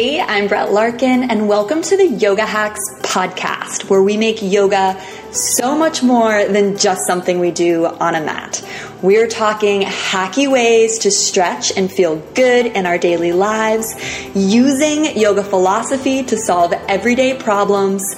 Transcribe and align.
Hey, 0.00 0.20
I'm 0.20 0.46
Brett 0.46 0.70
Larkin, 0.70 1.28
and 1.28 1.48
welcome 1.48 1.82
to 1.82 1.96
the 1.96 2.06
Yoga 2.06 2.46
Hacks 2.46 2.78
podcast, 3.02 3.90
where 3.90 4.00
we 4.00 4.16
make 4.16 4.40
yoga 4.40 4.96
so 5.32 5.76
much 5.76 6.04
more 6.04 6.46
than 6.46 6.76
just 6.76 7.04
something 7.04 7.40
we 7.40 7.50
do 7.50 7.84
on 7.84 8.14
a 8.14 8.20
mat. 8.20 8.64
We're 9.02 9.26
talking 9.26 9.80
hacky 9.80 10.48
ways 10.48 11.00
to 11.00 11.10
stretch 11.10 11.76
and 11.76 11.90
feel 11.90 12.14
good 12.34 12.66
in 12.66 12.86
our 12.86 12.96
daily 12.96 13.32
lives, 13.32 13.92
using 14.36 15.18
yoga 15.18 15.42
philosophy 15.42 16.22
to 16.22 16.36
solve 16.36 16.72
everyday 16.86 17.34
problems 17.36 18.14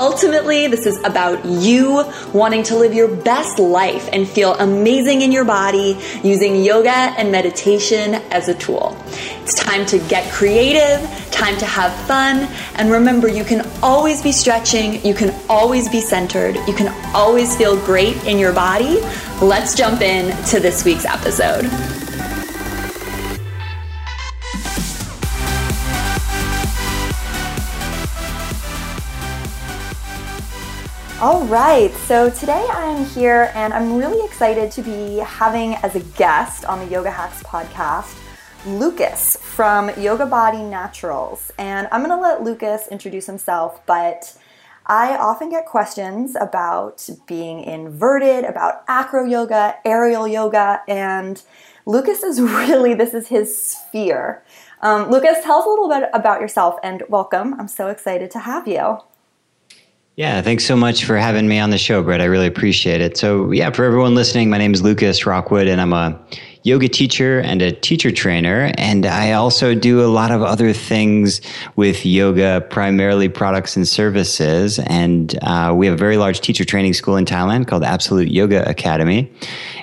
Ultimately, 0.00 0.66
this 0.66 0.86
is 0.86 0.96
about 1.04 1.44
you 1.44 2.10
wanting 2.32 2.62
to 2.64 2.76
live 2.76 2.94
your 2.94 3.14
best 3.14 3.58
life 3.58 4.08
and 4.14 4.26
feel 4.26 4.54
amazing 4.54 5.20
in 5.20 5.30
your 5.30 5.44
body 5.44 5.98
using 6.24 6.56
yoga 6.56 6.88
and 6.88 7.30
meditation 7.30 8.14
as 8.30 8.48
a 8.48 8.54
tool. 8.54 8.96
It's 9.42 9.54
time 9.54 9.84
to 9.86 9.98
get 10.08 10.32
creative, 10.32 11.06
time 11.30 11.58
to 11.58 11.66
have 11.66 11.92
fun, 12.06 12.48
and 12.76 12.90
remember 12.90 13.28
you 13.28 13.44
can 13.44 13.68
always 13.82 14.22
be 14.22 14.32
stretching, 14.32 15.04
you 15.04 15.12
can 15.12 15.34
always 15.50 15.86
be 15.90 16.00
centered, 16.00 16.56
you 16.66 16.74
can 16.74 16.88
always 17.14 17.54
feel 17.54 17.76
great 17.84 18.16
in 18.24 18.38
your 18.38 18.54
body. 18.54 19.00
Let's 19.42 19.74
jump 19.74 20.00
in 20.00 20.34
to 20.46 20.60
this 20.60 20.82
week's 20.82 21.04
episode. 21.04 21.66
All 31.22 31.44
right, 31.48 31.92
so 31.92 32.30
today 32.30 32.66
I'm 32.70 33.04
here 33.04 33.52
and 33.54 33.74
I'm 33.74 33.98
really 33.98 34.24
excited 34.24 34.72
to 34.72 34.80
be 34.80 35.18
having 35.18 35.74
as 35.74 35.94
a 35.94 36.00
guest 36.00 36.64
on 36.64 36.78
the 36.78 36.86
Yoga 36.86 37.10
Hacks 37.10 37.42
podcast 37.42 38.18
Lucas 38.64 39.36
from 39.36 39.90
Yoga 40.00 40.24
Body 40.24 40.62
Naturals. 40.62 41.52
And 41.58 41.88
I'm 41.92 42.02
to 42.06 42.16
let 42.16 42.42
Lucas 42.42 42.88
introduce 42.88 43.26
himself, 43.26 43.84
but 43.84 44.34
I 44.86 45.14
often 45.18 45.50
get 45.50 45.66
questions 45.66 46.36
about 46.40 47.06
being 47.26 47.64
inverted, 47.64 48.44
about 48.44 48.82
acro 48.88 49.26
yoga, 49.26 49.76
aerial 49.84 50.26
yoga, 50.26 50.80
and 50.88 51.42
Lucas 51.84 52.22
is 52.22 52.40
really, 52.40 52.94
this 52.94 53.12
is 53.12 53.28
his 53.28 53.62
sphere. 53.62 54.42
Um, 54.80 55.10
Lucas, 55.10 55.44
tell 55.44 55.58
us 55.58 55.66
a 55.66 55.68
little 55.68 55.90
bit 55.90 56.08
about 56.14 56.40
yourself 56.40 56.76
and 56.82 57.02
welcome. 57.10 57.60
I'm 57.60 57.68
so 57.68 57.88
excited 57.88 58.30
to 58.30 58.38
have 58.38 58.66
you. 58.66 59.00
Yeah, 60.20 60.42
thanks 60.42 60.66
so 60.66 60.76
much 60.76 61.06
for 61.06 61.16
having 61.16 61.48
me 61.48 61.58
on 61.60 61.70
the 61.70 61.78
show, 61.78 62.02
Brett. 62.02 62.20
I 62.20 62.26
really 62.26 62.46
appreciate 62.46 63.00
it. 63.00 63.16
So, 63.16 63.52
yeah, 63.52 63.70
for 63.70 63.86
everyone 63.86 64.14
listening, 64.14 64.50
my 64.50 64.58
name 64.58 64.74
is 64.74 64.82
Lucas 64.82 65.24
Rockwood, 65.24 65.66
and 65.66 65.80
I'm 65.80 65.94
a 65.94 66.20
yoga 66.62 66.88
teacher 66.88 67.40
and 67.40 67.62
a 67.62 67.72
teacher 67.72 68.10
trainer. 68.10 68.70
And 68.76 69.06
I 69.06 69.32
also 69.32 69.74
do 69.74 70.04
a 70.04 70.08
lot 70.08 70.30
of 70.30 70.42
other 70.42 70.72
things 70.72 71.40
with 71.76 72.04
yoga, 72.04 72.66
primarily 72.68 73.28
products 73.28 73.76
and 73.76 73.88
services. 73.88 74.78
And 74.80 75.38
uh, 75.42 75.72
we 75.74 75.86
have 75.86 75.94
a 75.94 75.98
very 75.98 76.18
large 76.18 76.40
teacher 76.40 76.64
training 76.64 76.92
school 76.92 77.16
in 77.16 77.24
Thailand 77.24 77.66
called 77.66 77.84
Absolute 77.84 78.28
Yoga 78.28 78.68
Academy. 78.68 79.32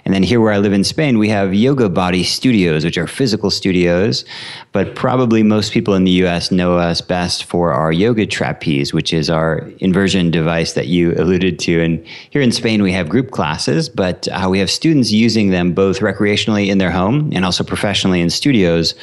And 0.05 0.13
then 0.13 0.23
here 0.23 0.39
where 0.39 0.53
I 0.53 0.59
live 0.59 0.71
in 0.71 0.83
Spain, 0.83 1.17
we 1.17 1.27
have 1.29 1.53
Yoga 1.53 1.89
Body 1.89 2.23
Studios, 2.23 2.85
which 2.85 2.97
are 2.97 3.07
physical 3.07 3.49
studios. 3.49 4.23
But 4.71 4.95
probably 4.95 5.43
most 5.43 5.73
people 5.73 5.95
in 5.95 6.03
the 6.03 6.11
US 6.23 6.51
know 6.51 6.77
us 6.77 7.01
best 7.01 7.43
for 7.43 7.73
our 7.73 7.91
yoga 7.91 8.25
trapeze, 8.25 8.93
which 8.93 9.11
is 9.11 9.29
our 9.29 9.69
inversion 9.79 10.31
device 10.31 10.73
that 10.73 10.87
you 10.87 11.13
alluded 11.15 11.59
to. 11.59 11.81
And 11.81 12.05
here 12.29 12.41
in 12.41 12.51
Spain, 12.51 12.83
we 12.83 12.93
have 12.93 13.09
group 13.09 13.31
classes, 13.31 13.89
but 13.89 14.27
uh, 14.29 14.47
we 14.49 14.59
have 14.59 14.69
students 14.69 15.11
using 15.11 15.49
them 15.49 15.73
both 15.73 15.99
recreationally 15.99 16.66
in 16.69 16.77
their 16.77 16.91
home 16.91 17.31
and 17.33 17.45
also 17.45 17.63
professionally 17.63 18.21
in 18.21 18.29
studios 18.29 18.95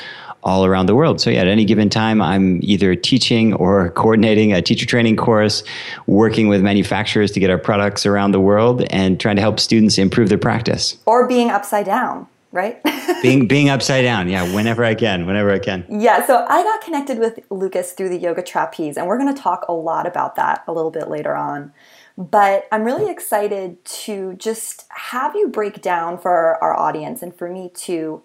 all 0.44 0.66
around 0.66 0.86
the 0.86 0.94
world. 0.94 1.20
So, 1.20 1.30
yeah, 1.30 1.40
at 1.40 1.48
any 1.48 1.64
given 1.64 1.88
time, 1.88 2.20
I'm 2.20 2.60
either 2.62 2.94
teaching 2.94 3.54
or 3.54 3.90
coordinating 3.90 4.52
a 4.52 4.60
teacher 4.60 4.86
training 4.86 5.16
course, 5.16 5.64
working 6.06 6.48
with 6.48 6.62
manufacturers 6.62 7.32
to 7.32 7.40
get 7.40 7.50
our 7.50 7.58
products 7.58 8.04
around 8.04 8.32
the 8.32 8.40
world, 8.40 8.84
and 8.90 9.18
trying 9.18 9.36
to 9.36 9.42
help 9.42 9.58
students 9.58 9.96
improve 9.96 10.28
their 10.28 10.38
practice. 10.38 10.98
Or 11.06 11.26
being 11.26 11.50
upside 11.50 11.86
down, 11.86 12.26
right? 12.52 12.78
being 13.22 13.48
being 13.48 13.70
upside 13.70 14.04
down, 14.04 14.28
yeah, 14.28 14.54
whenever 14.54 14.84
I 14.84 14.94
can, 14.94 15.24
whenever 15.26 15.50
I 15.50 15.58
can. 15.58 15.86
Yeah, 15.88 16.26
so 16.26 16.44
I 16.46 16.62
got 16.62 16.82
connected 16.82 17.18
with 17.18 17.40
Lucas 17.50 17.92
through 17.92 18.10
the 18.10 18.18
yoga 18.18 18.42
trapeze, 18.42 18.98
and 18.98 19.06
we're 19.06 19.18
going 19.18 19.34
to 19.34 19.40
talk 19.40 19.64
a 19.66 19.72
lot 19.72 20.06
about 20.06 20.36
that 20.36 20.62
a 20.66 20.72
little 20.72 20.90
bit 20.90 21.08
later 21.08 21.34
on. 21.34 21.72
But 22.16 22.68
I'm 22.70 22.84
really 22.84 23.10
excited 23.10 23.84
to 23.84 24.34
just 24.34 24.86
have 24.90 25.34
you 25.34 25.48
break 25.48 25.82
down 25.82 26.18
for 26.18 26.62
our 26.62 26.78
audience 26.78 27.22
and 27.22 27.34
for 27.34 27.48
me 27.50 27.70
too 27.74 28.22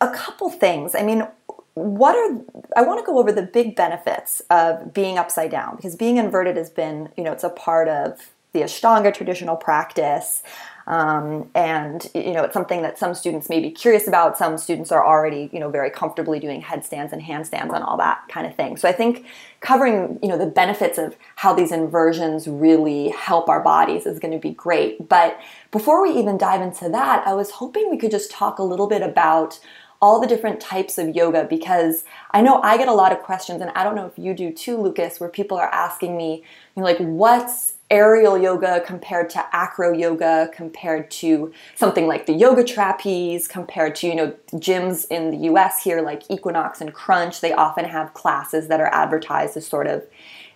a 0.00 0.10
couple 0.10 0.50
things. 0.50 0.94
I 0.94 1.02
mean, 1.02 1.26
what 1.74 2.16
are 2.16 2.42
I 2.76 2.82
want 2.82 3.00
to 3.00 3.06
go 3.06 3.18
over 3.18 3.32
the 3.32 3.42
big 3.42 3.76
benefits 3.76 4.40
of 4.50 4.94
being 4.94 5.18
upside 5.18 5.50
down 5.50 5.76
because 5.76 5.96
being 5.96 6.16
inverted 6.16 6.56
has 6.56 6.70
been, 6.70 7.10
you 7.16 7.24
know, 7.24 7.32
it's 7.32 7.44
a 7.44 7.50
part 7.50 7.88
of 7.88 8.30
the 8.52 8.60
Ashtanga 8.62 9.12
traditional 9.12 9.56
practice. 9.56 10.42
Um, 10.86 11.50
and 11.54 12.08
you 12.14 12.32
know 12.32 12.44
it's 12.44 12.54
something 12.54 12.82
that 12.82 12.96
some 12.96 13.14
students 13.14 13.48
may 13.48 13.60
be 13.60 13.70
curious 13.70 14.06
about. 14.06 14.38
Some 14.38 14.56
students 14.56 14.92
are 14.92 15.04
already 15.04 15.50
you 15.52 15.58
know 15.58 15.68
very 15.68 15.90
comfortably 15.90 16.38
doing 16.38 16.60
headstands 16.60 17.12
and 17.12 17.20
handstands 17.20 17.74
and 17.74 17.82
all 17.82 17.96
that 17.96 18.22
kind 18.28 18.46
of 18.46 18.54
thing. 18.54 18.76
So 18.76 18.88
i 18.88 18.92
think 18.92 19.26
covering 19.60 20.18
you 20.22 20.28
know 20.28 20.38
the 20.38 20.46
benefits 20.46 20.96
of 20.96 21.16
how 21.34 21.54
these 21.54 21.72
inversions 21.72 22.46
really 22.46 23.08
help 23.08 23.48
our 23.48 23.62
bodies 23.62 24.06
is 24.06 24.20
going 24.20 24.32
to 24.32 24.38
be 24.38 24.52
great. 24.52 25.08
But 25.08 25.40
before 25.72 26.02
we 26.02 26.10
even 26.18 26.38
dive 26.38 26.62
into 26.62 26.88
that 26.88 27.26
i 27.26 27.34
was 27.34 27.50
hoping 27.50 27.90
we 27.90 27.98
could 27.98 28.10
just 28.10 28.30
talk 28.30 28.58
a 28.58 28.62
little 28.62 28.86
bit 28.86 29.02
about 29.02 29.58
all 30.00 30.20
the 30.20 30.26
different 30.26 30.60
types 30.60 30.98
of 30.98 31.14
yoga 31.14 31.44
because 31.44 32.04
I 32.30 32.42
know 32.42 32.60
I 32.62 32.76
get 32.76 32.88
a 32.88 32.92
lot 32.92 33.12
of 33.12 33.22
questions, 33.22 33.60
and 33.62 33.70
I 33.74 33.82
don't 33.82 33.94
know 33.94 34.06
if 34.06 34.18
you 34.18 34.34
do 34.34 34.52
too, 34.52 34.76
Lucas, 34.76 35.18
where 35.18 35.28
people 35.28 35.56
are 35.56 35.72
asking 35.72 36.16
me, 36.16 36.44
you 36.74 36.82
know, 36.82 36.84
like, 36.84 36.98
what's 36.98 37.74
aerial 37.90 38.36
yoga 38.36 38.82
compared 38.84 39.30
to 39.30 39.44
acro 39.52 39.92
yoga 39.92 40.50
compared 40.52 41.08
to 41.08 41.52
something 41.76 42.08
like 42.08 42.26
the 42.26 42.32
yoga 42.32 42.64
trapeze 42.64 43.46
compared 43.46 43.94
to 43.94 44.08
you 44.08 44.14
know 44.14 44.34
gyms 44.54 45.06
in 45.08 45.30
the 45.30 45.36
US 45.48 45.82
here 45.82 46.02
like 46.02 46.28
Equinox 46.28 46.80
and 46.80 46.92
Crunch 46.92 47.40
they 47.40 47.52
often 47.52 47.84
have 47.84 48.12
classes 48.12 48.66
that 48.68 48.80
are 48.80 48.92
advertised 48.92 49.56
as 49.56 49.66
sort 49.66 49.86
of 49.86 50.04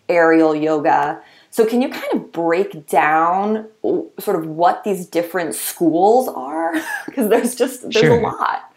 aerial 0.09 0.57
yoga. 0.57 1.23
So 1.51 1.65
can 1.65 1.83
you 1.83 1.89
kind 1.89 2.13
of 2.15 2.33
break 2.33 2.87
down 2.89 3.69
sort 4.19 4.37
of 4.37 4.47
what 4.47 4.85
these 4.85 5.07
different 5.07 5.55
schools 5.55 6.29
are? 6.29 6.75
Because 7.07 7.29
there's 7.29 7.55
just 7.55 7.83
there's 7.83 7.97
sure. 7.97 8.19
a 8.19 8.23
lot 8.23 8.70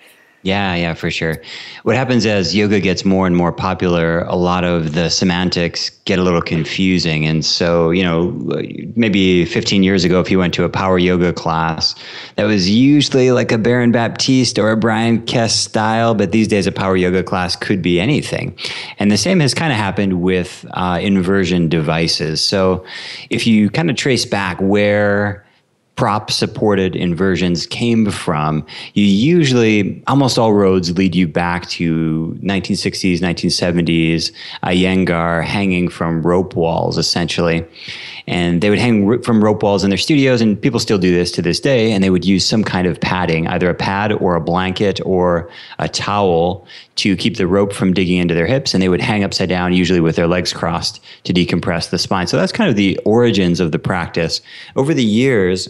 yeah, 0.44 0.76
yeah, 0.76 0.94
for 0.94 1.10
sure. 1.10 1.38
What 1.84 1.96
happens 1.96 2.26
as 2.26 2.54
yoga 2.54 2.82
gets 2.82 3.06
more 3.06 3.26
and 3.26 3.36
more 3.36 3.54
popular, 3.54 4.24
a 4.26 4.36
lot 4.36 4.66
of 4.66 4.94
the 4.94 5.10
semantics 5.10 5.90
get 6.04 6.20
a 6.20 6.22
little 6.22 6.42
confusing. 6.42 7.26
And 7.26 7.46
so, 7.46 7.92
you 7.92 8.04
know, 8.04 8.32
maybe 8.98 9.46
15 9.46 9.84
years 9.84 10.04
ago, 10.04 10.20
if 10.20 10.30
you 10.30 10.38
went 10.38 10.54
to 10.56 10.66
a 10.66 10.70
power 10.70 11.00
yoga 11.00 11.32
class, 11.32 11.96
that 12.36 12.44
was 12.44 12.70
usually 12.70 13.32
like 13.32 13.54
a 13.54 13.58
Baron 13.58 13.94
Baptiste 13.94 14.60
or 14.60 14.72
a 14.72 14.78
Brian 14.78 15.26
Kest 15.26 15.64
style, 15.64 16.14
but 16.14 16.34
these 16.34 16.50
days 16.50 16.68
a 16.68 16.74
power 16.74 16.98
yoga 16.98 17.24
class 17.24 17.56
could 17.56 17.82
be 17.82 18.02
anything. 18.02 18.54
And 19.00 19.10
the 19.10 19.18
same 19.18 19.40
has 19.40 19.54
kind 19.54 19.72
of 19.72 19.78
happened 19.78 20.22
with 20.22 20.66
uh, 20.72 21.00
inversion 21.02 21.70
devices. 21.70 22.44
So 22.44 22.86
if 23.30 23.48
you 23.48 23.70
kind 23.70 23.90
of 23.90 23.96
trace 23.96 24.26
back 24.26 24.60
where 24.60 25.43
prop 25.96 26.32
supported 26.32 26.96
inversions 26.96 27.68
came 27.68 28.10
from, 28.10 28.66
you 28.94 29.06
usually, 29.06 30.04
almost 30.08 30.40
all 30.40 30.54
roads 30.54 30.98
lead 30.98 31.14
you 31.14 31.28
back 31.28 31.70
to 31.70 32.38
1960s, 32.42 33.20
1970s, 33.20 34.32
Iyengar 34.64 35.44
hanging 35.44 35.88
from 35.90 36.24
rope 36.24 36.56
walls, 36.56 36.98
essentially. 36.98 37.66
And 38.26 38.62
they 38.62 38.70
would 38.70 38.80
hang 38.80 39.22
from 39.22 39.44
rope 39.44 39.62
walls 39.62 39.84
in 39.84 39.90
their 39.90 39.98
studios, 39.98 40.42
and 40.42 40.60
people 40.60 40.80
still 40.80 40.98
do 40.98 41.14
this 41.14 41.32
to 41.34 41.42
this 41.42 41.60
day. 41.60 41.92
And 41.92 42.04
they 42.04 42.10
would 42.10 42.26
use 42.26 42.46
some 42.46 42.64
kind 42.64 42.88
of 42.88 43.00
padding, 43.00 43.48
either 43.48 43.70
a 43.70 43.76
pad 43.76 44.14
or 44.14 44.36
a 44.36 44.42
blanket 44.42 45.00
or 45.06 45.50
a 45.78 45.90
towel 45.90 46.66
to 46.96 47.16
keep 47.18 47.38
the 47.38 47.48
rope 47.48 47.74
from 47.74 47.94
digging 47.94 48.18
into 48.18 48.34
their 48.34 48.48
hips. 48.48 48.74
And 48.74 48.82
they 48.82 48.90
would 48.90 49.02
hang 49.02 49.24
upside 49.24 49.50
down, 49.50 49.74
usually 49.74 50.00
with 50.00 50.16
their 50.16 50.28
legs 50.28 50.54
crossed, 50.54 51.04
to 51.26 51.34
decompress 51.34 51.90
the 51.90 52.00
spine. 52.00 52.28
So 52.28 52.38
that's 52.38 52.52
kind 52.52 52.70
of 52.70 52.78
the 52.78 52.98
origins 53.06 53.60
of 53.60 53.72
the 53.72 53.80
practice. 53.80 54.42
Over 54.76 54.94
the 54.94 55.04
years, 55.04 55.68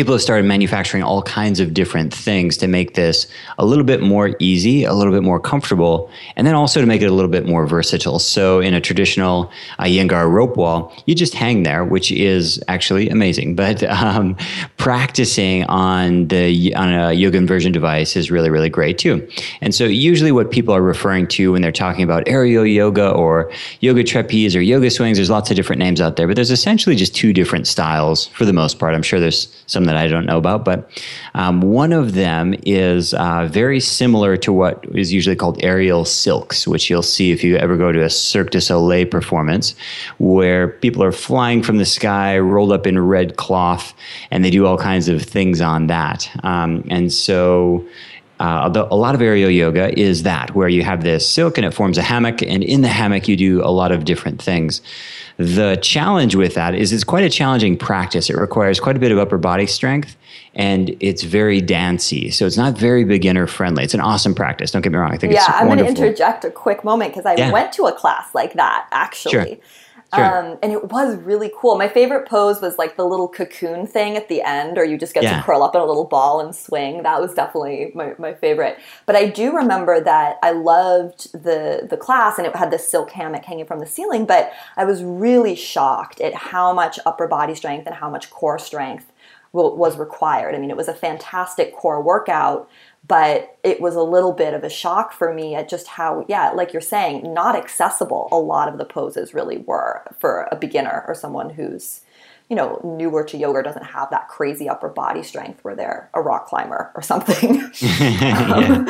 people 0.00 0.14
have 0.14 0.22
started 0.22 0.46
manufacturing 0.46 1.02
all 1.02 1.20
kinds 1.24 1.60
of 1.60 1.74
different 1.74 2.10
things 2.14 2.56
to 2.56 2.66
make 2.66 2.94
this 2.94 3.26
a 3.58 3.66
little 3.66 3.84
bit 3.84 4.00
more 4.00 4.34
easy, 4.38 4.82
a 4.82 4.94
little 4.94 5.12
bit 5.12 5.22
more 5.22 5.38
comfortable, 5.38 6.10
and 6.36 6.46
then 6.46 6.54
also 6.54 6.80
to 6.80 6.86
make 6.86 7.02
it 7.02 7.10
a 7.10 7.12
little 7.12 7.30
bit 7.30 7.44
more 7.44 7.66
versatile. 7.66 8.18
So 8.18 8.60
in 8.60 8.72
a 8.72 8.80
traditional 8.80 9.52
Iyengar 9.78 10.32
rope 10.32 10.56
wall, 10.56 10.90
you 11.04 11.14
just 11.14 11.34
hang 11.34 11.64
there, 11.64 11.84
which 11.84 12.10
is 12.10 12.64
actually 12.66 13.10
amazing. 13.10 13.56
But 13.60 13.82
um, 13.82 14.36
practicing 14.78 15.64
on 15.64 16.28
the 16.28 16.74
on 16.74 16.88
a 16.94 17.12
yoga 17.12 17.36
inversion 17.36 17.72
device 17.72 18.16
is 18.16 18.30
really 18.30 18.48
really 18.48 18.70
great 18.70 18.96
too. 18.96 19.28
And 19.60 19.74
so 19.74 19.84
usually 19.84 20.32
what 20.32 20.50
people 20.50 20.74
are 20.74 20.80
referring 20.80 21.26
to 21.36 21.52
when 21.52 21.60
they're 21.60 21.72
talking 21.72 22.02
about 22.02 22.26
aerial 22.26 22.64
yoga 22.64 23.10
or 23.10 23.52
yoga 23.80 24.02
trapeze 24.02 24.56
or 24.56 24.62
yoga 24.62 24.90
swings, 24.90 25.18
there's 25.18 25.28
lots 25.28 25.50
of 25.50 25.56
different 25.56 25.78
names 25.78 26.00
out 26.00 26.16
there, 26.16 26.26
but 26.26 26.36
there's 26.36 26.50
essentially 26.50 26.96
just 26.96 27.14
two 27.14 27.34
different 27.34 27.66
styles 27.66 28.28
for 28.28 28.46
the 28.46 28.54
most 28.54 28.78
part. 28.78 28.94
I'm 28.94 29.02
sure 29.02 29.20
there's 29.20 29.54
some 29.66 29.84
that 29.90 29.96
I 29.96 30.06
don't 30.06 30.24
know 30.24 30.38
about, 30.38 30.64
but 30.64 30.88
um, 31.34 31.62
one 31.62 31.92
of 31.92 32.14
them 32.14 32.54
is 32.64 33.12
uh, 33.14 33.48
very 33.50 33.80
similar 33.80 34.36
to 34.36 34.52
what 34.52 34.84
is 34.94 35.12
usually 35.12 35.34
called 35.34 35.58
aerial 35.64 36.04
silks, 36.04 36.68
which 36.68 36.88
you'll 36.88 37.02
see 37.02 37.32
if 37.32 37.42
you 37.42 37.56
ever 37.56 37.76
go 37.76 37.90
to 37.90 38.04
a 38.04 38.10
Cirque 38.10 38.50
du 38.50 38.60
Soleil 38.60 39.06
performance, 39.06 39.74
where 40.18 40.68
people 40.68 41.02
are 41.02 41.10
flying 41.10 41.60
from 41.60 41.78
the 41.78 41.84
sky, 41.84 42.38
rolled 42.38 42.70
up 42.70 42.86
in 42.86 42.98
red 43.00 43.36
cloth, 43.36 43.92
and 44.30 44.44
they 44.44 44.50
do 44.50 44.64
all 44.64 44.78
kinds 44.78 45.08
of 45.08 45.22
things 45.22 45.60
on 45.60 45.88
that. 45.88 46.30
Um, 46.44 46.84
and 46.88 47.12
so 47.12 47.84
uh, 48.40 48.86
a 48.90 48.96
lot 48.96 49.14
of 49.14 49.20
aerial 49.20 49.50
yoga 49.50 49.96
is 49.98 50.22
that, 50.22 50.54
where 50.54 50.68
you 50.68 50.82
have 50.82 51.02
this 51.02 51.28
silk 51.28 51.58
and 51.58 51.66
it 51.66 51.72
forms 51.72 51.98
a 51.98 52.02
hammock, 52.02 52.40
and 52.40 52.64
in 52.64 52.80
the 52.80 52.88
hammock 52.88 53.28
you 53.28 53.36
do 53.36 53.62
a 53.62 53.68
lot 53.68 53.92
of 53.92 54.06
different 54.06 54.40
things. 54.40 54.80
The 55.36 55.76
challenge 55.82 56.34
with 56.34 56.54
that 56.54 56.74
is 56.74 56.90
it's 56.92 57.04
quite 57.04 57.22
a 57.22 57.28
challenging 57.28 57.76
practice. 57.76 58.30
It 58.30 58.36
requires 58.36 58.80
quite 58.80 58.96
a 58.96 58.98
bit 58.98 59.12
of 59.12 59.18
upper 59.18 59.36
body 59.36 59.66
strength, 59.66 60.16
and 60.54 60.96
it's 61.00 61.22
very 61.22 61.60
dancey. 61.60 62.30
So 62.30 62.46
it's 62.46 62.56
not 62.56 62.78
very 62.78 63.04
beginner 63.04 63.46
friendly. 63.46 63.84
It's 63.84 63.94
an 63.94 64.00
awesome 64.00 64.34
practice. 64.34 64.70
Don't 64.70 64.80
get 64.80 64.92
me 64.92 64.98
wrong. 64.98 65.12
I 65.12 65.18
think 65.18 65.34
yeah, 65.34 65.44
I'm 65.46 65.66
going 65.66 65.78
to 65.78 65.86
interject 65.86 66.44
a 66.46 66.50
quick 66.50 66.82
moment 66.82 67.12
because 67.12 67.26
I 67.26 67.34
yeah. 67.34 67.52
went 67.52 67.72
to 67.74 67.84
a 67.84 67.92
class 67.92 68.34
like 68.34 68.54
that 68.54 68.88
actually. 68.90 69.32
Sure. 69.32 69.56
Sure. 70.14 70.24
Um, 70.24 70.58
and 70.60 70.72
it 70.72 70.90
was 70.90 71.16
really 71.16 71.52
cool. 71.56 71.76
My 71.76 71.86
favorite 71.86 72.28
pose 72.28 72.60
was 72.60 72.78
like 72.78 72.96
the 72.96 73.04
little 73.04 73.28
cocoon 73.28 73.86
thing 73.86 74.16
at 74.16 74.28
the 74.28 74.42
end, 74.42 74.76
or 74.76 74.84
you 74.84 74.98
just 74.98 75.14
get 75.14 75.22
yeah. 75.22 75.36
to 75.36 75.42
curl 75.44 75.62
up 75.62 75.74
in 75.76 75.80
a 75.80 75.84
little 75.84 76.04
ball 76.04 76.40
and 76.40 76.54
swing. 76.54 77.04
That 77.04 77.20
was 77.20 77.32
definitely 77.32 77.92
my, 77.94 78.14
my 78.18 78.34
favorite. 78.34 78.78
But 79.06 79.14
I 79.14 79.26
do 79.26 79.54
remember 79.54 80.00
that 80.00 80.38
I 80.42 80.50
loved 80.50 81.32
the 81.32 81.86
the 81.88 81.96
class, 81.96 82.38
and 82.38 82.46
it 82.46 82.56
had 82.56 82.72
this 82.72 82.88
silk 82.88 83.12
hammock 83.12 83.44
hanging 83.44 83.66
from 83.66 83.78
the 83.78 83.86
ceiling. 83.86 84.26
But 84.26 84.52
I 84.76 84.84
was 84.84 85.04
really 85.04 85.54
shocked 85.54 86.20
at 86.20 86.34
how 86.34 86.72
much 86.72 86.98
upper 87.06 87.28
body 87.28 87.54
strength 87.54 87.86
and 87.86 87.94
how 87.94 88.10
much 88.10 88.30
core 88.30 88.58
strength 88.58 89.12
was 89.52 89.96
required. 89.96 90.54
I 90.54 90.58
mean, 90.58 90.70
it 90.70 90.76
was 90.76 90.86
a 90.88 90.94
fantastic 90.94 91.74
core 91.74 92.00
workout 92.00 92.68
but 93.10 93.58
it 93.64 93.80
was 93.80 93.96
a 93.96 94.02
little 94.02 94.32
bit 94.32 94.54
of 94.54 94.62
a 94.62 94.70
shock 94.70 95.12
for 95.12 95.34
me 95.34 95.56
at 95.56 95.68
just 95.68 95.88
how 95.88 96.24
yeah 96.28 96.52
like 96.52 96.72
you're 96.72 96.80
saying 96.80 97.34
not 97.34 97.56
accessible 97.56 98.28
a 98.30 98.36
lot 98.36 98.68
of 98.68 98.78
the 98.78 98.84
poses 98.84 99.34
really 99.34 99.58
were 99.58 100.00
for 100.20 100.48
a 100.52 100.56
beginner 100.56 101.04
or 101.08 101.14
someone 101.14 101.50
who's 101.50 102.02
you 102.48 102.54
know 102.54 102.80
newer 102.84 103.24
to 103.24 103.36
yoga 103.36 103.64
doesn't 103.64 103.82
have 103.82 104.08
that 104.10 104.28
crazy 104.28 104.68
upper 104.68 104.88
body 104.88 105.24
strength 105.24 105.58
where 105.64 105.74
they're 105.74 106.08
a 106.14 106.22
rock 106.22 106.46
climber 106.46 106.92
or 106.94 107.02
something. 107.02 107.68
Um, 108.22 108.88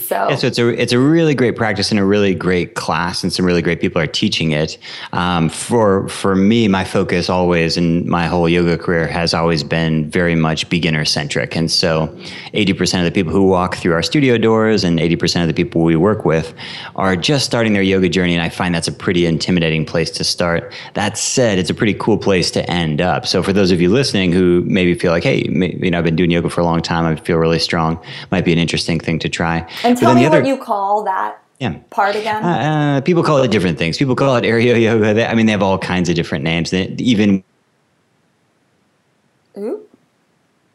so, 0.00 0.28
yeah, 0.28 0.36
so 0.36 0.46
it's 0.46 0.58
a 0.58 0.68
it's 0.82 0.92
a 0.92 0.98
really 0.98 1.34
great 1.34 1.56
practice 1.56 1.90
and 1.90 1.98
a 1.98 2.04
really 2.04 2.34
great 2.34 2.74
class, 2.74 3.22
and 3.22 3.32
some 3.32 3.44
really 3.44 3.62
great 3.62 3.80
people 3.80 4.00
are 4.00 4.06
teaching 4.06 4.52
it. 4.52 4.78
Um, 5.12 5.48
for 5.48 6.08
for 6.08 6.34
me, 6.34 6.68
my 6.68 6.84
focus 6.84 7.28
always 7.28 7.76
in 7.76 8.08
my 8.08 8.26
whole 8.26 8.48
yoga 8.48 8.78
career 8.78 9.06
has 9.06 9.34
always 9.34 9.62
been 9.62 10.10
very 10.10 10.34
much 10.34 10.68
beginner 10.70 11.04
centric, 11.04 11.56
and 11.56 11.70
so 11.70 12.16
eighty 12.52 12.72
percent 12.72 13.06
of 13.06 13.12
the 13.12 13.18
people 13.18 13.32
who 13.32 13.46
walk 13.46 13.76
through 13.76 13.92
our 13.92 14.02
studio 14.02 14.38
doors 14.38 14.84
and 14.84 15.00
eighty 15.00 15.16
percent 15.16 15.42
of 15.42 15.54
the 15.54 15.64
people 15.64 15.82
we 15.82 15.96
work 15.96 16.24
with 16.24 16.54
are 16.96 17.16
just 17.16 17.44
starting 17.44 17.72
their 17.72 17.82
yoga 17.82 18.08
journey, 18.08 18.34
and 18.34 18.42
I 18.42 18.48
find 18.48 18.74
that's 18.74 18.88
a 18.88 18.92
pretty 18.92 19.26
intimidating 19.26 19.84
place 19.84 20.10
to 20.12 20.24
start. 20.24 20.72
That 20.94 21.18
said, 21.18 21.58
it's 21.58 21.70
a 21.70 21.74
pretty 21.74 21.94
cool 21.94 22.18
place 22.18 22.50
to 22.52 22.70
end 22.70 23.00
up. 23.00 23.26
So 23.26 23.42
for 23.42 23.52
those 23.52 23.70
of 23.70 23.80
you 23.80 23.90
listening 23.90 24.32
who 24.32 24.62
maybe 24.66 24.94
feel 24.94 25.12
like, 25.12 25.24
hey, 25.24 25.42
you 25.46 25.90
know, 25.90 25.98
I've 25.98 26.04
been 26.04 26.16
doing 26.16 26.30
yoga 26.30 26.48
for 26.50 26.60
a 26.60 26.64
long 26.64 26.82
time, 26.82 27.04
I 27.04 27.16
feel 27.16 27.38
really 27.38 27.58
strong, 27.58 27.98
might 28.30 28.44
be 28.44 28.52
an 28.52 28.58
interesting 28.58 29.00
thing 29.00 29.18
to 29.20 29.28
try. 29.28 29.68
And 29.84 29.96
tell 29.96 30.14
me 30.14 30.26
other, 30.26 30.40
what 30.40 30.48
you 30.48 30.56
call 30.56 31.04
that 31.04 31.42
yeah. 31.58 31.78
part 31.90 32.16
again. 32.16 32.44
Uh, 32.44 32.48
uh, 32.48 33.00
people 33.02 33.22
call 33.22 33.38
it 33.38 33.50
different 33.50 33.78
things. 33.78 33.96
People 33.98 34.16
call 34.16 34.36
it 34.36 34.44
aerial 34.44 34.76
yoga. 34.76 35.28
I 35.28 35.34
mean, 35.34 35.46
they 35.46 35.52
have 35.52 35.62
all 35.62 35.78
kinds 35.78 36.08
of 36.08 36.14
different 36.14 36.44
names. 36.44 36.70
They, 36.70 36.86
even. 36.98 37.42
Ooh 39.56 39.87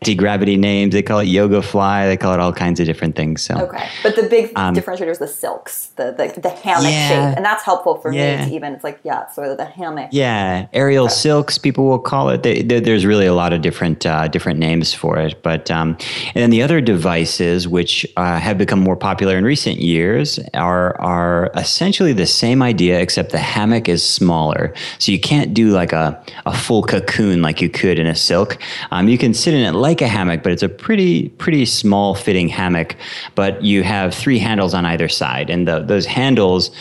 anti-gravity 0.03 0.57
names. 0.57 0.93
They 0.93 1.01
call 1.01 1.19
it 1.19 1.27
yoga 1.27 1.61
fly. 1.61 2.07
They 2.07 2.17
call 2.17 2.33
it 2.33 2.39
all 2.39 2.51
kinds 2.51 2.79
of 2.79 2.85
different 2.85 3.15
things. 3.15 3.41
So 3.41 3.55
okay, 3.55 3.89
but 4.01 4.15
the 4.15 4.23
big 4.23 4.51
um, 4.55 4.75
differentiator 4.75 5.09
is 5.09 5.19
the 5.19 5.27
silks, 5.27 5.87
the 5.95 6.11
the, 6.11 6.39
the 6.39 6.49
hammock 6.49 6.91
yeah, 6.91 7.07
shape, 7.07 7.37
and 7.37 7.45
that's 7.45 7.63
helpful 7.63 7.95
for 7.95 8.11
yeah. 8.11 8.45
me. 8.45 8.55
even 8.55 8.73
it's 8.73 8.83
like 8.83 8.99
yeah, 9.03 9.29
sort 9.29 9.47
of 9.47 9.57
the 9.57 9.65
hammock. 9.65 10.09
Yeah, 10.11 10.67
aerial 10.73 11.05
okay. 11.05 11.13
silks, 11.13 11.57
people 11.57 11.85
will 11.85 11.99
call 11.99 12.29
it. 12.29 12.43
They, 12.43 12.61
they, 12.61 12.79
there's 12.79 13.05
really 13.05 13.25
a 13.25 13.33
lot 13.33 13.53
of 13.53 13.61
different 13.61 14.05
uh, 14.05 14.27
different 14.27 14.59
names 14.59 14.93
for 14.93 15.17
it. 15.17 15.41
But 15.41 15.71
um, 15.71 15.97
and 16.27 16.35
then 16.35 16.49
the 16.49 16.61
other 16.61 16.81
devices 16.81 17.67
which 17.67 18.05
uh, 18.17 18.39
have 18.39 18.57
become 18.57 18.79
more 18.79 18.97
popular 18.97 19.37
in 19.37 19.45
recent 19.45 19.79
years 19.79 20.39
are 20.53 20.99
are 20.99 21.51
essentially 21.55 22.13
the 22.13 22.27
same 22.27 22.61
idea, 22.61 22.99
except 22.99 23.31
the 23.31 23.39
hammock 23.39 23.87
is 23.87 24.03
smaller. 24.03 24.73
So 24.99 25.11
you 25.11 25.19
can't 25.19 25.53
do 25.53 25.69
like 25.69 25.93
a 25.93 26.21
a 26.45 26.55
full 26.55 26.83
cocoon 26.83 27.41
like 27.41 27.61
you 27.61 27.69
could 27.69 27.99
in 27.99 28.07
a 28.07 28.15
silk. 28.15 28.57
Um, 28.91 29.07
you 29.07 29.17
can 29.17 29.33
sit 29.33 29.53
in 29.53 29.61
it 29.61 29.73
like 29.73 29.92
like 29.93 30.01
a 30.01 30.07
hammock, 30.07 30.41
but 30.41 30.51
it's 30.51 30.63
a 30.63 30.69
pretty 30.69 31.29
pretty 31.29 31.65
small 31.65 32.15
fitting 32.15 32.47
hammock. 32.47 32.95
But 33.35 33.63
you 33.63 33.83
have 33.83 34.13
three 34.13 34.39
handles 34.39 34.73
on 34.73 34.85
either 34.85 35.07
side, 35.07 35.49
and 35.49 35.67
the, 35.67 35.79
those 35.79 36.05
handles 36.05 36.71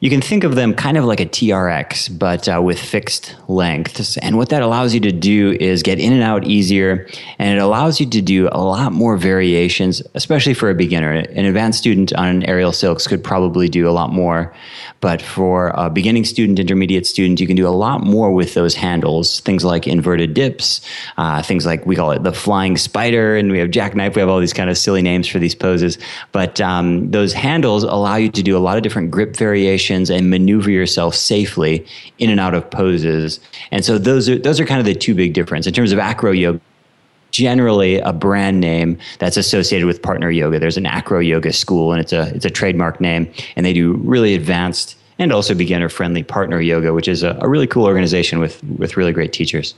you 0.00 0.08
can 0.08 0.22
think 0.22 0.44
of 0.44 0.54
them 0.54 0.72
kind 0.72 0.96
of 0.96 1.04
like 1.04 1.20
a 1.20 1.26
TRX, 1.26 2.18
but 2.18 2.48
uh, 2.48 2.60
with 2.62 2.80
fixed 2.80 3.36
lengths. 3.48 4.16
And 4.16 4.38
what 4.38 4.48
that 4.48 4.62
allows 4.62 4.94
you 4.94 5.00
to 5.00 5.12
do 5.12 5.58
is 5.60 5.82
get 5.82 5.98
in 5.98 6.14
and 6.14 6.22
out 6.22 6.44
easier, 6.44 7.06
and 7.38 7.58
it 7.58 7.60
allows 7.60 8.00
you 8.00 8.06
to 8.06 8.22
do 8.22 8.48
a 8.50 8.64
lot 8.64 8.92
more 8.92 9.18
variations, 9.18 10.02
especially 10.14 10.54
for 10.54 10.70
a 10.70 10.74
beginner. 10.74 11.12
An 11.12 11.44
advanced 11.44 11.80
student 11.80 12.14
on 12.14 12.28
an 12.28 12.42
aerial 12.44 12.72
silks 12.72 13.06
could 13.06 13.22
probably 13.22 13.68
do 13.68 13.86
a 13.86 13.92
lot 13.92 14.10
more, 14.10 14.54
but 15.02 15.20
for 15.20 15.68
a 15.74 15.90
beginning 15.90 16.24
student, 16.24 16.58
intermediate 16.58 17.06
student, 17.06 17.38
you 17.38 17.46
can 17.46 17.56
do 17.56 17.68
a 17.68 17.68
lot 17.68 18.02
more 18.02 18.32
with 18.32 18.54
those 18.54 18.74
handles. 18.74 19.40
Things 19.40 19.66
like 19.66 19.86
inverted 19.86 20.32
dips, 20.32 20.80
uh, 21.18 21.42
things 21.42 21.66
like 21.66 21.84
we 21.84 21.94
call 21.94 22.12
it 22.12 22.22
the 22.22 22.32
flying 22.32 22.78
spider, 22.78 23.36
and 23.36 23.52
we 23.52 23.58
have 23.58 23.70
jackknife. 23.70 24.16
We 24.16 24.20
have 24.20 24.30
all 24.30 24.40
these 24.40 24.54
kind 24.54 24.70
of 24.70 24.78
silly 24.78 25.02
names 25.02 25.28
for 25.28 25.38
these 25.38 25.54
poses, 25.54 25.98
but 26.32 26.58
um, 26.58 27.10
those 27.10 27.34
handles 27.34 27.84
allow 27.84 28.16
you 28.16 28.30
to 28.30 28.42
do 28.42 28.56
a 28.56 28.60
lot 28.60 28.78
of 28.78 28.82
different 28.82 29.10
grip 29.10 29.36
variations 29.36 29.89
positions 29.90 30.10
and 30.10 30.30
maneuver 30.30 30.70
yourself 30.70 31.14
safely 31.14 31.86
in 32.18 32.30
and 32.30 32.40
out 32.40 32.54
of 32.54 32.70
poses. 32.70 33.40
And 33.70 33.84
so 33.84 33.98
those 33.98 34.28
are 34.28 34.38
those 34.38 34.60
are 34.60 34.66
kind 34.66 34.80
of 34.80 34.86
the 34.86 34.94
two 34.94 35.14
big 35.14 35.32
difference 35.32 35.66
in 35.66 35.74
terms 35.74 35.92
of 35.92 35.98
acro 35.98 36.32
yoga 36.32 36.60
generally 37.32 37.98
a 37.98 38.12
brand 38.12 38.58
name 38.58 38.98
that's 39.20 39.36
associated 39.36 39.86
with 39.86 40.02
partner 40.02 40.30
yoga. 40.30 40.58
There's 40.58 40.76
an 40.76 40.86
acro 40.86 41.20
yoga 41.20 41.52
school 41.52 41.92
and 41.92 42.00
it's 42.00 42.12
a 42.12 42.32
it's 42.34 42.44
a 42.44 42.50
trademark 42.50 43.00
name 43.00 43.32
and 43.56 43.64
they 43.64 43.72
do 43.72 43.94
really 44.04 44.34
advanced 44.34 44.96
and 45.18 45.32
also 45.32 45.54
beginner 45.54 45.88
friendly 45.88 46.22
partner 46.22 46.60
yoga, 46.60 46.92
which 46.92 47.08
is 47.08 47.22
a, 47.22 47.36
a 47.40 47.48
really 47.48 47.66
cool 47.66 47.84
organization 47.84 48.40
with 48.40 48.62
with 48.78 48.96
really 48.96 49.12
great 49.12 49.32
teachers. 49.32 49.74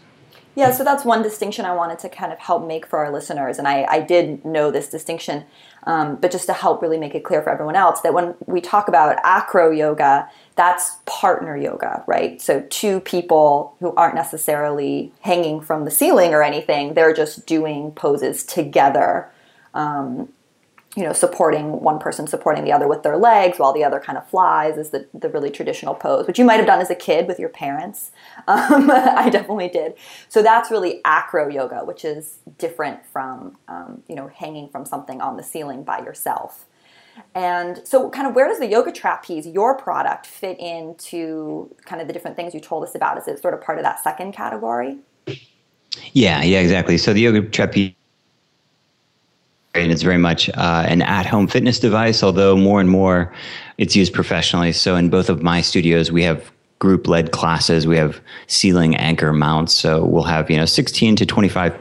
Yeah, 0.54 0.70
so 0.70 0.84
that's 0.84 1.02
one 1.02 1.22
distinction 1.22 1.64
I 1.64 1.74
wanted 1.74 1.98
to 2.00 2.10
kind 2.10 2.30
of 2.30 2.38
help 2.38 2.66
make 2.66 2.84
for 2.86 2.98
our 2.98 3.10
listeners. 3.10 3.58
And 3.58 3.66
I, 3.66 3.86
I 3.88 4.00
did 4.00 4.44
know 4.44 4.70
this 4.70 4.88
distinction, 4.90 5.44
um, 5.84 6.16
but 6.16 6.30
just 6.30 6.46
to 6.46 6.52
help 6.52 6.80
really 6.80 6.98
make 6.98 7.14
it 7.14 7.24
clear 7.24 7.42
for 7.42 7.50
everyone 7.50 7.76
else 7.76 8.00
that 8.02 8.14
when 8.14 8.34
we 8.46 8.60
talk 8.60 8.88
about 8.88 9.16
acro 9.24 9.70
yoga, 9.70 10.28
that's 10.54 10.98
partner 11.06 11.56
yoga, 11.56 12.04
right? 12.06 12.40
So 12.40 12.64
two 12.70 13.00
people 13.00 13.74
who 13.80 13.94
aren't 13.94 14.14
necessarily 14.14 15.12
hanging 15.22 15.60
from 15.60 15.84
the 15.84 15.90
ceiling 15.90 16.34
or 16.34 16.42
anything, 16.42 16.94
they're 16.94 17.14
just 17.14 17.46
doing 17.46 17.90
poses 17.92 18.44
together. 18.44 19.30
Um, 19.74 20.28
you 20.94 21.04
know, 21.04 21.14
supporting 21.14 21.80
one 21.80 21.98
person 21.98 22.26
supporting 22.26 22.64
the 22.64 22.72
other 22.72 22.86
with 22.86 23.02
their 23.02 23.16
legs 23.16 23.58
while 23.58 23.72
the 23.72 23.82
other 23.82 23.98
kind 23.98 24.18
of 24.18 24.28
flies 24.28 24.76
is 24.76 24.90
the, 24.90 25.08
the 25.14 25.30
really 25.30 25.50
traditional 25.50 25.94
pose, 25.94 26.26
which 26.26 26.38
you 26.38 26.44
might 26.44 26.58
have 26.58 26.66
done 26.66 26.80
as 26.80 26.90
a 26.90 26.94
kid 26.94 27.26
with 27.26 27.38
your 27.38 27.48
parents. 27.48 28.10
Um, 28.48 28.90
I 28.92 29.28
definitely 29.30 29.68
did. 29.68 29.94
So 30.28 30.42
that's 30.42 30.70
really 30.70 31.00
acro 31.04 31.48
yoga, 31.48 31.84
which 31.84 32.04
is 32.04 32.38
different 32.58 33.04
from, 33.06 33.56
um, 33.68 34.02
you 34.08 34.14
know, 34.14 34.28
hanging 34.28 34.68
from 34.68 34.84
something 34.84 35.20
on 35.20 35.36
the 35.36 35.42
ceiling 35.42 35.84
by 35.84 35.98
yourself. 36.00 36.66
And 37.34 37.86
so, 37.86 38.08
kind 38.08 38.26
of, 38.26 38.34
where 38.34 38.48
does 38.48 38.58
the 38.58 38.66
yoga 38.66 38.90
trapeze, 38.90 39.46
your 39.46 39.76
product, 39.76 40.26
fit 40.26 40.58
into 40.58 41.74
kind 41.84 42.00
of 42.00 42.06
the 42.06 42.12
different 42.14 42.36
things 42.36 42.54
you 42.54 42.60
told 42.60 42.84
us 42.84 42.94
about? 42.94 43.18
Is 43.18 43.28
it 43.28 43.40
sort 43.40 43.52
of 43.52 43.60
part 43.60 43.76
of 43.76 43.84
that 43.84 44.02
second 44.02 44.32
category? 44.32 44.98
Yeah, 46.12 46.42
yeah, 46.42 46.60
exactly. 46.60 46.96
So 46.96 47.12
the 47.12 47.20
yoga 47.20 47.42
trapeze 47.42 47.92
and 49.74 49.90
it's 49.90 50.02
very 50.02 50.18
much 50.18 50.50
uh, 50.50 50.84
an 50.86 51.02
at-home 51.02 51.48
fitness 51.48 51.78
device 51.78 52.22
although 52.22 52.56
more 52.56 52.80
and 52.80 52.90
more 52.90 53.32
it's 53.78 53.96
used 53.96 54.12
professionally 54.12 54.72
so 54.72 54.96
in 54.96 55.08
both 55.08 55.30
of 55.30 55.42
my 55.42 55.60
studios 55.60 56.12
we 56.12 56.22
have 56.22 56.52
group-led 56.82 57.30
classes. 57.30 57.86
We 57.86 57.96
have 57.96 58.20
ceiling 58.48 58.96
anchor 58.96 59.32
mounts 59.32 59.72
so 59.72 60.04
we'll 60.04 60.24
have 60.24 60.50
you 60.50 60.56
know 60.56 60.66
16 60.66 61.14
to 61.14 61.24
25 61.24 61.78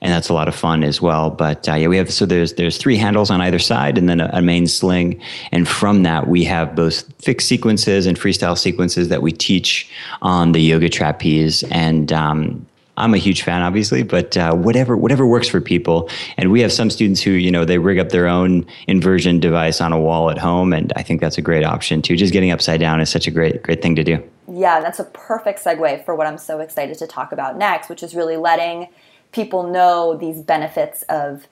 and 0.00 0.10
that's 0.10 0.30
a 0.30 0.32
lot 0.32 0.48
of 0.48 0.54
fun 0.54 0.82
as 0.82 1.02
well. 1.02 1.28
But 1.28 1.68
uh, 1.68 1.74
yeah, 1.74 1.88
we 1.88 1.98
have 1.98 2.10
so 2.10 2.24
there's 2.24 2.54
there's 2.54 2.78
three 2.78 2.96
handles 2.96 3.30
on 3.30 3.42
either 3.42 3.58
side, 3.58 3.98
and 3.98 4.08
then 4.08 4.20
a, 4.20 4.30
a, 4.32 4.40
main 4.40 4.66
sling, 4.66 5.20
and 5.52 5.68
from 5.68 6.04
that 6.04 6.28
we 6.28 6.44
have 6.44 6.74
both 6.74 7.04
fixed 7.22 7.46
sequences 7.46 8.06
and 8.06 8.18
freestyle 8.18 8.56
sequences 8.56 9.08
that 9.08 9.20
we 9.20 9.32
teach 9.32 9.90
on 10.22 10.52
the 10.52 10.60
yoga 10.60 10.88
trapeze, 10.88 11.62
and 11.64 12.10
um, 12.10 12.66
I'm 12.98 13.14
a 13.14 13.18
huge 13.18 13.42
fan, 13.42 13.62
obviously, 13.62 14.02
but 14.02 14.36
uh, 14.36 14.54
whatever 14.54 14.96
whatever 14.96 15.26
works 15.26 15.48
for 15.48 15.60
people. 15.60 16.10
And 16.36 16.50
we 16.50 16.60
have 16.60 16.72
some 16.72 16.90
students 16.90 17.22
who 17.22 17.30
you 17.30 17.50
know 17.50 17.64
they 17.64 17.78
rig 17.78 17.98
up 17.98 18.10
their 18.10 18.26
own 18.26 18.66
inversion 18.86 19.40
device 19.40 19.80
on 19.80 19.92
a 19.92 20.00
wall 20.00 20.30
at 20.30 20.38
home, 20.38 20.72
and 20.72 20.92
I 20.96 21.02
think 21.02 21.20
that's 21.20 21.38
a 21.38 21.42
great 21.42 21.64
option 21.64 22.02
too. 22.02 22.16
Just 22.16 22.32
getting 22.32 22.50
upside 22.50 22.80
down 22.80 23.00
is 23.00 23.08
such 23.08 23.26
a 23.26 23.30
great 23.30 23.62
great 23.62 23.80
thing 23.80 23.94
to 23.96 24.04
do. 24.04 24.22
Yeah, 24.50 24.80
that's 24.80 24.98
a 24.98 25.04
perfect 25.04 25.62
segue 25.62 26.04
for 26.04 26.14
what 26.14 26.26
I'm 26.26 26.38
so 26.38 26.60
excited 26.60 26.98
to 26.98 27.06
talk 27.06 27.32
about 27.32 27.56
next, 27.56 27.88
which 27.88 28.02
is 28.02 28.14
really 28.14 28.36
letting 28.36 28.88
people 29.32 29.62
know 29.62 30.16
these 30.16 30.40
benefits 30.40 31.02
of 31.04 31.46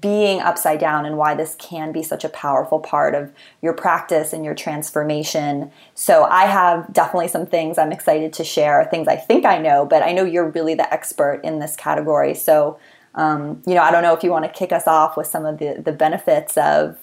being 0.00 0.40
upside 0.40 0.78
down 0.78 1.06
and 1.06 1.16
why 1.16 1.34
this 1.34 1.56
can 1.58 1.92
be 1.92 2.02
such 2.02 2.24
a 2.24 2.28
powerful 2.28 2.78
part 2.78 3.14
of 3.14 3.32
your 3.62 3.72
practice 3.72 4.32
and 4.32 4.44
your 4.44 4.54
transformation. 4.54 5.70
So, 5.94 6.24
I 6.24 6.46
have 6.46 6.92
definitely 6.92 7.28
some 7.28 7.46
things 7.46 7.78
I'm 7.78 7.92
excited 7.92 8.32
to 8.34 8.44
share, 8.44 8.84
things 8.90 9.08
I 9.08 9.16
think 9.16 9.44
I 9.44 9.58
know, 9.58 9.86
but 9.86 10.02
I 10.02 10.12
know 10.12 10.24
you're 10.24 10.50
really 10.50 10.74
the 10.74 10.92
expert 10.92 11.40
in 11.42 11.58
this 11.58 11.76
category. 11.76 12.34
So, 12.34 12.78
um, 13.14 13.62
you 13.66 13.74
know, 13.74 13.82
I 13.82 13.90
don't 13.90 14.02
know 14.02 14.14
if 14.14 14.22
you 14.22 14.30
want 14.30 14.44
to 14.44 14.50
kick 14.50 14.72
us 14.72 14.86
off 14.86 15.16
with 15.16 15.26
some 15.26 15.46
of 15.46 15.58
the, 15.58 15.80
the 15.84 15.92
benefits 15.92 16.56
of 16.56 16.96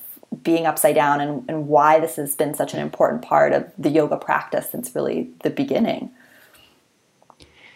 being 0.43 0.65
upside 0.65 0.95
down 0.95 1.21
and, 1.21 1.43
and 1.49 1.67
why 1.67 1.99
this 1.99 2.15
has 2.15 2.35
been 2.35 2.53
such 2.53 2.73
an 2.73 2.79
important 2.79 3.21
part 3.21 3.53
of 3.53 3.71
the 3.77 3.89
yoga 3.89 4.17
practice 4.17 4.69
since 4.69 4.93
really 4.95 5.29
the 5.43 5.49
beginning. 5.49 6.09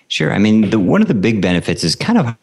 Sure. 0.07 0.33
I 0.33 0.39
mean, 0.39 0.69
the, 0.69 0.79
one 0.79 1.01
of 1.01 1.07
the 1.07 1.13
big 1.13 1.41
benefits 1.41 1.83
is 1.83 1.95
kind 1.95 2.17
of 2.17 2.35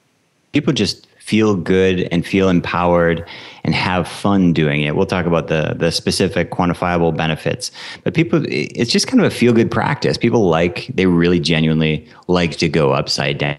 people 0.57 0.73
just 0.73 1.07
feel 1.19 1.55
good 1.55 2.09
and 2.11 2.25
feel 2.25 2.49
empowered 2.49 3.29
and 3.65 3.75
have 3.75 4.09
fun 4.09 4.55
doing 4.55 4.81
it. 4.81 4.97
We'll 4.97 5.05
talk 5.05 5.27
about 5.27 5.49
the 5.49 5.75
the 5.77 5.91
specific 5.91 6.51
quantifiable 6.51 7.15
benefits, 7.15 7.71
but 8.05 8.15
people 8.15 8.43
it's 8.49 8.91
just 8.91 9.07
kind 9.07 9.21
of 9.21 9.27
a 9.27 9.31
feel 9.31 9.53
good 9.53 9.71
practice. 9.71 10.17
People 10.17 10.49
like 10.49 10.87
they 10.95 11.05
really 11.05 11.41
genuinely 11.41 12.09
like 12.27 12.53
to 12.57 12.71
go 12.71 12.93
upside 12.93 13.37
down. 13.37 13.59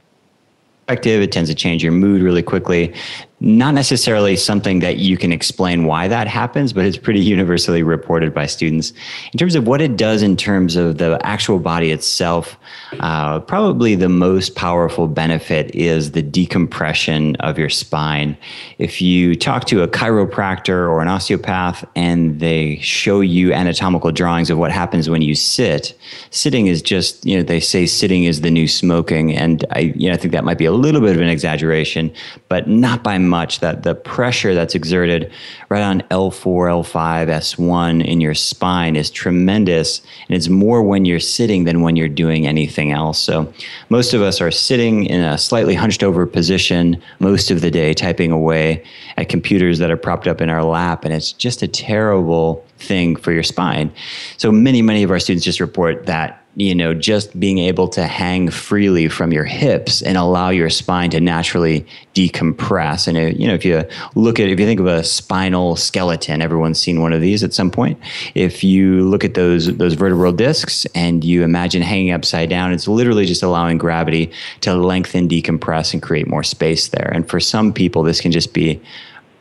It 0.90 1.32
tends 1.32 1.50
to 1.52 1.56
change 1.56 1.84
your 1.84 1.92
mood 1.92 2.24
really 2.24 2.42
quickly. 2.42 2.96
Not 3.40 3.76
necessarily 3.76 4.36
something 4.36 4.80
that 4.80 4.98
you 4.98 5.16
can 5.16 5.32
explain 5.32 5.86
why 5.86 6.08
that 6.08 6.28
happens, 6.28 6.74
but 6.74 6.86
it's 6.86 6.98
pretty 6.98 7.20
universally 7.36 7.84
reported 7.84 8.34
by 8.34 8.48
students. 8.48 8.94
In 9.32 9.38
terms 9.38 9.54
of 9.54 9.68
what 9.68 9.80
it 9.80 9.96
does 9.96 10.24
in 10.24 10.36
terms 10.36 10.76
of 10.76 10.98
the 10.98 11.20
actual 11.24 11.60
body 11.60 11.92
itself, 11.92 12.58
uh, 13.00 13.40
probably 13.42 13.94
the 13.94 14.10
most 14.10 14.56
powerful 14.56 15.08
benefit 15.08 15.74
is 15.76 16.12
the 16.12 16.24
decompression 16.24 17.36
of 17.38 17.60
your 17.60 17.70
spine. 17.70 18.36
If 18.80 19.04
you 19.04 19.36
talk 19.36 19.66
to 19.66 19.84
a 19.84 19.88
chiropractor 19.88 20.90
or 20.90 21.02
an 21.02 21.08
osteopath 21.08 21.86
and 21.96 22.40
they 22.40 22.80
show 22.80 23.22
you 23.22 23.54
anatomical 23.54 24.12
drawings 24.12 24.50
of 24.50 24.58
what 24.58 24.72
happens 24.72 25.12
when 25.12 25.22
you 25.22 25.36
sit, 25.36 25.96
sitting 26.32 26.66
is 26.66 26.82
just, 26.82 27.24
you 27.24 27.38
know, 27.38 27.44
they 27.44 27.60
say 27.60 27.86
sitting 27.86 28.24
is 28.24 28.42
the 28.42 28.50
new 28.50 28.68
smoking. 28.68 29.36
And 29.36 29.64
I, 29.70 29.94
you 29.96 30.10
know, 30.10 30.16
I 30.16 30.18
think 30.18 30.32
that 30.32 30.44
might 30.44 30.58
be 30.58 30.66
a 30.66 30.72
little 30.72 31.02
bit 31.02 31.16
of 31.16 31.22
an 31.22 31.30
exaggeration, 31.30 32.12
but 32.50 32.68
not 32.68 33.04
by 33.04 33.18
much 33.18 33.60
that 33.60 33.84
the 33.84 33.96
pressure 33.96 34.54
that's 34.54 34.76
exerted 34.76 35.32
right 35.70 35.82
on 35.82 36.02
L4, 36.12 36.84
L5, 36.84 37.28
S1 37.28 38.06
in 38.06 38.22
your 38.22 38.34
spine 38.34 38.96
is 38.96 39.10
tremendous. 39.10 40.02
And 40.28 40.36
it's 40.36 40.50
more 40.50 40.82
when 40.84 41.06
you're 41.06 41.20
sitting 41.20 41.66
than 41.66 41.82
when 41.82 41.96
you're 41.96 42.08
doing 42.08 42.48
anything 42.48 42.92
else. 42.92 43.20
So 43.20 43.52
most 43.90 44.14
of 44.14 44.22
us 44.22 44.40
are 44.40 44.52
sitting 44.52 45.06
in 45.06 45.22
a 45.22 45.38
slightly 45.38 45.76
hunched 45.76 46.04
over 46.04 46.26
position 46.26 47.02
most 47.20 47.52
of 47.52 47.62
the 47.62 47.72
day, 47.72 47.94
typing 47.94 48.32
away 48.32 48.84
at 49.18 49.30
computers 49.30 49.80
that 49.80 49.92
are 49.92 49.98
propped 49.98 50.28
up 50.28 50.42
in 50.42 50.50
our 50.50 50.64
lap. 50.64 51.04
And 51.04 51.14
it's 51.14 51.34
just 51.34 51.62
a 51.62 51.68
terrible 51.68 52.66
thing 52.80 53.16
for 53.16 53.32
your 53.32 53.44
spine. 53.44 53.92
So 54.38 54.52
many, 54.52 54.82
many 54.82 55.04
of 55.04 55.12
our 55.12 55.20
students 55.20 55.44
just 55.44 55.60
report 55.60 56.06
that 56.06 56.44
you 56.58 56.74
know, 56.74 56.92
just 56.92 57.40
being 57.40 57.60
able 57.60 57.88
to 57.88 58.08
hang 58.08 58.50
freely 58.50 59.08
from 59.08 59.32
your 59.32 59.44
hips 59.44 60.02
and 60.02 60.18
allow 60.18 60.50
your 60.50 60.72
spine 60.72 61.12
to 61.12 61.20
naturally 61.20 61.86
decompress. 62.16 63.08
And, 63.08 63.16
it, 63.16 63.36
uh, 63.36 63.38
you 63.38 63.48
know, 63.48 63.54
if 63.54 63.64
you 63.64 63.84
look 64.16 64.40
at, 64.40 64.50
if 64.50 64.60
you 64.60 64.66
think 64.66 64.80
of 64.80 64.88
a 64.88 65.04
spinal 65.04 65.76
skeleton, 65.76 66.42
everyone's 66.42 66.80
seen 66.80 67.00
one 67.00 67.14
of 67.14 67.22
these 67.22 67.44
at 67.44 67.54
some 67.54 67.70
point. 67.70 68.00
If 68.34 68.64
you 68.64 69.08
look 69.08 69.24
at 69.24 69.36
those, 69.36 69.78
those 69.78 69.94
vertebral 69.94 70.32
discs 70.32 70.86
and 70.96 71.24
you 71.24 71.44
imagine 71.44 71.84
hanging 71.84 72.10
upside 72.10 72.50
down, 72.50 72.74
it's 72.74 72.88
literally 72.88 73.28
just 73.28 73.44
allowing 73.44 73.78
gravity 73.78 74.32
to 74.62 74.74
lengthen, 74.74 75.30
decompress, 75.30 75.94
and 75.94 76.02
create 76.02 76.28
more 76.28 76.44
space 76.44 76.88
there. 76.88 77.12
And 77.14 77.30
for 77.30 77.40
some 77.40 77.72
people, 77.72 78.02
this 78.02 78.20
can 78.20 78.32
just 78.32 78.56
be 78.56 78.82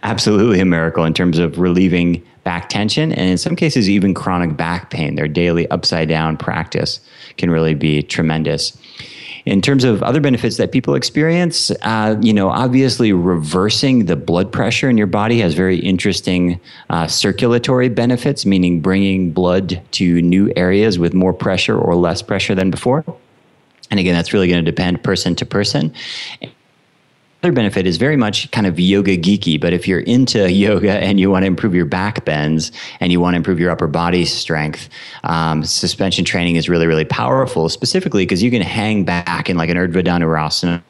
absolutely 0.03 0.61
a 0.61 0.67
miracle 0.67 1.05
in 1.05 1.15
terms 1.15 1.39
of 1.39 1.59
relieving 1.59 2.23
back 2.47 2.69
tension 2.69 3.11
and 3.11 3.29
in 3.29 3.37
some 3.37 3.57
cases 3.57 3.91
even 3.91 4.15
chronic 4.15 4.57
back 4.57 4.89
pain. 4.89 5.17
Their 5.17 5.27
daily 5.27 5.69
upside 5.71 6.09
down 6.09 6.37
practice 6.37 7.01
can 7.39 7.51
really 7.51 7.75
be 7.75 8.03
tremendous. 8.05 8.79
In 9.47 9.61
terms 9.61 9.83
of 9.83 10.01
other 10.05 10.21
benefits 10.21 10.57
that 10.59 10.71
people 10.71 10.95
experience, 10.95 11.73
uh, 11.83 12.17
you 12.21 12.33
know, 12.33 12.49
obviously 12.49 13.13
reversing 13.13 14.07
the 14.07 14.15
blood 14.15 14.53
pressure 14.53 14.89
in 14.89 14.97
your 14.97 15.09
body 15.09 15.41
has 15.41 15.55
very 15.55 15.79
interesting 15.79 16.61
uh, 16.89 17.09
circulatory 17.09 17.89
benefits, 17.89 18.47
meaning 18.47 18.81
bringing 18.81 19.33
blood 19.33 19.83
to 19.93 20.23
new 20.23 20.53
areas 20.55 21.01
with 21.01 21.15
more 21.15 21.33
pressure 21.33 21.77
or 21.77 21.97
less 21.97 22.23
pressure 22.23 22.55
than 22.55 22.71
before. 22.71 23.05
And 23.91 23.99
again, 23.99 24.15
that's 24.15 24.33
really 24.33 24.47
going 24.47 24.65
to 24.65 24.71
depend 24.71 25.03
person 25.03 25.35
to 25.35 25.47
person 25.47 25.93
other 27.47 27.55
benefit 27.55 27.87
is 27.87 27.97
very 27.97 28.17
much 28.17 28.51
kind 28.51 28.67
of 28.67 28.81
yoga 28.81 29.17
geeky, 29.17 29.61
but 29.61 29.73
if 29.73 29.87
you're 29.87 30.01
into 30.01 30.51
yoga 30.67 30.95
and 30.95 31.21
you 31.21 31.31
want 31.31 31.45
to 31.45 31.47
improve 31.47 31.75
your 31.75 31.85
back 31.85 32.25
bends 32.25 32.73
and 32.99 33.13
you 33.13 33.21
want 33.21 33.35
to 33.35 33.37
improve 33.37 33.61
your 33.61 33.71
upper 33.71 33.87
body 33.87 34.25
strength, 34.25 34.89
um, 35.23 35.65
suspension 35.65 36.25
training 36.25 36.57
is 36.57 36.69
really, 36.69 36.89
really 36.89 37.05
powerful, 37.05 37.69
specifically 37.69 38.25
because 38.25 38.43
you 38.43 38.51
can 38.51 38.63
hang 38.63 39.05
back 39.05 39.49
in 39.49 39.57
like 39.57 39.71
an 39.71 39.77
Urdhva 39.77 40.03
Dhanurasana 40.05 40.83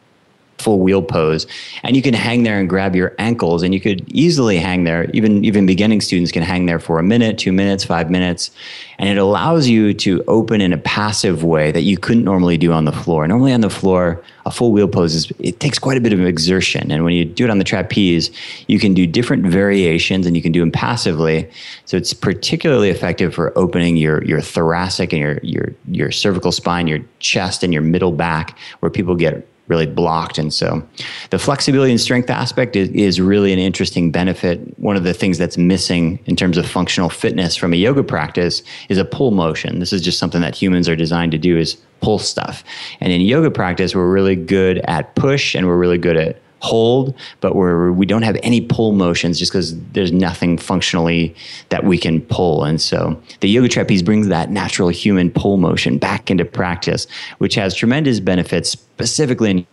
full 0.58 0.80
wheel 0.80 1.02
pose 1.02 1.46
and 1.82 1.96
you 1.96 2.02
can 2.02 2.14
hang 2.14 2.42
there 2.42 2.58
and 2.58 2.68
grab 2.68 2.96
your 2.96 3.14
ankles 3.18 3.62
and 3.62 3.74
you 3.74 3.80
could 3.80 4.04
easily 4.12 4.58
hang 4.58 4.84
there. 4.84 5.10
Even 5.12 5.44
even 5.44 5.66
beginning 5.66 6.00
students 6.00 6.32
can 6.32 6.42
hang 6.42 6.66
there 6.66 6.78
for 6.78 6.98
a 6.98 7.02
minute 7.02 7.38
two 7.38 7.52
minutes 7.52 7.84
five 7.84 8.10
minutes 8.10 8.50
and 8.98 9.08
it 9.08 9.18
allows 9.18 9.68
you 9.68 9.92
to 9.92 10.24
open 10.26 10.60
in 10.60 10.72
a 10.72 10.78
passive 10.78 11.44
way 11.44 11.70
that 11.72 11.82
you 11.82 11.98
couldn't 11.98 12.24
normally 12.24 12.56
do 12.56 12.72
on 12.72 12.84
the 12.84 12.92
floor. 12.92 13.26
Normally 13.28 13.52
on 13.52 13.60
the 13.60 13.70
floor 13.70 14.22
a 14.46 14.50
full 14.50 14.72
wheel 14.72 14.88
pose 14.88 15.14
is 15.14 15.32
it 15.38 15.60
takes 15.60 15.78
quite 15.78 15.98
a 15.98 16.00
bit 16.00 16.12
of 16.12 16.20
exertion 16.20 16.90
and 16.90 17.04
when 17.04 17.12
you 17.12 17.24
do 17.24 17.44
it 17.44 17.50
on 17.50 17.58
the 17.58 17.64
trapeze 17.64 18.30
you 18.66 18.78
can 18.78 18.94
do 18.94 19.06
different 19.06 19.44
variations 19.44 20.26
and 20.26 20.36
you 20.36 20.42
can 20.42 20.52
do 20.52 20.60
them 20.60 20.72
passively. 20.72 21.50
So 21.84 21.96
it's 21.96 22.12
particularly 22.12 22.90
effective 22.90 23.34
for 23.34 23.56
opening 23.58 23.96
your 23.96 24.24
your 24.24 24.40
thoracic 24.40 25.12
and 25.12 25.20
your 25.20 25.38
your 25.42 25.74
your 25.88 26.10
cervical 26.10 26.52
spine 26.52 26.86
your 26.86 27.00
chest 27.18 27.62
and 27.62 27.72
your 27.72 27.82
middle 27.82 28.12
back 28.12 28.58
where 28.80 28.90
people 28.90 29.14
get 29.14 29.46
really 29.68 29.86
blocked. 29.86 30.38
And 30.38 30.52
so 30.52 30.86
the 31.30 31.38
flexibility 31.38 31.90
and 31.90 32.00
strength 32.00 32.30
aspect 32.30 32.76
is, 32.76 32.88
is 32.90 33.20
really 33.20 33.52
an 33.52 33.58
interesting 33.58 34.10
benefit. 34.10 34.78
One 34.78 34.96
of 34.96 35.04
the 35.04 35.14
things 35.14 35.38
that's 35.38 35.58
missing 35.58 36.18
in 36.26 36.36
terms 36.36 36.56
of 36.56 36.68
functional 36.68 37.08
fitness 37.08 37.56
from 37.56 37.72
a 37.72 37.76
yoga 37.76 38.02
practice 38.02 38.62
is 38.88 38.98
a 38.98 39.04
pull 39.04 39.30
motion. 39.30 39.78
This 39.80 39.92
is 39.92 40.02
just 40.02 40.18
something 40.18 40.40
that 40.40 40.54
humans 40.54 40.88
are 40.88 40.96
designed 40.96 41.32
to 41.32 41.38
do 41.38 41.58
is 41.58 41.76
pull 42.00 42.18
stuff. 42.18 42.62
And 43.00 43.12
in 43.12 43.20
yoga 43.20 43.50
practice, 43.50 43.94
we're 43.94 44.10
really 44.10 44.36
good 44.36 44.78
at 44.84 45.14
push 45.14 45.54
and 45.54 45.66
we're 45.66 45.78
really 45.78 45.98
good 45.98 46.16
at 46.16 46.40
hold, 46.60 47.14
but 47.40 47.54
we're, 47.54 47.92
we 47.92 48.06
don't 48.06 48.22
have 48.22 48.36
any 48.42 48.60
pull 48.60 48.92
motions 48.92 49.38
just 49.38 49.52
because 49.52 49.78
there's 49.92 50.12
nothing 50.12 50.58
functionally 50.58 51.34
that 51.68 51.84
we 51.84 51.98
can 51.98 52.20
pull. 52.22 52.64
And 52.64 52.80
so 52.80 53.20
the 53.40 53.48
yoga 53.48 53.68
trapeze 53.68 54.02
brings 54.02 54.28
that 54.28 54.50
natural 54.50 54.88
human 54.88 55.30
pull 55.30 55.58
motion 55.58 55.98
back 55.98 56.30
into 56.30 56.44
practice, 56.44 57.06
which 57.38 57.54
has 57.54 57.74
tremendous 57.74 58.20
benefits, 58.20 58.70
specifically 58.70 59.50
in 59.50 59.66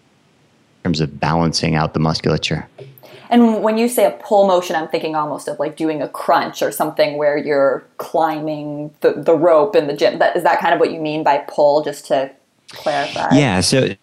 terms 0.83 0.99
of 0.99 1.19
balancing 1.19 1.75
out 1.75 1.93
the 1.93 1.99
musculature. 1.99 2.67
And 3.29 3.63
when 3.63 3.79
you 3.79 3.87
say 3.87 4.05
a 4.05 4.11
pull 4.11 4.45
motion, 4.45 4.75
I'm 4.75 4.87
thinking 4.89 5.15
almost 5.15 5.47
of 5.47 5.57
like 5.57 5.75
doing 5.75 6.03
a 6.03 6.07
crunch 6.07 6.61
or 6.61 6.71
something 6.71 7.17
where 7.17 7.35
you're 7.35 7.83
climbing 7.97 8.93
the, 8.99 9.13
the 9.13 9.35
rope 9.35 9.75
in 9.75 9.87
the 9.87 9.95
gym. 9.95 10.19
That, 10.19 10.35
is 10.35 10.43
that 10.43 10.59
kind 10.59 10.71
of 10.71 10.79
what 10.79 10.91
you 10.91 10.99
mean 10.99 11.23
by 11.23 11.39
pull, 11.47 11.81
just 11.83 12.05
to 12.07 12.29
clarify? 12.69 13.29
Yeah. 13.33 13.61
So 13.61 13.95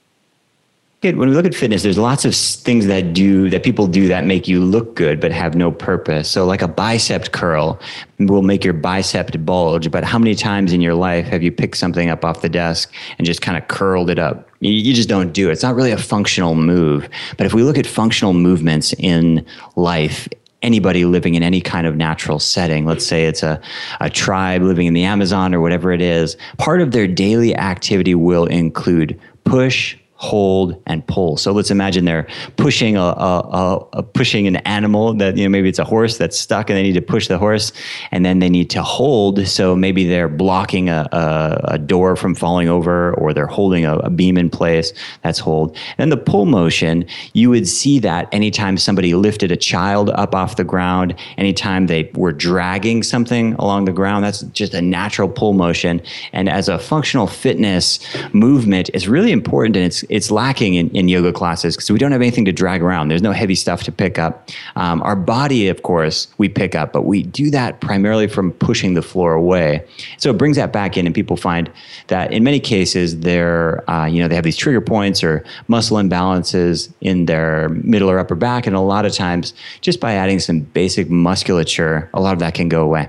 when 1.03 1.19
we 1.19 1.29
look 1.29 1.47
at 1.47 1.55
fitness, 1.55 1.83
there's 1.83 1.97
lots 1.97 2.27
of 2.27 2.35
things 2.35 2.87
that 2.87 3.15
do 3.15 3.49
that 3.49 3.63
people 3.63 3.87
do 3.87 4.09
that 4.09 4.27
make 4.27 4.47
you 4.47 4.63
look 4.63 4.95
good 4.95 5.19
but 5.19 5.33
have 5.33 5.55
no 5.55 5.73
purpose. 5.73 6.31
So, 6.31 6.45
like 6.45 6.61
a 6.61 6.69
bicep 6.69 7.33
curl 7.33 7.81
will 8.19 8.43
make 8.43 8.65
your 8.65 8.75
bicep 8.75 9.31
bulge, 9.45 9.91
but 9.91 10.05
how 10.05 10.19
many 10.19 10.35
times 10.35 10.75
in 10.75 10.83
your 10.83 10.95
life 10.95 11.27
have 11.29 11.43
you 11.43 11.51
picked 11.51 11.79
something 11.79 12.11
up 12.11 12.25
off 12.25 12.43
the 12.43 12.51
desk 12.51 12.93
and 13.17 13.27
just 13.27 13.41
kind 13.41 13.57
of 13.57 13.67
curled 13.69 14.11
it 14.11 14.19
up? 14.19 14.49
You 14.61 14.93
just 14.93 15.09
don't 15.09 15.33
do 15.33 15.49
it. 15.49 15.53
It's 15.53 15.63
not 15.63 15.75
really 15.75 15.91
a 15.91 15.97
functional 15.97 16.55
move. 16.55 17.09
But 17.39 17.47
if 17.47 17.55
we 17.55 17.63
look 17.63 17.79
at 17.79 17.87
functional 17.87 18.35
movements 18.35 18.93
in 18.99 19.47
life, 19.77 20.29
anybody 20.61 21.07
living 21.07 21.35
in 21.35 21.43
any 21.43 21.63
kind 21.63 21.87
of 21.87 21.97
natural 21.97 22.39
setting, 22.39 22.85
let's 22.85 23.07
say 23.07 23.25
it's 23.25 23.43
a, 23.43 23.59
a 24.01 24.11
tribe 24.11 24.61
living 24.61 24.87
in 24.87 24.93
the 24.93 25.05
Amazon 25.05 25.55
or 25.55 25.63
whatever 25.63 25.93
it 25.93 26.03
is, 26.03 26.37
part 26.59 26.83
of 26.83 26.91
their 26.91 27.07
daily 27.07 27.57
activity 27.57 28.15
will 28.15 28.45
include 28.45 29.19
push, 29.45 29.97
hold, 30.21 30.81
and 30.87 31.07
pull. 31.07 31.39
So 31.39 31.51
let's 31.51 31.71
imagine 31.71 32.05
they're 32.05 32.29
pushing 32.57 32.95
a, 32.95 33.01
a, 33.01 33.89
a, 33.95 34.03
pushing 34.03 34.47
an 34.47 34.57
animal 34.57 35.15
that 35.15 35.35
you 35.39 35.45
know 35.45 35.49
maybe 35.49 35.71
it's 35.71 35.79
a 35.79 35.85
horse 35.85 36.19
that's 36.19 36.39
stuck, 36.39 36.69
and 36.69 36.77
they 36.77 36.83
need 36.83 36.93
to 36.93 37.01
push 37.01 37.27
the 37.27 37.39
horse, 37.39 37.73
and 38.11 38.23
then 38.23 38.39
they 38.39 38.51
need 38.51 38.69
to 38.71 38.83
hold. 38.83 39.47
So 39.49 39.75
maybe 39.75 40.05
they're 40.07 40.29
blocking 40.29 40.91
a, 40.91 41.09
a, 41.11 41.61
a 41.75 41.79
door 41.79 42.17
from 42.17 42.35
falling 42.35 42.69
over, 42.69 43.15
or 43.15 43.33
they're 43.33 43.47
holding 43.47 43.87
a, 43.87 43.97
a 43.97 44.11
beam 44.11 44.37
in 44.37 44.51
place. 44.51 44.93
That's 45.23 45.39
hold. 45.39 45.75
And 45.97 46.13
the 46.13 46.19
pull 46.19 46.45
motion, 46.45 47.07
you 47.33 47.49
would 47.49 47.67
see 47.67 47.99
that 48.01 48.29
anytime 48.31 48.77
somebody 48.77 49.15
lifted 49.15 49.51
a 49.51 49.57
child 49.57 50.11
up 50.11 50.35
off 50.35 50.57
the 50.57 50.65
ground, 50.65 51.15
anytime 51.39 51.87
they 51.87 52.11
were 52.15 52.33
dragging 52.33 53.03
something 53.03 53.55
along 53.55 53.87
the 53.87 53.93
ground. 53.93 54.23
That's 54.23 54.43
just 54.53 54.75
a 54.75 54.83
natural 54.83 55.31
pull 55.31 55.55
motion. 55.55 56.03
And 56.35 56.49
as 56.49 56.69
a 56.69 56.79
functional 56.79 57.27
fitness 57.27 57.99
movement, 58.35 58.91
it's 58.93 59.07
really 59.07 59.33
important 59.33 59.77
and 59.77 59.87
it's 59.87 60.03
it's 60.11 60.31
lacking 60.31 60.75
in, 60.75 60.91
in 60.91 61.09
yoga 61.09 61.33
classes 61.33 61.77
because 61.77 61.91
we 61.91 61.99
don't 61.99 62.13
have 62.13 62.21
anything 62.21 62.45
to 62.45 62.53
drag 62.53 62.83
around. 62.83 63.09
There's 63.09 63.23
no 63.23 63.33
heavy 63.33 63.55
stuff 63.55 63.85
to 63.85 63.93
pick 63.93 64.19
up. 64.19 64.51
Um, 64.75 65.01
our 65.03 65.17
body, 65.17 65.69
of 65.69 65.83
course, 65.83 66.27
we 66.37 66.49
pick 66.49 66.75
up, 66.75 66.93
but 66.93 67.03
we 67.03 67.23
do 67.23 67.51
that 67.51 67.81
primarily 67.81 68.27
from 68.27 68.53
pushing 68.53 68.95
the 68.95 69.03
floor 69.03 69.33
away. 69.33 69.87
So 70.19 70.31
it 70.31 70.37
brings 70.37 70.57
that 70.57 70.73
back 70.73 70.97
in, 70.97 71.07
and 71.07 71.15
people 71.15 71.37
find 71.37 71.71
that 72.09 72.33
in 72.33 72.43
many 72.43 72.59
cases 72.61 73.21
they're 73.21 73.89
uh, 73.89 74.07
you 74.07 74.21
know 74.21 74.29
they 74.29 74.35
have 74.35 74.45
these 74.45 74.57
trigger 74.57 74.81
points 74.81 75.23
or 75.23 75.45
muscle 75.69 75.97
imbalances 75.97 76.93
in 77.01 77.27
their 77.27 77.69
middle 77.69 78.11
or 78.11 78.19
upper 78.19 78.35
back, 78.35 78.67
and 78.67 78.75
a 78.75 78.81
lot 78.81 79.07
of 79.07 79.13
times 79.13 79.55
just 79.81 80.01
by 80.01 80.15
adding 80.15 80.41
some 80.41 80.61
basic 80.61 81.09
musculature, 81.09 82.11
a 82.13 82.21
lot 82.21 82.33
of 82.33 82.41
that 82.41 82.55
can 82.55 82.69
go 82.69 82.83
away. 82.83 83.09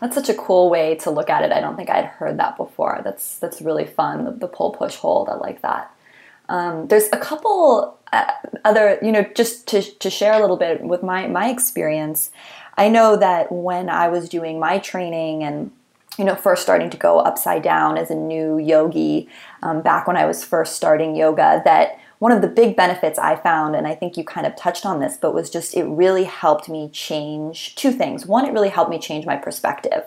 That's 0.00 0.14
such 0.14 0.28
a 0.28 0.34
cool 0.34 0.68
way 0.68 0.96
to 0.96 1.10
look 1.10 1.30
at 1.30 1.42
it. 1.42 1.52
I 1.52 1.60
don't 1.60 1.76
think 1.76 1.88
I'd 1.88 2.04
heard 2.04 2.38
that 2.38 2.58
before. 2.58 3.00
That's 3.02 3.38
that's 3.38 3.62
really 3.62 3.86
fun. 3.86 4.24
The, 4.24 4.32
the 4.32 4.48
pull 4.48 4.72
push 4.72 4.96
hold. 4.96 5.30
I 5.30 5.36
like 5.36 5.62
that. 5.62 5.90
Um, 6.48 6.88
there's 6.88 7.08
a 7.12 7.18
couple 7.18 7.98
uh, 8.12 8.30
other, 8.64 8.98
you 9.02 9.12
know, 9.12 9.24
just 9.34 9.66
to, 9.68 9.82
to 9.82 10.10
share 10.10 10.34
a 10.34 10.40
little 10.40 10.56
bit 10.56 10.82
with 10.82 11.02
my, 11.02 11.26
my 11.26 11.48
experience. 11.48 12.30
I 12.76 12.88
know 12.88 13.16
that 13.16 13.50
when 13.50 13.88
I 13.88 14.08
was 14.08 14.28
doing 14.28 14.60
my 14.60 14.78
training 14.78 15.42
and, 15.42 15.70
you 16.18 16.24
know, 16.24 16.34
first 16.34 16.62
starting 16.62 16.90
to 16.90 16.96
go 16.96 17.18
upside 17.18 17.62
down 17.62 17.98
as 17.98 18.10
a 18.10 18.14
new 18.14 18.58
yogi, 18.58 19.28
um, 19.62 19.82
back 19.82 20.06
when 20.06 20.16
I 20.16 20.26
was 20.26 20.44
first 20.44 20.76
starting 20.76 21.16
yoga, 21.16 21.62
that 21.64 21.98
one 22.18 22.32
of 22.32 22.40
the 22.40 22.48
big 22.48 22.76
benefits 22.76 23.18
I 23.18 23.36
found, 23.36 23.76
and 23.76 23.86
I 23.86 23.94
think 23.94 24.16
you 24.16 24.24
kind 24.24 24.46
of 24.46 24.56
touched 24.56 24.86
on 24.86 25.00
this, 25.00 25.16
but 25.16 25.34
was 25.34 25.50
just 25.50 25.76
it 25.76 25.84
really 25.84 26.24
helped 26.24 26.68
me 26.68 26.88
change 26.88 27.74
two 27.74 27.92
things. 27.92 28.24
One, 28.24 28.46
it 28.46 28.52
really 28.52 28.70
helped 28.70 28.90
me 28.90 28.98
change 28.98 29.26
my 29.26 29.36
perspective. 29.36 30.02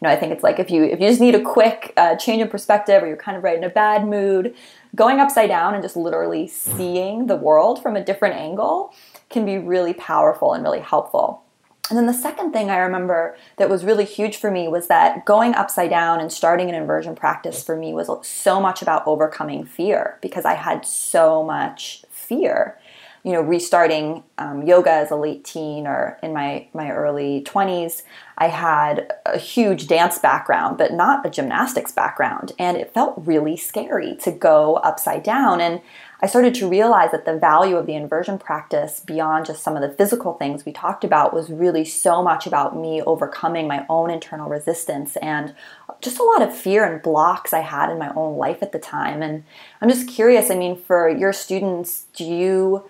You 0.00 0.08
know, 0.08 0.10
I 0.10 0.16
think 0.16 0.32
it's 0.32 0.42
like 0.42 0.58
if 0.58 0.70
you 0.70 0.84
if 0.84 1.00
you 1.00 1.08
just 1.08 1.20
need 1.20 1.34
a 1.34 1.42
quick 1.42 1.94
uh, 1.96 2.16
change 2.16 2.42
of 2.42 2.50
perspective, 2.50 3.02
or 3.02 3.06
you're 3.06 3.16
kind 3.16 3.36
of 3.36 3.42
right 3.42 3.56
in 3.56 3.64
a 3.64 3.70
bad 3.70 4.06
mood, 4.06 4.54
going 4.94 5.20
upside 5.20 5.48
down 5.48 5.74
and 5.74 5.82
just 5.82 5.96
literally 5.96 6.46
seeing 6.46 7.28
the 7.28 7.36
world 7.36 7.82
from 7.82 7.96
a 7.96 8.04
different 8.04 8.34
angle 8.34 8.92
can 9.30 9.46
be 9.46 9.56
really 9.56 9.94
powerful 9.94 10.52
and 10.52 10.62
really 10.62 10.80
helpful. 10.80 11.43
And 11.90 11.98
then 11.98 12.06
the 12.06 12.14
second 12.14 12.52
thing 12.52 12.70
I 12.70 12.78
remember 12.78 13.36
that 13.56 13.68
was 13.68 13.84
really 13.84 14.06
huge 14.06 14.36
for 14.36 14.50
me 14.50 14.68
was 14.68 14.86
that 14.86 15.26
going 15.26 15.54
upside 15.54 15.90
down 15.90 16.18
and 16.18 16.32
starting 16.32 16.70
an 16.70 16.74
inversion 16.74 17.14
practice 17.14 17.62
for 17.62 17.76
me 17.76 17.92
was 17.92 18.10
so 18.26 18.58
much 18.58 18.80
about 18.80 19.06
overcoming 19.06 19.64
fear 19.66 20.18
because 20.22 20.46
I 20.46 20.54
had 20.54 20.86
so 20.86 21.42
much 21.42 22.04
fear. 22.10 22.78
You 23.22 23.32
know, 23.32 23.40
restarting 23.40 24.22
um, 24.36 24.66
yoga 24.66 24.90
as 24.90 25.10
a 25.10 25.16
late 25.16 25.44
teen 25.44 25.86
or 25.86 26.18
in 26.22 26.34
my, 26.34 26.68
my 26.74 26.90
early 26.90 27.42
20s, 27.42 28.02
I 28.36 28.48
had 28.48 29.10
a 29.24 29.38
huge 29.38 29.86
dance 29.86 30.18
background, 30.18 30.76
but 30.76 30.92
not 30.92 31.24
a 31.24 31.30
gymnastics 31.30 31.92
background. 31.92 32.52
And 32.58 32.76
it 32.76 32.92
felt 32.92 33.14
really 33.16 33.56
scary 33.56 34.16
to 34.22 34.30
go 34.30 34.76
upside 34.76 35.22
down. 35.22 35.62
And 35.62 35.80
I 36.24 36.26
started 36.26 36.54
to 36.54 36.68
realize 36.70 37.10
that 37.10 37.26
the 37.26 37.36
value 37.36 37.76
of 37.76 37.84
the 37.84 37.94
inversion 37.94 38.38
practice, 38.38 38.98
beyond 38.98 39.44
just 39.44 39.62
some 39.62 39.76
of 39.76 39.82
the 39.82 39.94
physical 39.94 40.32
things 40.32 40.64
we 40.64 40.72
talked 40.72 41.04
about, 41.04 41.34
was 41.34 41.50
really 41.50 41.84
so 41.84 42.22
much 42.22 42.46
about 42.46 42.74
me 42.74 43.02
overcoming 43.02 43.68
my 43.68 43.84
own 43.90 44.08
internal 44.08 44.48
resistance 44.48 45.16
and 45.16 45.54
just 46.00 46.18
a 46.18 46.22
lot 46.22 46.40
of 46.40 46.56
fear 46.56 46.82
and 46.82 47.02
blocks 47.02 47.52
I 47.52 47.60
had 47.60 47.90
in 47.90 47.98
my 47.98 48.10
own 48.16 48.38
life 48.38 48.62
at 48.62 48.72
the 48.72 48.78
time. 48.78 49.20
And 49.20 49.44
I'm 49.82 49.90
just 49.90 50.08
curious, 50.08 50.50
I 50.50 50.54
mean, 50.54 50.76
for 50.76 51.10
your 51.10 51.34
students, 51.34 52.06
do 52.16 52.24
you 52.24 52.88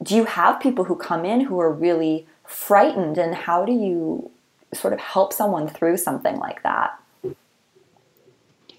do 0.00 0.14
you 0.14 0.24
have 0.26 0.60
people 0.60 0.84
who 0.84 0.94
come 0.94 1.24
in 1.24 1.40
who 1.40 1.58
are 1.58 1.72
really 1.72 2.28
frightened 2.44 3.18
and 3.18 3.34
how 3.34 3.64
do 3.64 3.72
you 3.72 4.30
sort 4.72 4.92
of 4.92 5.00
help 5.00 5.32
someone 5.32 5.66
through 5.66 5.96
something 5.96 6.36
like 6.36 6.62
that? 6.62 6.96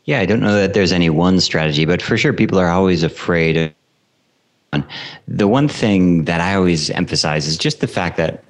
Yeah, 0.05 0.21
I 0.21 0.25
don't 0.25 0.39
know 0.39 0.55
that 0.55 0.73
there's 0.73 0.93
any 0.93 1.09
one 1.09 1.41
strategy, 1.41 1.83
but 1.83 2.01
for 2.01 2.15
sure 2.15 2.31
people 2.31 2.57
are 2.57 2.69
always 2.69 3.03
afraid 3.03 3.75
the 5.27 5.47
one 5.47 5.67
thing 5.67 6.25
that 6.25 6.41
I 6.41 6.55
always 6.55 6.89
emphasize 6.89 7.47
is 7.47 7.57
just 7.57 7.79
the 7.79 7.87
fact 7.87 8.17
that 8.17 8.43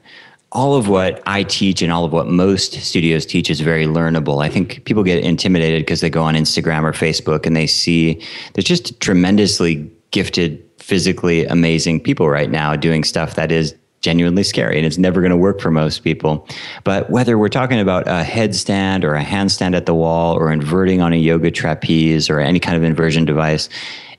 all 0.51 0.75
of 0.75 0.87
what 0.87 1.21
I 1.25 1.43
teach 1.43 1.81
and 1.81 1.91
all 1.91 2.05
of 2.05 2.13
what 2.13 2.27
most 2.27 2.73
studios 2.73 3.25
teach 3.25 3.49
is 3.49 3.59
very 3.59 3.85
learnable. 3.85 4.43
I 4.43 4.49
think 4.49 4.83
people 4.85 5.03
get 5.03 5.23
intimidated 5.23 5.81
because 5.81 6.01
they 6.01 6.09
go 6.09 6.23
on 6.23 6.35
Instagram 6.35 6.83
or 6.83 6.93
Facebook 6.93 7.45
and 7.45 7.55
they 7.55 7.67
see 7.67 8.21
there's 8.53 8.65
just 8.65 8.99
tremendously 9.01 9.91
gifted, 10.11 10.63
physically 10.79 11.45
amazing 11.45 11.99
people 11.99 12.29
right 12.29 12.49
now 12.49 12.75
doing 12.75 13.03
stuff 13.03 13.35
that 13.35 13.51
is 13.51 13.75
genuinely 14.01 14.43
scary 14.43 14.77
and 14.77 14.85
it's 14.85 14.97
never 14.97 15.21
going 15.21 15.31
to 15.31 15.37
work 15.37 15.59
for 15.59 15.69
most 15.69 16.03
people. 16.03 16.47
But 16.83 17.09
whether 17.09 17.37
we're 17.37 17.49
talking 17.49 17.79
about 17.79 18.07
a 18.07 18.23
headstand 18.23 19.03
or 19.03 19.15
a 19.15 19.23
handstand 19.23 19.75
at 19.75 19.85
the 19.85 19.95
wall 19.95 20.35
or 20.35 20.51
inverting 20.51 21.01
on 21.01 21.13
a 21.13 21.17
yoga 21.17 21.51
trapeze 21.51 22.29
or 22.29 22.39
any 22.39 22.59
kind 22.59 22.77
of 22.77 22.83
inversion 22.83 23.25
device, 23.25 23.67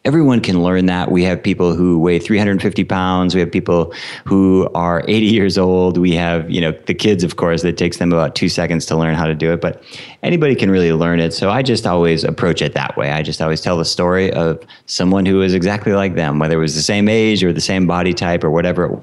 everyone 0.04 0.40
can 0.40 0.62
learn 0.62 0.86
that. 0.86 1.10
We 1.10 1.22
have 1.24 1.42
people 1.42 1.74
who 1.74 1.98
weigh 1.98 2.18
350 2.18 2.84
pounds. 2.84 3.34
We 3.34 3.40
have 3.40 3.50
people 3.50 3.92
who 4.24 4.68
are 4.74 5.04
80 5.06 5.26
years 5.26 5.58
old. 5.58 5.98
We 5.98 6.12
have, 6.14 6.50
you 6.50 6.60
know, 6.60 6.72
the 6.86 6.94
kids, 6.94 7.24
of 7.24 7.36
course, 7.36 7.62
that 7.62 7.76
takes 7.76 7.98
them 7.98 8.12
about 8.12 8.34
two 8.34 8.48
seconds 8.48 8.86
to 8.86 8.96
learn 8.96 9.14
how 9.14 9.26
to 9.26 9.34
do 9.34 9.52
it, 9.52 9.60
but 9.60 9.82
anybody 10.22 10.54
can 10.54 10.70
really 10.70 10.92
learn 10.92 11.20
it. 11.20 11.32
So 11.32 11.50
I 11.50 11.62
just 11.62 11.86
always 11.86 12.24
approach 12.24 12.62
it 12.62 12.74
that 12.74 12.96
way. 12.96 13.10
I 13.10 13.22
just 13.22 13.42
always 13.42 13.60
tell 13.60 13.78
the 13.78 13.84
story 13.84 14.32
of 14.32 14.62
someone 14.86 15.26
who 15.26 15.42
is 15.42 15.54
exactly 15.54 15.92
like 15.92 16.14
them, 16.14 16.38
whether 16.38 16.56
it 16.56 16.60
was 16.60 16.74
the 16.74 16.82
same 16.82 17.08
age 17.08 17.44
or 17.44 17.52
the 17.52 17.60
same 17.60 17.86
body 17.86 18.14
type 18.14 18.44
or 18.44 18.50
whatever 18.50 19.02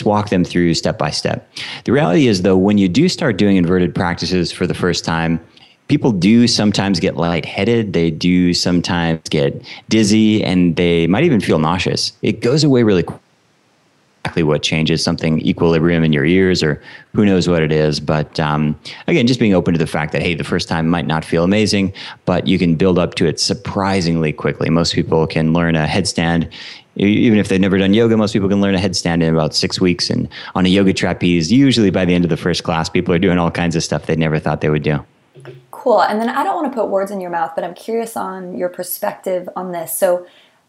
Let's 0.00 0.04
walk 0.04 0.30
them 0.30 0.44
through 0.44 0.72
step 0.74 0.98
by 0.98 1.10
step. 1.10 1.50
The 1.84 1.92
reality 1.92 2.26
is, 2.26 2.42
though, 2.42 2.56
when 2.56 2.78
you 2.78 2.88
do 2.88 3.08
start 3.08 3.36
doing 3.36 3.56
inverted 3.56 3.94
practices 3.94 4.52
for 4.52 4.66
the 4.66 4.72
first 4.72 5.04
time, 5.04 5.40
people 5.90 6.12
do 6.12 6.46
sometimes 6.46 7.00
get 7.00 7.16
lightheaded. 7.16 7.92
They 7.92 8.10
do 8.12 8.54
sometimes 8.54 9.20
get 9.28 9.60
dizzy 9.88 10.42
and 10.42 10.76
they 10.76 11.08
might 11.08 11.24
even 11.24 11.40
feel 11.40 11.58
nauseous. 11.58 12.12
It 12.22 12.40
goes 12.40 12.62
away 12.62 12.84
really 12.84 13.02
quickly. 13.02 13.20
What 14.44 14.62
changes 14.62 15.02
something 15.02 15.40
equilibrium 15.40 16.04
in 16.04 16.12
your 16.12 16.26
ears, 16.26 16.62
or 16.62 16.80
who 17.14 17.24
knows 17.24 17.48
what 17.48 17.62
it 17.62 17.72
is. 17.72 17.98
But 17.98 18.38
um, 18.38 18.78
again, 19.08 19.26
just 19.26 19.40
being 19.40 19.54
open 19.54 19.72
to 19.72 19.78
the 19.78 19.86
fact 19.86 20.12
that 20.12 20.22
hey, 20.22 20.34
the 20.34 20.44
first 20.44 20.68
time 20.68 20.88
might 20.88 21.06
not 21.06 21.24
feel 21.24 21.42
amazing, 21.42 21.92
but 22.26 22.46
you 22.46 22.58
can 22.58 22.76
build 22.76 22.98
up 22.98 23.14
to 23.14 23.26
it 23.26 23.40
surprisingly 23.40 24.32
quickly. 24.32 24.70
Most 24.70 24.94
people 24.94 25.26
can 25.26 25.52
learn 25.52 25.74
a 25.74 25.86
headstand 25.86 26.50
even 26.96 27.38
if 27.38 27.48
they've 27.48 27.60
never 27.60 27.78
done 27.78 27.94
yoga, 27.94 28.16
most 28.16 28.32
people 28.32 28.48
can 28.48 28.60
learn 28.60 28.74
a 28.74 28.78
headstand 28.78 29.22
in 29.22 29.32
about 29.32 29.54
six 29.54 29.80
weeks. 29.80 30.10
And 30.10 30.28
on 30.54 30.66
a 30.66 30.68
yoga 30.68 30.92
trapeze, 30.92 31.50
usually 31.50 31.90
by 31.90 32.04
the 32.04 32.14
end 32.14 32.24
of 32.24 32.30
the 32.30 32.36
first 32.36 32.62
class, 32.62 32.90
people 32.90 33.14
are 33.14 33.18
doing 33.18 33.38
all 33.38 33.50
kinds 33.50 33.74
of 33.74 33.82
stuff 33.82 34.06
they 34.06 34.16
never 34.16 34.38
thought 34.38 34.60
they 34.60 34.68
would 34.68 34.82
do. 34.82 35.02
Cool. 35.80 36.02
And 36.02 36.20
then 36.20 36.28
I 36.28 36.44
don't 36.44 36.56
want 36.56 36.70
to 36.70 36.78
put 36.78 36.90
words 36.90 37.10
in 37.10 37.22
your 37.22 37.30
mouth, 37.30 37.52
but 37.54 37.64
I'm 37.64 37.72
curious 37.72 38.14
on 38.14 38.54
your 38.54 38.68
perspective 38.68 39.48
on 39.56 39.72
this. 39.72 39.94
So, 39.94 40.26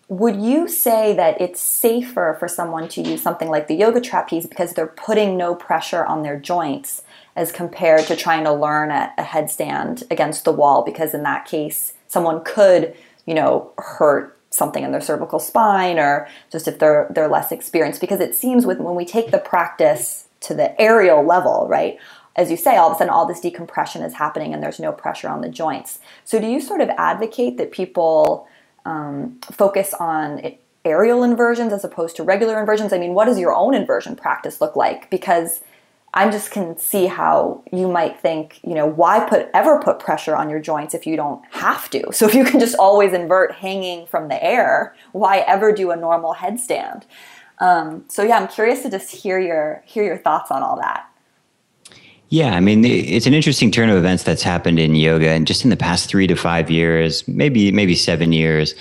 would 0.07 0.37
you 0.37 0.69
say 0.69 1.13
that 1.15 1.41
it's 1.41 1.59
safer 1.59 2.37
for 2.39 2.47
someone 2.47 2.87
to 2.87 3.01
use 3.01 3.21
something 3.21 3.49
like 3.49 3.67
the 3.67 3.75
yoga 3.75 3.99
trapeze 3.99 4.45
because 4.45 4.71
they're 4.71 4.87
putting 4.87 5.35
no 5.35 5.53
pressure 5.53 6.05
on 6.05 6.23
their 6.23 6.39
joints 6.39 7.03
as 7.35 7.51
compared 7.51 8.07
to 8.07 8.15
trying 8.15 8.45
to 8.45 8.53
learn 8.53 8.89
a, 8.89 9.13
a 9.17 9.23
headstand 9.23 10.03
against 10.09 10.45
the 10.45 10.53
wall? 10.53 10.81
Because 10.81 11.13
in 11.13 11.23
that 11.23 11.43
case, 11.43 11.91
someone 12.07 12.41
could, 12.45 12.95
you 13.25 13.33
know, 13.33 13.73
hurt 13.79 14.39
something 14.49 14.85
in 14.85 14.93
their 14.93 15.01
cervical 15.01 15.39
spine 15.39 15.99
or 15.99 16.25
just 16.49 16.69
if 16.69 16.79
they're 16.79 17.11
they're 17.13 17.27
less 17.27 17.51
experienced 17.51 17.99
because 17.99 18.21
it 18.21 18.33
seems 18.33 18.65
with 18.65 18.79
when 18.79 18.95
we 18.95 19.03
take 19.03 19.31
the 19.31 19.39
practice 19.39 20.29
to 20.39 20.53
the 20.53 20.79
aerial 20.79 21.21
level 21.21 21.67
right 21.69 21.99
as 22.35 22.49
you 22.49 22.57
say, 22.57 22.77
all 22.77 22.89
of 22.89 22.95
a 22.95 22.97
sudden 22.97 23.11
all 23.11 23.25
this 23.25 23.39
decompression 23.39 24.03
is 24.03 24.13
happening 24.13 24.53
and 24.53 24.63
there's 24.63 24.79
no 24.79 24.91
pressure 24.91 25.27
on 25.27 25.41
the 25.41 25.49
joints. 25.49 25.99
So, 26.23 26.39
do 26.39 26.47
you 26.47 26.61
sort 26.61 26.81
of 26.81 26.89
advocate 26.89 27.57
that 27.57 27.71
people 27.71 28.47
um, 28.85 29.39
focus 29.51 29.93
on 29.93 30.55
aerial 30.83 31.23
inversions 31.23 31.73
as 31.73 31.83
opposed 31.83 32.15
to 32.17 32.23
regular 32.23 32.59
inversions? 32.59 32.93
I 32.93 32.97
mean, 32.97 33.13
what 33.13 33.25
does 33.25 33.39
your 33.39 33.53
own 33.53 33.73
inversion 33.73 34.15
practice 34.15 34.61
look 34.61 34.75
like? 34.75 35.09
Because 35.09 35.61
I 36.13 36.29
just 36.29 36.51
can 36.51 36.77
see 36.77 37.05
how 37.05 37.63
you 37.71 37.87
might 37.87 38.19
think, 38.19 38.59
you 38.63 38.73
know, 38.73 38.85
why 38.85 39.21
put 39.21 39.49
ever 39.53 39.79
put 39.79 39.99
pressure 39.99 40.35
on 40.35 40.49
your 40.49 40.59
joints 40.59 40.93
if 40.93 41.07
you 41.07 41.15
don't 41.15 41.41
have 41.51 41.89
to? 41.91 42.03
So 42.11 42.27
if 42.27 42.33
you 42.33 42.43
can 42.43 42.59
just 42.59 42.75
always 42.75 43.13
invert 43.13 43.53
hanging 43.53 44.05
from 44.07 44.27
the 44.27 44.43
air, 44.43 44.95
why 45.11 45.39
ever 45.39 45.71
do 45.71 45.91
a 45.91 45.95
normal 45.95 46.35
headstand? 46.35 47.03
Um, 47.59 48.05
so 48.07 48.23
yeah, 48.23 48.37
I'm 48.37 48.47
curious 48.47 48.81
to 48.83 48.89
just 48.89 49.11
hear 49.11 49.39
your 49.39 49.83
hear 49.85 50.03
your 50.03 50.17
thoughts 50.17 50.51
on 50.51 50.63
all 50.63 50.77
that. 50.77 51.10
Yeah, 52.31 52.55
I 52.55 52.61
mean, 52.61 52.85
it's 52.85 53.25
an 53.25 53.33
interesting 53.33 53.71
turn 53.71 53.89
of 53.89 53.97
events 53.97 54.23
that's 54.23 54.41
happened 54.41 54.79
in 54.79 54.95
yoga, 54.95 55.31
and 55.31 55.45
just 55.45 55.65
in 55.65 55.69
the 55.69 55.75
past 55.75 56.07
three 56.09 56.27
to 56.27 56.35
five 56.35 56.71
years, 56.71 57.27
maybe 57.27 57.73
maybe 57.73 57.93
seven 57.93 58.31
years, 58.31 58.73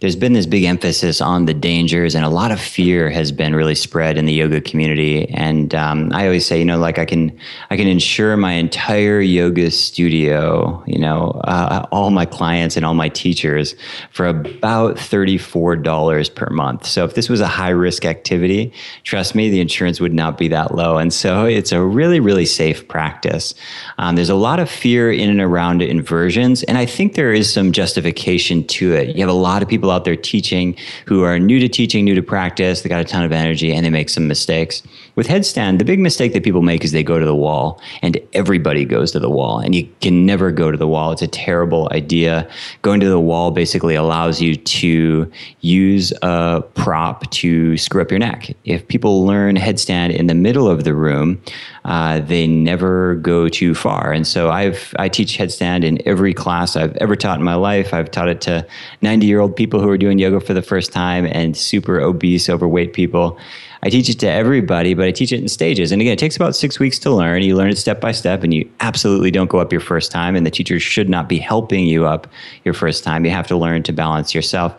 there's 0.00 0.16
been 0.16 0.32
this 0.32 0.46
big 0.46 0.64
emphasis 0.64 1.20
on 1.20 1.46
the 1.46 1.54
dangers, 1.54 2.14
and 2.14 2.24
a 2.24 2.28
lot 2.28 2.50
of 2.50 2.60
fear 2.60 3.10
has 3.10 3.32
been 3.32 3.54
really 3.54 3.74
spread 3.74 4.18
in 4.18 4.26
the 4.26 4.32
yoga 4.32 4.60
community. 4.60 5.28
And 5.30 5.74
um, 5.74 6.12
I 6.12 6.26
always 6.26 6.46
say, 6.46 6.58
you 6.58 6.64
know, 6.64 6.78
like 6.78 6.98
I 6.98 7.04
can 7.04 7.38
I 7.70 7.76
can 7.76 7.88
insure 7.88 8.36
my 8.36 8.52
entire 8.52 9.20
yoga 9.20 9.70
studio, 9.70 10.82
you 10.86 10.98
know, 10.98 11.30
uh, 11.44 11.86
all 11.92 12.10
my 12.10 12.26
clients 12.26 12.76
and 12.76 12.84
all 12.84 12.94
my 12.94 13.08
teachers 13.08 13.74
for 14.10 14.26
about 14.26 14.98
thirty 14.98 15.38
four 15.38 15.76
dollars 15.76 16.28
per 16.28 16.48
month. 16.50 16.86
So 16.86 17.04
if 17.04 17.14
this 17.14 17.28
was 17.28 17.40
a 17.40 17.46
high 17.46 17.70
risk 17.70 18.04
activity, 18.04 18.72
trust 19.04 19.34
me, 19.34 19.50
the 19.50 19.60
insurance 19.60 20.00
would 20.00 20.14
not 20.14 20.38
be 20.38 20.48
that 20.48 20.74
low. 20.74 20.98
And 20.98 21.12
so 21.12 21.44
it's 21.46 21.72
a 21.72 21.82
really 21.82 22.20
really 22.20 22.46
safe 22.46 22.86
practice. 22.88 23.54
Um, 23.98 24.16
there's 24.16 24.30
a 24.30 24.34
lot 24.34 24.60
of 24.60 24.70
fear 24.70 25.10
in 25.10 25.30
and 25.30 25.40
around 25.40 25.82
inversions, 25.82 26.62
and 26.64 26.78
I 26.78 26.86
think 26.86 27.14
there 27.14 27.32
is 27.32 27.52
some 27.52 27.72
justification 27.72 28.66
to 28.66 28.92
it. 28.92 29.16
You 29.16 29.22
have 29.22 29.30
a 29.30 29.32
lot 29.32 29.62
of 29.62 29.68
people 29.86 29.94
out 29.94 30.04
there 30.04 30.16
teaching 30.16 30.76
who 31.06 31.22
are 31.22 31.38
new 31.38 31.60
to 31.60 31.68
teaching, 31.68 32.04
new 32.04 32.14
to 32.16 32.22
practice, 32.22 32.82
they 32.82 32.88
got 32.88 33.00
a 33.00 33.04
ton 33.04 33.24
of 33.24 33.30
energy, 33.30 33.72
and 33.72 33.86
they 33.86 33.90
make 33.90 34.08
some 34.08 34.26
mistakes. 34.26 34.82
With 35.14 35.28
headstand, 35.28 35.78
the 35.78 35.84
big 35.84 36.00
mistake 36.00 36.32
that 36.32 36.42
people 36.42 36.62
make 36.62 36.84
is 36.84 36.90
they 36.90 37.04
go 37.04 37.20
to 37.20 37.24
the 37.24 37.36
wall, 37.36 37.80
and 38.02 38.18
everybody 38.32 38.84
goes 38.84 39.12
to 39.12 39.20
the 39.20 39.30
wall, 39.30 39.60
and 39.60 39.74
you 39.74 39.88
can 40.00 40.26
never 40.26 40.50
go 40.50 40.72
to 40.72 40.76
the 40.76 40.88
wall. 40.88 41.12
It's 41.12 41.22
a 41.22 41.28
terrible 41.28 41.88
idea. 41.92 42.48
Going 42.82 42.98
to 43.00 43.08
the 43.08 43.20
wall 43.20 43.52
basically 43.52 43.94
allows 43.94 44.42
you 44.42 44.56
to 44.56 45.30
use 45.60 46.12
a 46.22 46.64
prop 46.74 47.30
to 47.30 47.76
screw 47.76 48.02
up 48.02 48.10
your 48.10 48.18
neck. 48.18 48.56
If 48.64 48.88
people 48.88 49.24
learn 49.24 49.56
headstand 49.56 50.16
in 50.16 50.26
the 50.26 50.34
middle 50.34 50.68
of 50.68 50.82
the 50.82 50.94
room, 50.94 51.40
uh, 51.86 52.18
they 52.18 52.48
never 52.48 53.14
go 53.14 53.48
too 53.48 53.72
far. 53.72 54.12
And 54.12 54.26
so 54.26 54.50
I've 54.50 54.92
I 54.98 55.08
teach 55.08 55.38
headstand 55.38 55.84
in 55.84 56.06
every 56.06 56.34
class 56.34 56.74
I've 56.74 56.96
ever 56.96 57.14
taught 57.14 57.38
in 57.38 57.44
my 57.44 57.54
life. 57.54 57.94
I've 57.94 58.10
taught 58.10 58.28
it 58.28 58.40
to 58.42 58.66
90 59.02 59.26
year 59.26 59.40
old 59.40 59.54
people 59.54 59.80
who 59.80 59.88
are 59.88 59.96
doing 59.96 60.18
yoga 60.18 60.40
for 60.40 60.52
the 60.52 60.62
first 60.62 60.92
time 60.92 61.26
and 61.26 61.56
super 61.56 62.00
obese, 62.00 62.50
overweight 62.50 62.92
people. 62.92 63.38
I 63.84 63.88
teach 63.88 64.08
it 64.08 64.18
to 64.20 64.28
everybody, 64.28 64.94
but 64.94 65.06
I 65.06 65.12
teach 65.12 65.30
it 65.30 65.40
in 65.40 65.46
stages. 65.46 65.92
And 65.92 66.02
again, 66.02 66.14
it 66.14 66.18
takes 66.18 66.34
about 66.34 66.56
six 66.56 66.80
weeks 66.80 66.98
to 67.00 67.12
learn. 67.12 67.42
You 67.42 67.54
learn 67.54 67.68
it 67.68 67.78
step 67.78 68.00
by 68.00 68.10
step, 68.10 68.42
and 68.42 68.52
you 68.52 68.68
absolutely 68.80 69.30
don't 69.30 69.48
go 69.48 69.58
up 69.58 69.70
your 69.70 69.80
first 69.80 70.10
time. 70.10 70.34
And 70.34 70.44
the 70.44 70.50
teacher 70.50 70.80
should 70.80 71.08
not 71.08 71.28
be 71.28 71.38
helping 71.38 71.86
you 71.86 72.04
up 72.04 72.26
your 72.64 72.74
first 72.74 73.04
time. 73.04 73.24
You 73.24 73.30
have 73.30 73.46
to 73.46 73.56
learn 73.56 73.84
to 73.84 73.92
balance 73.92 74.34
yourself. 74.34 74.74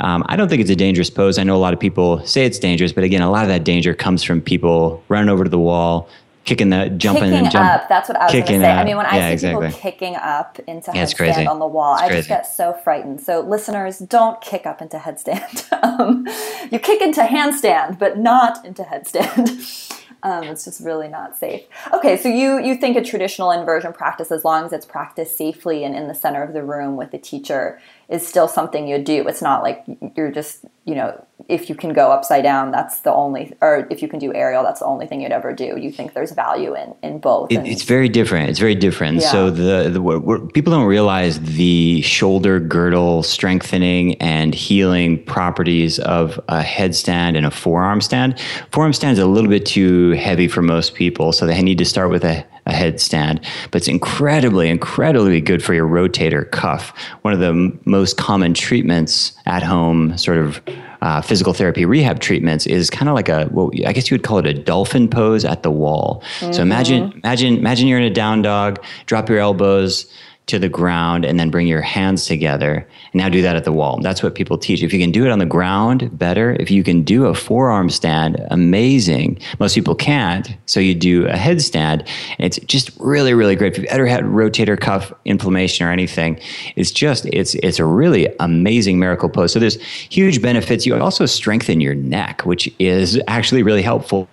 Um, 0.00 0.24
I 0.26 0.34
don't 0.34 0.48
think 0.48 0.60
it's 0.60 0.70
a 0.70 0.76
dangerous 0.76 1.08
pose. 1.08 1.38
I 1.38 1.44
know 1.44 1.54
a 1.54 1.58
lot 1.58 1.72
of 1.72 1.78
people 1.78 2.24
say 2.26 2.46
it's 2.46 2.58
dangerous, 2.58 2.90
but 2.90 3.04
again, 3.04 3.22
a 3.22 3.30
lot 3.30 3.42
of 3.42 3.48
that 3.48 3.62
danger 3.62 3.94
comes 3.94 4.24
from 4.24 4.40
people 4.40 5.04
running 5.08 5.28
over 5.28 5.44
to 5.44 5.50
the 5.50 5.58
wall, 5.58 6.08
kicking 6.48 6.70
the 6.70 6.88
jumping 6.88 7.24
kicking 7.24 7.38
and 7.38 7.50
jump, 7.50 7.68
up. 7.68 7.88
That's 7.88 8.08
what 8.08 8.16
I 8.16 8.24
was 8.24 8.32
going 8.32 8.44
to 8.44 8.52
say. 8.52 8.70
Up. 8.70 8.78
I 8.78 8.84
mean, 8.84 8.96
when 8.96 9.06
I 9.06 9.16
yeah, 9.16 9.28
see 9.28 9.32
exactly. 9.34 9.66
people 9.66 9.80
kicking 9.80 10.16
up 10.16 10.58
into 10.60 10.90
yeah, 10.94 11.04
headstand 11.04 11.46
on 11.46 11.58
the 11.58 11.66
wall, 11.66 11.94
it's 11.94 12.02
I 12.02 12.06
crazy. 12.08 12.18
just 12.20 12.28
get 12.28 12.46
so 12.46 12.72
frightened. 12.72 13.20
So, 13.20 13.40
listeners, 13.40 13.98
don't 13.98 14.40
kick 14.40 14.66
up 14.66 14.80
into 14.80 14.96
headstand. 14.96 15.70
um, 15.82 16.26
you 16.70 16.78
kick 16.78 17.02
into 17.02 17.20
handstand, 17.20 17.98
but 17.98 18.18
not 18.18 18.64
into 18.64 18.82
headstand. 18.82 19.94
Um, 20.24 20.42
it's 20.44 20.64
just 20.64 20.80
really 20.80 21.06
not 21.06 21.36
safe. 21.36 21.62
Okay, 21.92 22.16
so 22.16 22.28
you 22.28 22.58
you 22.58 22.74
think 22.74 22.96
a 22.96 23.04
traditional 23.04 23.52
inversion 23.52 23.92
practice, 23.92 24.32
as 24.32 24.44
long 24.44 24.64
as 24.64 24.72
it's 24.72 24.84
practiced 24.84 25.38
safely 25.38 25.84
and 25.84 25.94
in 25.94 26.08
the 26.08 26.14
center 26.14 26.42
of 26.42 26.54
the 26.54 26.64
room 26.64 26.96
with 26.96 27.12
the 27.12 27.18
teacher, 27.18 27.80
is 28.08 28.26
still 28.26 28.48
something 28.48 28.88
you 28.88 28.98
do. 28.98 29.26
It's 29.28 29.42
not 29.42 29.62
like 29.62 29.84
you're 30.16 30.30
just 30.30 30.64
you 30.84 30.94
know 30.94 31.26
if 31.48 31.70
you 31.70 31.74
can 31.74 31.92
go 31.94 32.10
upside 32.10 32.42
down, 32.42 32.70
that's 32.72 33.00
the 33.00 33.12
only, 33.12 33.54
or 33.62 33.86
if 33.90 34.02
you 34.02 34.08
can 34.08 34.18
do 34.18 34.34
aerial, 34.34 34.62
that's 34.62 34.80
the 34.80 34.86
only 34.86 35.06
thing 35.06 35.22
you'd 35.22 35.32
ever 35.32 35.54
do. 35.54 35.78
You 35.78 35.90
think 35.90 36.12
there's 36.12 36.32
value 36.32 36.74
in 36.74 36.94
in 37.02 37.20
both. 37.20 37.50
It, 37.50 37.66
it's 37.66 37.84
very 37.84 38.08
different. 38.08 38.50
It's 38.50 38.58
very 38.58 38.74
different. 38.74 39.22
Yeah. 39.22 39.30
So 39.30 39.50
the, 39.50 39.88
the 39.88 40.50
people 40.52 40.72
don't 40.72 40.86
realize 40.86 41.40
the 41.40 42.02
shoulder 42.02 42.60
girdle 42.60 43.22
strengthening 43.22 44.16
and 44.16 44.54
healing 44.54 45.24
properties 45.24 45.98
of 46.00 46.38
a 46.48 46.62
headstand 46.62 47.36
and 47.36 47.46
a 47.46 47.50
forearm 47.50 48.02
stand. 48.02 48.38
Forearm 48.70 48.92
stand 48.92 49.14
is 49.14 49.18
a 49.18 49.26
little 49.26 49.50
bit 49.50 49.64
too 49.64 50.10
heavy 50.12 50.48
for 50.48 50.60
most 50.60 50.94
people, 50.94 51.32
so 51.32 51.46
they 51.46 51.62
need 51.62 51.78
to 51.78 51.86
start 51.86 52.10
with 52.10 52.24
a 52.24 52.44
a 52.68 52.72
headstand, 52.72 53.44
but 53.70 53.76
it's 53.76 53.88
incredibly, 53.88 54.68
incredibly 54.68 55.40
good 55.40 55.64
for 55.64 55.74
your 55.74 55.88
rotator 55.88 56.48
cuff. 56.50 56.92
One 57.22 57.34
of 57.34 57.40
the 57.40 57.48
m- 57.48 57.80
most 57.84 58.16
common 58.16 58.54
treatments 58.54 59.32
at 59.46 59.62
home, 59.62 60.16
sort 60.16 60.38
of 60.38 60.60
uh, 61.00 61.20
physical 61.22 61.52
therapy 61.52 61.84
rehab 61.84 62.20
treatments, 62.20 62.66
is 62.66 62.90
kind 62.90 63.08
of 63.08 63.14
like 63.14 63.28
a, 63.28 63.48
well, 63.50 63.70
I 63.86 63.92
guess 63.92 64.10
you 64.10 64.14
would 64.14 64.22
call 64.22 64.38
it 64.38 64.46
a 64.46 64.54
dolphin 64.54 65.08
pose 65.08 65.44
at 65.44 65.62
the 65.62 65.70
wall. 65.70 66.22
Mm-hmm. 66.40 66.52
So 66.52 66.62
imagine, 66.62 67.12
imagine, 67.24 67.56
imagine 67.56 67.88
you're 67.88 67.98
in 67.98 68.04
a 68.04 68.14
down 68.14 68.42
dog. 68.42 68.84
Drop 69.06 69.28
your 69.28 69.38
elbows 69.38 70.06
to 70.48 70.58
the 70.58 70.68
ground 70.68 71.24
and 71.24 71.38
then 71.38 71.50
bring 71.50 71.66
your 71.66 71.82
hands 71.82 72.26
together 72.26 72.86
and 73.12 73.14
now 73.14 73.28
do 73.28 73.42
that 73.42 73.54
at 73.54 73.64
the 73.64 73.72
wall. 73.72 74.00
That's 74.02 74.22
what 74.22 74.34
people 74.34 74.58
teach. 74.58 74.82
If 74.82 74.92
you 74.92 74.98
can 74.98 75.12
do 75.12 75.24
it 75.24 75.30
on 75.30 75.38
the 75.38 75.46
ground, 75.46 76.18
better. 76.18 76.56
If 76.58 76.70
you 76.70 76.82
can 76.82 77.02
do 77.02 77.26
a 77.26 77.34
forearm 77.34 77.90
stand, 77.90 78.44
amazing. 78.50 79.38
Most 79.60 79.74
people 79.74 79.94
can't. 79.94 80.56
So 80.66 80.80
you 80.80 80.94
do 80.94 81.26
a 81.26 81.34
headstand. 81.34 82.08
And 82.38 82.46
it's 82.46 82.58
just 82.60 82.90
really, 82.98 83.34
really 83.34 83.56
great. 83.56 83.72
If 83.72 83.78
you've 83.78 83.86
ever 83.86 84.06
had 84.06 84.24
rotator 84.24 84.78
cuff 84.80 85.12
inflammation 85.24 85.86
or 85.86 85.92
anything, 85.92 86.40
it's 86.76 86.90
just, 86.90 87.26
it's, 87.26 87.54
it's 87.56 87.78
a 87.78 87.84
really 87.84 88.28
amazing 88.40 88.98
miracle 88.98 89.28
pose. 89.28 89.52
So 89.52 89.58
there's 89.58 89.80
huge 89.82 90.40
benefits. 90.40 90.86
You 90.86 90.96
also 90.96 91.26
strengthen 91.26 91.80
your 91.80 91.94
neck, 91.94 92.42
which 92.46 92.72
is 92.78 93.20
actually 93.28 93.62
really 93.62 93.82
helpful 93.82 94.28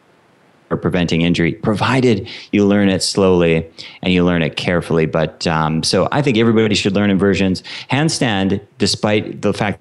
for 0.68 0.78
preventing 0.78 1.22
injury, 1.22 1.54
provided 1.54 2.28
you 2.52 2.66
learn 2.66 2.90
it 2.90 3.04
slowly 3.04 3.70
and 4.02 4.14
you 4.14 4.24
learn 4.24 4.42
it 4.42 4.56
carefully. 4.56 5.06
But 5.06 5.46
um, 5.48 5.84
so 5.84 6.08
I 6.12 6.22
think 6.22 6.38
everybody 6.38 6.76
should 6.76 6.94
learn 6.94 7.10
inversions. 7.10 7.64
Handstand, 7.90 8.62
despite 8.78 9.42
the 9.42 9.54
fact 9.54 9.80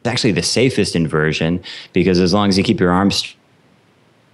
it's 0.00 0.08
actually 0.08 0.32
the 0.32 0.42
safest 0.42 0.96
inversion 0.96 1.62
because 1.92 2.20
as 2.20 2.32
long 2.32 2.48
as 2.48 2.56
you 2.56 2.64
keep 2.64 2.80
your 2.80 2.90
arms 2.90 3.34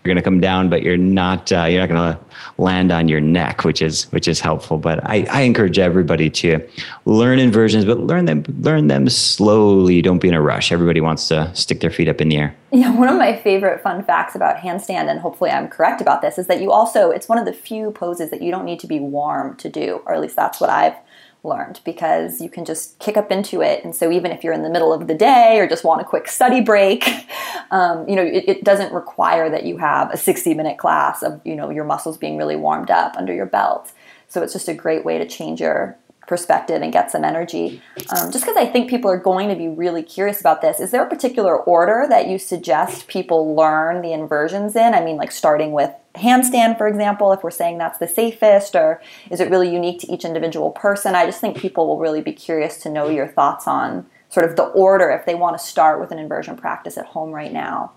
you're 0.06 0.14
going 0.14 0.22
to 0.22 0.30
come 0.30 0.40
down, 0.40 0.70
but 0.70 0.82
you're 0.82 0.96
not 0.96 1.50
uh, 1.50 1.64
you're 1.64 1.80
not 1.80 1.88
going 1.88 2.14
to 2.14 2.18
land 2.58 2.92
on 2.92 3.08
your 3.08 3.20
neck, 3.20 3.64
which 3.64 3.82
is 3.82 4.04
which 4.12 4.28
is 4.28 4.38
helpful. 4.38 4.78
But 4.78 5.04
I, 5.04 5.26
I 5.30 5.40
encourage 5.42 5.78
everybody 5.78 6.30
to 6.30 6.60
learn 7.04 7.38
inversions, 7.38 7.84
but 7.84 7.98
learn 7.98 8.26
them 8.26 8.44
learn 8.60 8.86
them 8.86 9.08
slowly. 9.08 10.00
Don't 10.00 10.20
be 10.20 10.28
in 10.28 10.34
a 10.34 10.40
rush. 10.40 10.70
Everybody 10.70 11.00
wants 11.00 11.28
to 11.28 11.52
stick 11.54 11.80
their 11.80 11.90
feet 11.90 12.08
up 12.08 12.20
in 12.20 12.28
the 12.28 12.36
air. 12.36 12.56
Yeah, 12.70 12.94
one 12.96 13.08
of 13.08 13.16
my 13.16 13.36
favorite 13.36 13.82
fun 13.82 14.04
facts 14.04 14.34
about 14.34 14.58
handstand, 14.58 15.10
and 15.10 15.18
hopefully 15.18 15.50
I'm 15.50 15.68
correct 15.68 16.00
about 16.00 16.22
this, 16.22 16.38
is 16.38 16.46
that 16.46 16.60
you 16.60 16.70
also 16.70 17.10
it's 17.10 17.28
one 17.28 17.38
of 17.38 17.44
the 17.44 17.52
few 17.52 17.90
poses 17.90 18.30
that 18.30 18.42
you 18.42 18.50
don't 18.50 18.64
need 18.64 18.80
to 18.80 18.86
be 18.86 19.00
warm 19.00 19.56
to 19.56 19.68
do, 19.68 20.02
or 20.06 20.14
at 20.14 20.20
least 20.20 20.36
that's 20.36 20.60
what 20.60 20.70
I've 20.70 20.94
learned 21.42 21.80
because 21.84 22.40
you 22.40 22.48
can 22.48 22.64
just 22.64 22.98
kick 22.98 23.16
up 23.16 23.30
into 23.30 23.62
it. 23.62 23.84
And 23.84 23.94
so 23.94 24.10
even 24.10 24.32
if 24.32 24.42
you're 24.42 24.52
in 24.52 24.62
the 24.62 24.70
middle 24.70 24.92
of 24.92 25.06
the 25.06 25.14
day 25.14 25.58
or 25.58 25.68
just 25.68 25.84
want 25.84 26.00
a 26.00 26.04
quick 26.04 26.28
study 26.28 26.60
break, 26.60 27.08
um, 27.70 28.08
you 28.08 28.16
know, 28.16 28.22
it, 28.22 28.44
it, 28.48 28.64
doesn't 28.64 28.92
require 28.92 29.48
that 29.48 29.64
you 29.64 29.76
have 29.76 30.10
a 30.12 30.16
60 30.16 30.54
minute 30.54 30.78
class 30.78 31.22
of, 31.22 31.40
you 31.44 31.54
know, 31.54 31.70
your 31.70 31.84
muscles 31.84 32.18
being 32.18 32.36
really 32.36 32.56
warmed 32.56 32.90
up 32.90 33.16
under 33.16 33.32
your 33.32 33.46
belt. 33.46 33.92
So 34.28 34.42
it's 34.42 34.52
just 34.52 34.68
a 34.68 34.74
great 34.74 35.04
way 35.04 35.18
to 35.18 35.26
change 35.26 35.60
your 35.60 35.96
perspective 36.26 36.82
and 36.82 36.92
get 36.92 37.10
some 37.10 37.24
energy. 37.24 37.80
Um, 38.10 38.30
just 38.30 38.44
because 38.44 38.56
I 38.56 38.66
think 38.66 38.90
people 38.90 39.10
are 39.10 39.18
going 39.18 39.48
to 39.48 39.54
be 39.54 39.68
really 39.68 40.02
curious 40.02 40.40
about 40.40 40.60
this, 40.60 40.80
is 40.80 40.90
there 40.90 41.04
a 41.04 41.08
particular 41.08 41.56
order 41.56 42.06
that 42.08 42.28
you 42.28 42.38
suggest 42.38 43.06
people 43.06 43.54
learn 43.54 44.02
the 44.02 44.12
inversions 44.12 44.74
in? 44.74 44.94
I 44.94 45.04
mean, 45.04 45.16
like 45.16 45.30
starting 45.30 45.72
with 45.72 45.92
handstand, 46.16 46.78
for 46.78 46.88
example, 46.88 47.32
if 47.32 47.42
we're 47.42 47.50
saying 47.50 47.78
that's 47.78 47.98
the 47.98 48.08
safest, 48.08 48.74
or 48.74 49.00
is 49.30 49.40
it 49.40 49.50
really 49.50 49.72
unique 49.72 50.00
to 50.00 50.12
each 50.12 50.24
individual 50.24 50.70
person? 50.70 51.14
I 51.14 51.26
just 51.26 51.40
think 51.40 51.56
people 51.56 51.86
will 51.86 51.98
really 51.98 52.22
be 52.22 52.32
curious 52.32 52.78
to 52.78 52.90
know 52.90 53.08
your 53.08 53.28
thoughts 53.28 53.66
on 53.66 54.06
sort 54.28 54.48
of 54.48 54.56
the 54.56 54.64
order 54.64 55.10
if 55.10 55.26
they 55.26 55.34
want 55.34 55.58
to 55.58 55.64
start 55.64 56.00
with 56.00 56.10
an 56.10 56.18
inversion 56.18 56.56
practice 56.56 56.98
at 56.98 57.06
home 57.06 57.30
right 57.30 57.52
now. 57.52 57.92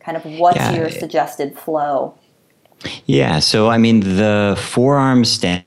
Kind 0.00 0.16
of 0.16 0.24
what's 0.24 0.56
yeah. 0.56 0.74
your 0.74 0.90
suggested 0.90 1.58
flow? 1.58 2.18
Yeah, 3.06 3.38
so 3.38 3.68
I 3.68 3.78
mean, 3.78 4.00
the 4.00 4.58
forearm 4.60 5.24
stand 5.24 5.64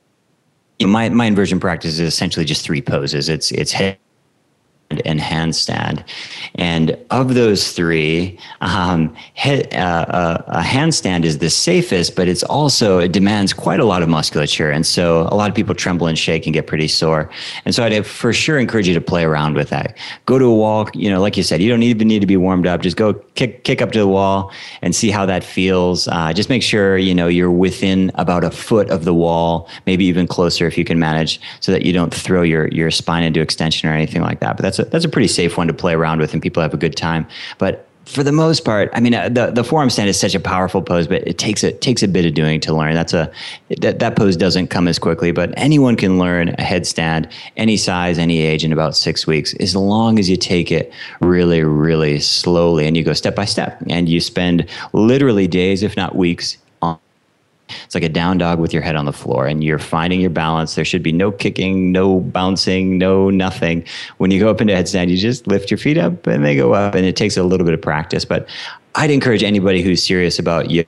my 0.85 1.09
my 1.09 1.25
inversion 1.25 1.59
practice 1.59 1.93
is 1.93 1.99
essentially 1.99 2.45
just 2.45 2.63
three 2.63 2.81
poses. 2.81 3.29
It's 3.29 3.51
it's 3.51 3.71
head 3.71 3.97
and 4.89 5.19
handstand. 5.19 6.03
And 6.55 6.97
of 7.11 7.33
those 7.33 7.73
three, 7.73 8.39
um, 8.61 9.13
head, 9.33 9.73
uh, 9.73 10.05
uh, 10.07 10.43
a 10.47 10.61
handstand 10.61 11.25
is 11.25 11.39
the 11.39 11.49
safest, 11.49 12.15
but 12.15 12.27
it's 12.27 12.43
also, 12.43 12.99
it 12.99 13.11
demands 13.11 13.51
quite 13.53 13.79
a 13.81 13.85
lot 13.85 14.01
of 14.01 14.07
musculature. 14.07 14.71
And 14.71 14.85
so 14.85 15.27
a 15.29 15.35
lot 15.35 15.49
of 15.49 15.55
people 15.55 15.75
tremble 15.75 16.07
and 16.07 16.17
shake 16.17 16.45
and 16.45 16.53
get 16.53 16.67
pretty 16.67 16.87
sore. 16.87 17.29
And 17.65 17.75
so 17.75 17.83
I'd 17.83 18.05
for 18.05 18.31
sure 18.31 18.59
encourage 18.59 18.87
you 18.87 18.93
to 18.93 19.01
play 19.01 19.25
around 19.25 19.55
with 19.55 19.69
that. 19.69 19.97
Go 20.25 20.39
to 20.39 20.45
a 20.45 20.55
wall, 20.55 20.89
you 20.93 21.09
know, 21.09 21.19
like 21.19 21.35
you 21.35 21.43
said, 21.43 21.61
you 21.61 21.69
don't 21.69 21.83
even 21.83 22.07
need 22.07 22.19
to 22.19 22.27
be 22.27 22.37
warmed 22.37 22.65
up. 22.65 22.81
Just 22.81 22.95
go 22.95 23.13
kick, 23.35 23.65
kick 23.65 23.81
up 23.81 23.91
to 23.91 23.99
the 23.99 24.07
wall 24.07 24.51
and 24.81 24.95
see 24.95 25.09
how 25.09 25.25
that 25.25 25.43
feels. 25.43 26.07
Uh, 26.07 26.31
just 26.31 26.49
make 26.49 26.63
sure, 26.63 26.97
you 26.97 27.13
know, 27.13 27.27
you're 27.27 27.51
within 27.51 28.11
about 28.15 28.45
a 28.45 28.51
foot 28.51 28.89
of 28.89 29.03
the 29.03 29.13
wall, 29.13 29.67
maybe 29.85 30.05
even 30.05 30.27
closer 30.27 30.65
if 30.65 30.77
you 30.77 30.85
can 30.85 30.97
manage 30.97 31.41
so 31.59 31.73
that 31.73 31.81
you 31.81 31.91
don't 31.91 32.13
throw 32.13 32.41
your, 32.41 32.67
your 32.69 32.89
spine 32.89 33.23
into 33.23 33.41
extension 33.41 33.89
or 33.89 33.93
anything 33.93 34.21
like 34.21 34.39
that. 34.39 34.55
But 34.55 34.63
that's 34.63 34.76
a, 34.79 34.85
that's 34.85 35.05
a 35.05 35.09
pretty 35.09 35.27
safe 35.27 35.57
one 35.57 35.67
to 35.67 35.73
play 35.73 35.93
around 35.93 36.19
with 36.19 36.33
and 36.33 36.41
people 36.41 36.61
have 36.61 36.73
a 36.73 36.77
good 36.77 36.95
time. 36.95 37.27
But 37.57 37.87
for 38.07 38.23
the 38.23 38.31
most 38.31 38.63
part, 38.63 38.89
I 38.93 39.01
mean, 39.01 39.13
uh, 39.13 39.27
the 39.27 39.51
the 39.51 39.63
forearm 39.63 39.89
stand 39.89 40.07
is 40.07 40.17
such 40.17 40.33
a 40.33 40.39
powerful 40.39 40.81
pose, 40.81 41.07
but 41.07 41.27
it 41.27 41.37
takes 41.37 41.61
a 41.63 41.73
takes 41.73 42.01
a 42.03 42.07
bit 42.07 42.25
of 42.25 42.33
doing 42.33 42.61
to 42.61 42.73
learn. 42.73 42.93
That's 42.93 43.13
a 43.13 43.29
that 43.81 43.99
that 43.99 44.15
pose 44.15 44.37
doesn't 44.37 44.67
come 44.67 44.87
as 44.87 44.97
quickly, 44.97 45.31
but 45.31 45.53
anyone 45.57 45.97
can 45.97 46.17
learn 46.17 46.49
a 46.49 46.53
headstand, 46.53 47.29
any 47.57 47.75
size, 47.75 48.17
any 48.17 48.39
age, 48.39 48.63
in 48.63 48.71
about 48.71 48.95
six 48.95 49.27
weeks, 49.27 49.53
as 49.55 49.75
long 49.75 50.19
as 50.19 50.29
you 50.29 50.37
take 50.37 50.71
it 50.71 50.91
really, 51.19 51.63
really 51.63 52.19
slowly 52.19 52.87
and 52.87 52.95
you 52.95 53.03
go 53.03 53.13
step 53.13 53.35
by 53.35 53.45
step, 53.45 53.77
and 53.89 54.07
you 54.07 54.21
spend 54.21 54.65
literally 54.93 55.47
days, 55.47 55.83
if 55.83 55.97
not 55.97 56.15
weeks, 56.15 56.57
it's 57.69 57.95
like 57.95 58.03
a 58.03 58.09
down 58.09 58.37
dog 58.37 58.59
with 58.59 58.73
your 58.73 58.81
head 58.81 58.95
on 58.95 59.05
the 59.05 59.13
floor 59.13 59.47
and 59.47 59.63
you're 59.63 59.79
finding 59.79 60.21
your 60.21 60.29
balance. 60.29 60.75
There 60.75 60.85
should 60.85 61.03
be 61.03 61.11
no 61.11 61.31
kicking, 61.31 61.91
no 61.91 62.19
bouncing, 62.19 62.97
no 62.97 63.29
nothing. 63.29 63.85
When 64.17 64.31
you 64.31 64.39
go 64.39 64.49
up 64.49 64.61
into 64.61 64.73
headstand, 64.73 65.09
you 65.09 65.17
just 65.17 65.47
lift 65.47 65.71
your 65.71 65.77
feet 65.77 65.97
up 65.97 66.27
and 66.27 66.45
they 66.45 66.55
go 66.55 66.73
up 66.73 66.95
and 66.95 67.05
it 67.05 67.15
takes 67.15 67.37
a 67.37 67.43
little 67.43 67.65
bit 67.65 67.73
of 67.73 67.81
practice. 67.81 68.25
But 68.25 68.47
I'd 68.95 69.11
encourage 69.11 69.43
anybody 69.43 69.81
who's 69.81 70.03
serious 70.03 70.39
about 70.39 70.71
you 70.71 70.85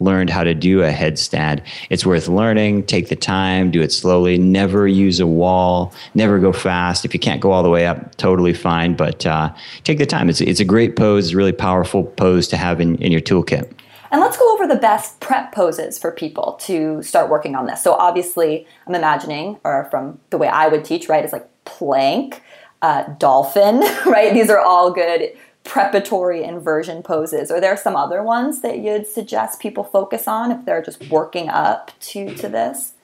learned 0.00 0.30
how 0.30 0.44
to 0.44 0.54
do 0.54 0.82
a 0.82 0.90
headstand. 0.90 1.60
It's 1.90 2.06
worth 2.06 2.28
learning. 2.28 2.86
Take 2.86 3.08
the 3.08 3.16
time, 3.16 3.70
do 3.70 3.82
it 3.82 3.92
slowly. 3.92 4.38
Never 4.38 4.86
use 4.86 5.20
a 5.20 5.26
wall. 5.26 5.92
Never 6.14 6.38
go 6.38 6.52
fast. 6.52 7.04
If 7.04 7.12
you 7.12 7.20
can't 7.20 7.40
go 7.40 7.50
all 7.50 7.62
the 7.62 7.70
way 7.70 7.86
up, 7.86 8.16
totally 8.16 8.54
fine. 8.54 8.94
But 8.94 9.26
uh, 9.26 9.52
take 9.84 9.98
the 9.98 10.06
time. 10.06 10.28
It's, 10.28 10.40
it's 10.40 10.60
a 10.60 10.64
great 10.64 10.96
pose, 10.96 11.26
it's 11.26 11.34
really 11.34 11.52
powerful 11.52 12.04
pose 12.04 12.48
to 12.48 12.56
have 12.56 12.80
in, 12.80 12.96
in 12.96 13.12
your 13.12 13.20
toolkit. 13.20 13.70
And 14.10 14.20
let's 14.20 14.36
go 14.36 14.52
over 14.54 14.66
the 14.66 14.76
best 14.76 15.20
prep 15.20 15.52
poses 15.52 15.98
for 15.98 16.10
people 16.10 16.58
to 16.62 17.02
start 17.02 17.28
working 17.28 17.54
on 17.54 17.66
this. 17.66 17.82
So, 17.82 17.94
obviously, 17.94 18.66
I'm 18.86 18.94
imagining, 18.94 19.58
or 19.64 19.86
from 19.90 20.18
the 20.30 20.38
way 20.38 20.48
I 20.48 20.68
would 20.68 20.84
teach, 20.84 21.08
right, 21.08 21.24
is 21.24 21.32
like 21.32 21.48
plank, 21.64 22.42
uh, 22.82 23.04
dolphin, 23.18 23.80
right? 24.06 24.32
These 24.32 24.50
are 24.50 24.58
all 24.58 24.90
good 24.92 25.32
preparatory 25.64 26.42
inversion 26.42 27.02
poses. 27.02 27.50
Are 27.50 27.60
there 27.60 27.76
some 27.76 27.94
other 27.94 28.22
ones 28.22 28.62
that 28.62 28.78
you'd 28.78 29.06
suggest 29.06 29.60
people 29.60 29.84
focus 29.84 30.26
on 30.26 30.50
if 30.50 30.64
they're 30.64 30.82
just 30.82 31.10
working 31.10 31.50
up 31.50 31.92
to, 32.00 32.34
to 32.36 32.48
this? 32.48 32.94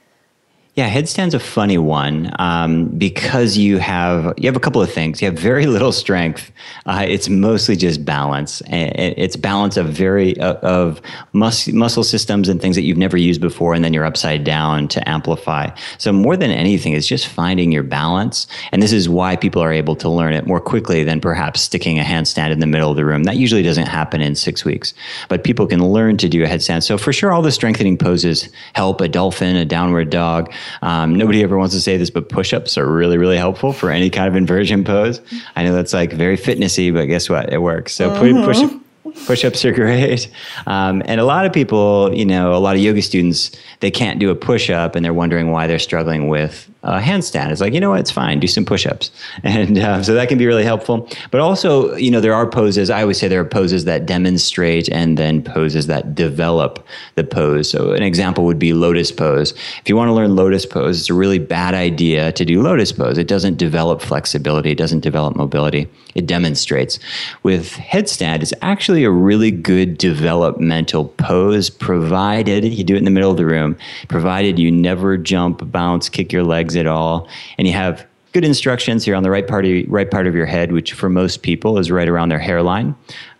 Yeah, 0.76 0.88
headstand's 0.90 1.34
a 1.34 1.38
funny 1.38 1.78
one 1.78 2.34
um, 2.40 2.86
because 2.86 3.56
you 3.56 3.78
have 3.78 4.34
you 4.36 4.48
have 4.48 4.56
a 4.56 4.60
couple 4.60 4.82
of 4.82 4.92
things. 4.92 5.22
You 5.22 5.26
have 5.26 5.38
very 5.38 5.66
little 5.74 5.92
strength. 5.92 6.50
Uh, 6.84 7.06
it's 7.08 7.28
mostly 7.28 7.76
just 7.76 8.04
balance. 8.04 8.60
It's 8.66 9.36
balance 9.36 9.76
of 9.76 9.86
very 9.86 10.36
uh, 10.40 10.54
of 10.54 11.00
mus- 11.32 11.68
muscle 11.68 12.02
systems 12.02 12.48
and 12.48 12.60
things 12.60 12.74
that 12.74 12.82
you've 12.82 12.98
never 12.98 13.16
used 13.16 13.40
before, 13.40 13.72
and 13.72 13.84
then 13.84 13.92
you're 13.92 14.04
upside 14.04 14.42
down 14.42 14.88
to 14.88 15.08
amplify. 15.08 15.70
So 15.98 16.12
more 16.12 16.36
than 16.36 16.50
anything, 16.50 16.92
it's 16.92 17.06
just 17.06 17.28
finding 17.28 17.70
your 17.70 17.84
balance, 17.84 18.48
and 18.72 18.82
this 18.82 18.92
is 18.92 19.08
why 19.08 19.36
people 19.36 19.62
are 19.62 19.72
able 19.72 19.94
to 19.94 20.08
learn 20.08 20.32
it 20.32 20.44
more 20.44 20.60
quickly 20.60 21.04
than 21.04 21.20
perhaps 21.20 21.60
sticking 21.60 22.00
a 22.00 22.02
handstand 22.02 22.50
in 22.50 22.58
the 22.58 22.66
middle 22.66 22.90
of 22.90 22.96
the 22.96 23.04
room. 23.04 23.22
That 23.24 23.36
usually 23.36 23.62
doesn't 23.62 23.86
happen 23.86 24.20
in 24.20 24.34
six 24.34 24.64
weeks, 24.64 24.92
but 25.28 25.44
people 25.44 25.68
can 25.68 25.86
learn 25.86 26.16
to 26.16 26.28
do 26.28 26.42
a 26.42 26.48
headstand. 26.48 26.82
So 26.82 26.98
for 26.98 27.12
sure, 27.12 27.32
all 27.32 27.42
the 27.42 27.52
strengthening 27.52 27.96
poses 27.96 28.48
help. 28.72 29.00
A 29.00 29.08
dolphin, 29.08 29.54
a 29.54 29.64
downward 29.64 30.10
dog. 30.10 30.52
Um, 30.82 31.14
nobody 31.16 31.42
ever 31.42 31.58
wants 31.58 31.74
to 31.74 31.80
say 31.80 31.96
this, 31.96 32.10
but 32.10 32.28
push-ups 32.28 32.78
are 32.78 32.86
really, 32.86 33.18
really 33.18 33.36
helpful 33.36 33.72
for 33.72 33.90
any 33.90 34.10
kind 34.10 34.28
of 34.28 34.36
inversion 34.36 34.84
pose. 34.84 35.20
I 35.56 35.64
know 35.64 35.74
that's 35.74 35.92
like 35.92 36.12
very 36.12 36.36
fitnessy, 36.36 36.92
but 36.92 37.06
guess 37.06 37.28
what? 37.28 37.52
It 37.52 37.58
works. 37.58 37.94
So 37.94 38.10
mm-hmm. 38.10 38.44
push 38.44 38.83
push-ups 39.26 39.64
are 39.64 39.72
great. 39.82 40.30
Um, 40.66 41.02
and 41.06 41.20
a 41.20 41.24
lot 41.24 41.46
of 41.46 41.52
people 41.52 42.14
you 42.14 42.24
know 42.24 42.54
a 42.54 42.58
lot 42.58 42.76
of 42.76 42.82
yoga 42.82 43.02
students 43.02 43.50
they 43.80 43.90
can't 43.90 44.18
do 44.18 44.30
a 44.30 44.34
push-up 44.34 44.96
and 44.96 45.04
they're 45.04 45.14
wondering 45.14 45.50
why 45.50 45.66
they're 45.66 45.78
struggling 45.78 46.28
with 46.28 46.70
a 46.82 47.00
handstand. 47.00 47.50
It's 47.50 47.60
like 47.60 47.72
you 47.72 47.80
know 47.80 47.90
what? 47.90 48.00
It's 48.00 48.10
fine. 48.10 48.40
Do 48.40 48.46
some 48.46 48.64
push-ups 48.64 49.10
and 49.42 49.78
uh, 49.78 50.02
so 50.02 50.14
that 50.14 50.28
can 50.28 50.38
be 50.38 50.46
really 50.46 50.64
helpful. 50.64 51.08
But 51.30 51.40
also 51.40 51.94
you 51.96 52.10
know 52.10 52.20
there 52.20 52.34
are 52.34 52.48
poses. 52.48 52.90
I 52.90 53.02
always 53.02 53.18
say 53.18 53.28
there 53.28 53.40
are 53.40 53.44
poses 53.44 53.84
that 53.84 54.06
demonstrate 54.06 54.88
and 54.88 55.16
then 55.16 55.42
poses 55.42 55.86
that 55.86 56.14
develop 56.14 56.86
the 57.14 57.24
pose. 57.24 57.70
So 57.70 57.92
an 57.92 58.02
example 58.02 58.44
would 58.44 58.58
be 58.58 58.72
lotus 58.72 59.10
pose. 59.12 59.52
If 59.52 59.88
you 59.88 59.96
want 59.96 60.08
to 60.08 60.12
learn 60.12 60.36
lotus 60.36 60.66
pose 60.66 61.00
it's 61.00 61.10
a 61.10 61.14
really 61.14 61.38
bad 61.38 61.74
idea 61.74 62.32
to 62.32 62.44
do 62.44 62.62
lotus 62.62 62.92
pose. 62.92 63.18
It 63.18 63.28
doesn't 63.28 63.56
develop 63.56 64.00
flexibility. 64.00 64.70
It 64.70 64.78
doesn't 64.78 65.00
develop 65.00 65.36
mobility. 65.36 65.88
It 66.14 66.26
demonstrates. 66.26 66.98
With 67.42 67.72
headstand 67.72 68.42
it's 68.42 68.54
actually 68.62 68.93
a 69.02 69.10
really 69.10 69.50
good 69.50 69.98
developmental 69.98 71.06
pose, 71.06 71.70
provided 71.70 72.64
you 72.64 72.84
do 72.84 72.94
it 72.94 72.98
in 72.98 73.04
the 73.04 73.10
middle 73.10 73.32
of 73.32 73.36
the 73.36 73.46
room, 73.46 73.76
provided 74.08 74.58
you 74.58 74.70
never 74.70 75.16
jump, 75.16 75.72
bounce, 75.72 76.08
kick 76.08 76.32
your 76.32 76.44
legs 76.44 76.76
at 76.76 76.86
all, 76.86 77.28
and 77.58 77.66
you 77.66 77.72
have 77.72 78.06
good 78.34 78.44
instructions 78.44 79.04
here 79.04 79.14
on 79.14 79.22
the 79.22 79.30
right 79.30 79.46
part 79.46 79.64
of 79.64 79.84
right 79.88 80.10
part 80.10 80.26
of 80.26 80.34
your 80.34 80.44
head, 80.44 80.72
which 80.72 80.92
for 80.92 81.08
most 81.08 81.42
people 81.42 81.78
is 81.78 81.90
right 81.90 82.08
around 82.08 82.28
their 82.28 82.38
hairline 82.38 82.94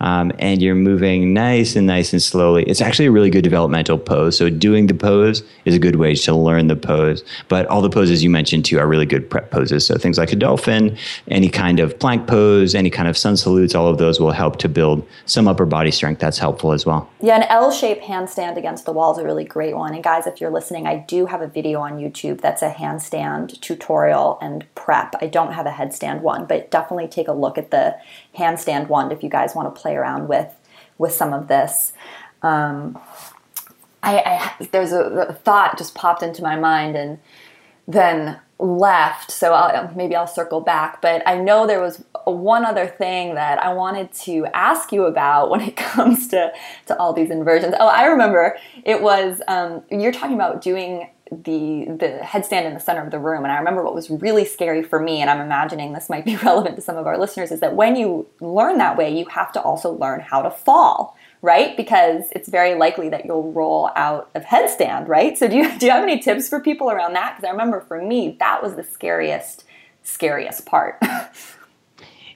um, 0.05 0.33
and 0.39 0.61
you're 0.61 0.75
moving 0.75 1.33
nice 1.33 1.77
and 1.77 1.87
nice 1.87 2.13
and 2.13 2.23
slowly. 2.23 2.63
It's 2.65 2.83
actually 2.83 3.07
a 3.07 3.11
really 3.11 3.31
good 3.31 3.43
developmental 3.43 3.99
pose. 3.99 4.37
So 4.37 4.51
doing 4.51 4.87
the 4.87 4.95
pose 4.95 5.43
is 5.65 5.75
a 5.75 5.79
good 5.79 5.97
way 5.97 6.15
to 6.15 6.35
learn 6.35 6.67
the 6.67 6.77
pose. 6.77 7.25
But 7.49 7.67
all 7.67 7.81
the 7.81 7.89
poses 7.89 8.23
you 8.23 8.29
mentioned 8.29 8.67
too 8.67 8.79
are 8.79 8.87
really 8.87 9.07
good 9.07 9.29
prep 9.29 9.51
poses. 9.51 9.87
So 9.87 9.97
things 9.97 10.19
like 10.19 10.31
a 10.33 10.37
dolphin, 10.37 10.97
any 11.29 11.49
kind 11.49 11.81
of 11.81 11.99
plank 11.99 12.27
pose, 12.27 12.75
any 12.75 12.91
kind 12.91 13.09
of 13.09 13.17
sun 13.17 13.37
salutes, 13.37 13.75
all 13.75 13.89
of 13.89 13.97
those 13.97 14.21
will 14.21 14.33
help 14.33 14.59
to 14.59 14.69
build 14.69 15.07
some 15.25 15.49
upper 15.49 15.65
body 15.65 15.91
strength. 15.91 16.21
That's 16.21 16.39
helpful 16.39 16.73
as 16.73 16.85
well. 16.85 17.09
Yeah, 17.21 17.37
an 17.37 17.45
L-shaped 17.45 18.05
handstand 18.05 18.59
against 18.59 18.85
the 18.85 18.93
wall 18.93 19.13
is 19.13 19.19
a 19.19 19.25
really 19.25 19.45
great 19.45 19.75
one. 19.75 19.95
And 19.95 20.05
guys, 20.05 20.27
if 20.27 20.39
you're 20.39 20.51
listening, 20.51 20.87
I 20.87 20.97
do 20.97 21.25
have 21.25 21.41
a 21.41 21.49
video 21.49 21.81
on 21.81 21.99
YouTube 21.99 22.43
that's 22.43 22.61
a 22.61 22.71
handstand 22.71 23.59
tutorial 23.61 24.39
and 24.43 24.67
prep. 24.85 25.15
I 25.23 25.27
don't 25.29 25.53
have 25.53 25.65
a 25.65 25.71
headstand 25.71 26.21
one, 26.21 26.45
but 26.45 26.71
definitely 26.71 27.09
take 27.09 27.27
a 27.27 27.33
look 27.33 27.57
at 27.57 27.71
the 27.71 27.97
handstand 28.37 28.89
one 28.89 29.11
if 29.11 29.23
you 29.23 29.31
guys 29.31 29.55
want 29.55 29.75
to 29.75 29.81
play 29.81 29.97
around 29.97 30.29
with 30.29 30.55
with 30.99 31.13
some 31.13 31.33
of 31.33 31.49
this. 31.49 31.95
Um, 32.43 32.99
I, 34.03 34.19
I, 34.59 34.67
there's 34.71 34.93
a, 34.93 35.01
a, 35.01 35.33
thought 35.33 35.79
just 35.79 35.95
popped 35.95 36.23
into 36.23 36.43
my 36.43 36.57
mind 36.57 36.95
and 36.95 37.19
then 37.89 38.39
left. 38.59 39.31
So 39.31 39.55
I'll, 39.55 39.93
maybe 39.95 40.15
I'll 40.15 40.27
circle 40.27 40.61
back. 40.61 41.01
But 41.01 41.27
I 41.27 41.39
know 41.39 41.67
there 41.67 41.81
was 41.81 42.05
one 42.25 42.67
other 42.67 42.87
thing 42.87 43.35
that 43.35 43.59
I 43.59 43.73
wanted 43.73 44.13
to 44.13 44.47
ask 44.53 44.93
you 44.93 45.07
about 45.07 45.49
when 45.51 45.63
it 45.63 45.77
comes 45.77 46.29
to 46.29 46.53
to 46.87 46.99
all 46.99 47.15
these 47.15 47.31
inversions. 47.31 47.75
Oh, 47.81 47.89
I 47.89 48.05
remember 48.05 48.59
it 48.85 49.01
was 49.01 49.41
um, 49.49 49.83
you're 49.91 50.13
talking 50.13 50.35
about 50.35 50.61
doing 50.61 51.09
the 51.31 51.87
the 51.87 52.21
headstand 52.23 52.67
in 52.67 52.75
the 52.75 52.81
center 52.81 53.03
of 53.03 53.11
the 53.11 53.19
room. 53.19 53.45
And 53.45 53.53
i 53.53 53.57
remember 53.57 53.83
what 53.83 53.95
was 53.95 54.11
really 54.11 54.45
scary 54.45 54.83
for 54.83 55.01
me 55.01 55.21
and 55.21 55.31
i'm 55.31 55.41
imagining 55.41 55.93
this 55.93 56.09
might 56.09 56.25
be 56.25 56.37
relevant 56.43 56.77
to 56.77 56.83
some 56.83 56.97
of 56.97 57.07
our 57.07 57.19
listeners 57.19 57.51
is 57.51 57.61
that 57.61 57.75
when 57.75 57.97
you 57.97 58.27
learn 58.41 58.79
that 58.79 58.97
way 58.97 59.17
you 59.17 59.25
have 59.27 59.53
to 59.53 59.63
also 59.63 59.93
learn 59.93 60.21
how 60.21 60.43
to 60.43 60.51
fall 60.51 61.17
right? 61.43 61.77
Because 61.77 62.25
it's 62.33 62.49
very 62.49 62.75
likely 62.75 63.11
that 63.11 63.27
you'll 63.27 63.53
roll 63.53 63.91
out 63.97 64.31
of 64.35 64.45
headstand 64.45 65.09
right? 65.09 65.37
So 65.37 65.49
do 65.49 65.57
you 65.57 65.79
do 65.79 65.87
you 65.87 65.93
have 65.93 66.03
any 66.03 66.19
tips 66.19 66.49
for 66.49 66.61
people 66.61 66.91
around 66.91 67.15
that? 67.15 67.37
Because 67.37 67.49
i 67.49 67.51
remember 67.51 67.81
for 67.81 68.01
me 68.03 68.37
that 68.41 68.63
was 68.63 68.75
the 68.77 68.85
scariest 68.85 69.65
scariest 70.03 70.67
part. 70.67 71.01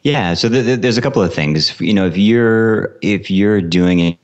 Yeah 0.04 0.34
so 0.34 0.48
there's 0.48 0.96
a 0.96 1.02
couple 1.02 1.20
of 1.20 1.34
things. 1.34 1.78
You 1.80 1.92
know 1.92 2.06
if 2.06 2.16
you're 2.16 2.96
if 3.02 3.30
you're 3.30 3.60
doing 3.60 3.98
it 3.98 4.18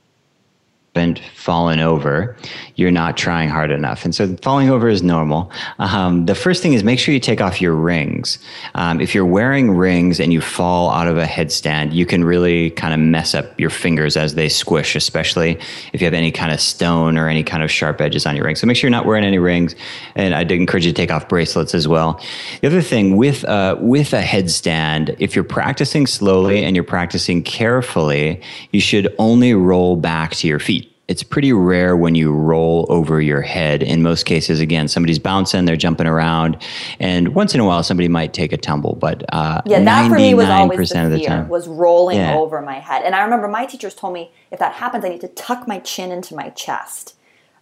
and 0.95 1.19
fallen 1.35 1.79
over, 1.79 2.35
you're 2.75 2.91
not 2.91 3.17
trying 3.17 3.49
hard 3.49 3.71
enough. 3.71 4.05
And 4.05 4.15
so 4.15 4.35
falling 4.37 4.69
over 4.69 4.89
is 4.89 5.03
normal. 5.03 5.51
Um, 5.79 6.25
the 6.25 6.35
first 6.35 6.61
thing 6.61 6.73
is 6.73 6.83
make 6.83 6.99
sure 6.99 7.13
you 7.13 7.19
take 7.19 7.41
off 7.41 7.61
your 7.61 7.73
rings. 7.73 8.39
Um, 8.73 8.99
if 8.99 9.13
you're 9.13 9.25
wearing 9.25 9.71
rings 9.71 10.19
and 10.19 10.33
you 10.33 10.41
fall 10.41 10.89
out 10.89 11.07
of 11.07 11.17
a 11.17 11.25
headstand, 11.25 11.93
you 11.93 12.05
can 12.05 12.23
really 12.23 12.71
kind 12.71 12.93
of 12.93 12.99
mess 12.99 13.35
up 13.35 13.59
your 13.59 13.69
fingers 13.69 14.17
as 14.17 14.35
they 14.35 14.49
squish, 14.49 14.95
especially 14.95 15.59
if 15.93 16.01
you 16.01 16.05
have 16.05 16.13
any 16.13 16.31
kind 16.31 16.51
of 16.51 16.59
stone 16.59 17.17
or 17.17 17.27
any 17.27 17.43
kind 17.43 17.63
of 17.63 17.69
sharp 17.69 18.01
edges 18.01 18.25
on 18.25 18.35
your 18.35 18.45
ring. 18.45 18.55
So 18.55 18.65
make 18.65 18.77
sure 18.77 18.89
you're 18.89 18.97
not 18.97 19.05
wearing 19.05 19.25
any 19.25 19.39
rings. 19.39 19.75
And 20.15 20.33
I'd 20.33 20.51
encourage 20.51 20.85
you 20.85 20.91
to 20.91 20.95
take 20.95 21.11
off 21.11 21.27
bracelets 21.27 21.75
as 21.75 21.87
well. 21.87 22.21
The 22.61 22.67
other 22.67 22.81
thing 22.81 23.17
with, 23.17 23.43
uh, 23.45 23.77
with 23.79 24.13
a 24.13 24.21
headstand, 24.21 25.15
if 25.19 25.35
you're 25.35 25.43
practicing 25.43 26.07
slowly 26.07 26.63
and 26.63 26.75
you're 26.75 26.83
practicing 26.83 27.43
carefully, 27.43 28.41
you 28.71 28.79
should 28.79 29.13
only 29.19 29.53
roll 29.53 29.95
back 29.95 30.31
to 30.31 30.47
your 30.47 30.59
feet 30.59 30.84
it's 31.07 31.21
pretty 31.21 31.53
rare 31.53 31.95
when 31.95 32.15
you 32.15 32.31
roll 32.31 32.85
over 32.89 33.21
your 33.21 33.41
head. 33.41 33.83
In 33.83 34.01
most 34.01 34.25
cases, 34.25 34.59
again, 34.59 34.87
somebody's 34.87 35.19
bouncing, 35.19 35.65
they're 35.65 35.75
jumping 35.75 36.07
around, 36.07 36.61
and 36.99 37.35
once 37.35 37.53
in 37.53 37.59
a 37.59 37.65
while, 37.65 37.83
somebody 37.83 38.07
might 38.07 38.33
take 38.33 38.51
a 38.51 38.57
tumble. 38.57 38.95
But 38.95 39.23
uh, 39.33 39.61
yeah, 39.65 39.83
that 39.83 40.09
for 40.09 40.15
me 40.15 40.33
was 40.33 40.49
always 40.49 40.89
the 40.89 41.19
fear, 41.19 41.43
the 41.43 41.47
was 41.47 41.67
rolling 41.67 42.17
yeah. 42.17 42.35
over 42.35 42.61
my 42.61 42.79
head. 42.79 43.03
And 43.03 43.13
I 43.13 43.23
remember 43.23 43.47
my 43.47 43.65
teachers 43.65 43.93
told 43.93 44.13
me 44.13 44.31
if 44.51 44.59
that 44.59 44.73
happens, 44.73 45.05
I 45.05 45.09
need 45.09 45.21
to 45.21 45.27
tuck 45.27 45.67
my 45.67 45.79
chin 45.79 46.11
into 46.11 46.35
my 46.35 46.49
chest. 46.49 47.15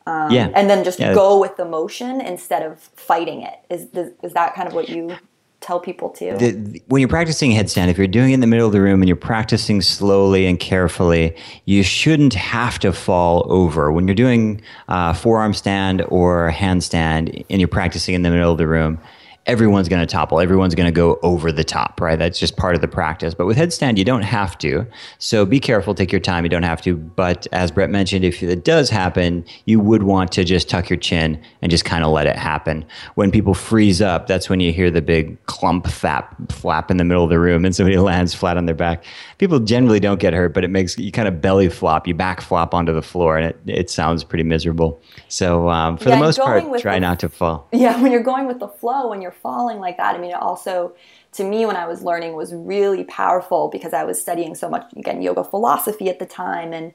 Um, 0.06 0.32
yeah. 0.32 0.50
and 0.54 0.70
then 0.70 0.84
just 0.84 1.00
yeah. 1.00 1.14
go 1.14 1.40
with 1.40 1.56
the 1.56 1.64
motion 1.64 2.20
instead 2.20 2.62
of 2.62 2.78
fighting 2.78 3.42
it. 3.42 3.60
Is 3.70 3.88
is 4.22 4.34
that 4.34 4.54
kind 4.54 4.68
of 4.68 4.74
what 4.74 4.90
you 4.90 5.16
tell 5.64 5.80
people 5.80 6.10
to. 6.10 6.38
The, 6.38 6.52
the, 6.52 6.82
when 6.88 7.00
you're 7.00 7.10
practicing 7.10 7.52
headstand, 7.52 7.88
if 7.88 7.98
you're 7.98 8.06
doing 8.08 8.32
it 8.32 8.34
in 8.36 8.40
the 8.42 8.48
middle 8.48 8.68
of 8.68 8.74
the 8.74 8.82
room 8.82 9.02
and 9.02 9.08
you're 9.08 9.16
practicing 9.16 9.82
slowly 9.82 10.46
and 10.46 10.60
carefully, 10.60 11.36
you 11.66 11.82
shouldn't 11.84 12.34
have 12.34 12.78
to 12.80 12.92
fall 12.92 13.46
over. 13.50 13.92
When 13.92 14.08
you're 14.08 14.16
doing 14.16 14.62
uh, 14.90 15.14
forearm 15.14 15.54
stand 15.54 16.04
or 16.10 16.52
handstand 16.52 17.46
and 17.50 17.62
you're 17.62 17.68
practicing 17.68 18.14
in 18.14 18.22
the 18.22 18.30
middle 18.30 18.52
of 18.52 18.58
the 18.58 18.68
room, 18.68 19.00
everyone's 19.46 19.90
going 19.90 20.00
to 20.00 20.06
topple. 20.06 20.40
Everyone's 20.40 20.74
going 20.74 20.88
to 20.88 20.92
go 20.92 21.20
over 21.22 21.52
the 21.52 21.64
top, 21.64 22.00
right? 22.00 22.18
That's 22.18 22.40
just 22.40 22.56
part 22.56 22.76
of 22.76 22.82
the 22.82 22.88
practice. 22.88 23.34
But 23.34 23.46
with 23.46 23.58
headstand, 23.58 23.98
you 23.98 24.06
don't 24.06 24.22
have 24.22 24.58
to. 24.60 24.86
So 25.20 25.46
be 25.46 25.60
careful, 25.60 25.94
take 25.94 26.12
your 26.12 26.22
time. 26.22 26.46
You 26.46 26.50
don't 26.50 26.64
have 26.64 26.82
to. 26.84 26.96
But 26.96 27.46
as 27.52 27.70
Brett 27.70 27.90
mentioned, 27.90 28.24
if 28.24 28.42
it 28.42 28.64
does 28.64 28.90
happen, 28.90 29.46
you 29.66 29.80
would 29.82 30.04
want 30.04 30.32
to 30.34 30.46
just 30.46 30.70
tuck 30.70 30.90
your 30.90 30.98
chin 30.98 31.42
and 31.62 31.70
just 31.70 31.84
kind 31.84 32.06
of 32.06 32.12
let 32.12 32.26
it 32.26 32.38
happen. 32.38 32.86
When 33.16 33.32
people 33.32 33.54
freeze 33.54 34.02
up, 34.02 34.28
that's 34.28 34.50
when 34.50 34.62
you 34.62 34.72
hear 34.72 34.90
the 34.90 35.02
big 35.02 35.44
clump 35.46 35.88
flap, 35.88 36.36
flap 36.52 36.90
in 36.90 36.98
the 36.98 37.04
middle 37.04 37.24
of 37.24 37.30
the 37.30 37.40
room 37.40 37.66
and 37.66 37.76
somebody 37.76 37.98
lands 38.04 38.34
flat 38.34 38.56
on 38.56 38.66
their 38.66 38.76
back. 38.76 39.04
People 39.40 39.60
generally 39.60 40.00
don't 40.00 40.22
get 40.22 40.34
hurt, 40.34 40.54
but 40.54 40.64
it 40.64 40.70
makes 40.70 40.98
you 40.98 41.12
kind 41.12 41.28
of 41.28 41.42
belly 41.42 41.68
flop, 41.68 42.08
you 42.08 42.14
back 42.14 42.40
flop 42.40 42.74
onto 42.74 42.94
the 42.94 43.02
floor, 43.02 43.38
and 43.38 43.48
it, 43.48 43.60
it 43.66 43.90
sounds 43.90 44.24
pretty 44.24 44.44
miserable. 44.44 45.02
So 45.28 45.70
um, 45.70 45.98
for 45.98 46.10
yeah, 46.10 46.16
the 46.16 46.22
most 46.22 46.40
part, 46.40 46.64
try 46.80 46.96
the, 46.96 47.02
not 47.02 47.20
to 47.20 47.30
fall. 47.30 47.68
Yeah, 47.74 48.02
when 48.02 48.12
you're 48.12 48.24
going 48.24 48.48
with 48.48 48.60
the 48.60 48.70
flow, 48.70 49.10
when 49.10 49.22
you're 49.22 49.33
falling 49.36 49.80
like 49.80 49.98
that. 49.98 50.16
I 50.16 50.18
mean, 50.20 50.32
it 50.32 50.42
also, 50.42 50.96
to 51.34 51.44
me, 51.44 51.66
when 51.66 51.76
I 51.76 51.88
was 51.88 52.04
learning, 52.04 52.36
was 52.36 52.54
really 52.54 53.04
powerful 53.04 53.70
because 53.70 53.94
I 53.94 54.04
was 54.04 54.22
studying 54.22 54.56
so 54.56 54.70
much, 54.70 54.92
again, 54.96 55.22
yoga 55.22 55.44
philosophy 55.44 56.10
at 56.10 56.20
the 56.20 56.26
time. 56.26 56.74
And 56.74 56.94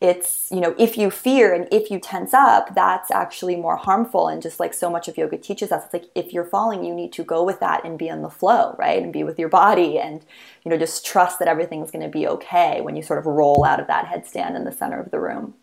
it's, 0.00 0.48
you 0.52 0.60
know, 0.60 0.76
if 0.78 0.96
you 0.96 1.10
fear 1.10 1.52
and 1.52 1.66
if 1.72 1.90
you 1.90 1.98
tense 1.98 2.32
up, 2.32 2.74
that's 2.74 3.10
actually 3.10 3.56
more 3.56 3.76
harmful. 3.76 4.28
And 4.28 4.40
just 4.40 4.60
like 4.60 4.72
so 4.72 4.88
much 4.88 5.08
of 5.08 5.18
yoga 5.18 5.36
teaches 5.36 5.72
us, 5.72 5.84
it's 5.84 5.92
like 5.92 6.04
if 6.14 6.32
you're 6.32 6.44
falling, 6.44 6.84
you 6.84 6.94
need 6.94 7.12
to 7.14 7.24
go 7.24 7.42
with 7.42 7.58
that 7.60 7.84
and 7.84 7.98
be 7.98 8.06
in 8.06 8.22
the 8.22 8.30
flow, 8.30 8.76
right? 8.78 9.02
And 9.02 9.12
be 9.12 9.24
with 9.24 9.40
your 9.40 9.48
body 9.48 9.98
and, 9.98 10.24
you 10.64 10.70
know, 10.70 10.78
just 10.78 11.04
trust 11.04 11.40
that 11.40 11.48
everything's 11.48 11.90
going 11.90 12.04
to 12.04 12.08
be 12.08 12.28
okay 12.28 12.80
when 12.80 12.94
you 12.94 13.02
sort 13.02 13.18
of 13.18 13.26
roll 13.26 13.64
out 13.64 13.80
of 13.80 13.88
that 13.88 14.06
headstand 14.06 14.54
in 14.54 14.64
the 14.64 14.70
center 14.70 15.00
of 15.00 15.10
the 15.10 15.18
room. 15.18 15.54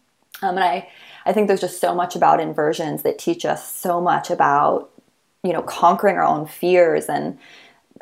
Um, 0.42 0.58
and 0.58 0.66
I, 0.66 0.90
I 1.26 1.32
think 1.32 1.48
there's 1.48 1.62
just 1.62 1.80
so 1.80 1.96
much 1.96 2.16
about 2.16 2.42
inversions 2.42 3.04
that 3.04 3.18
teach 3.18 3.46
us 3.46 3.74
so 3.74 4.02
much 4.02 4.30
about 4.30 4.92
you 5.46 5.54
know 5.54 5.62
conquering 5.62 6.18
our 6.18 6.24
own 6.24 6.46
fears 6.46 7.06
and 7.06 7.38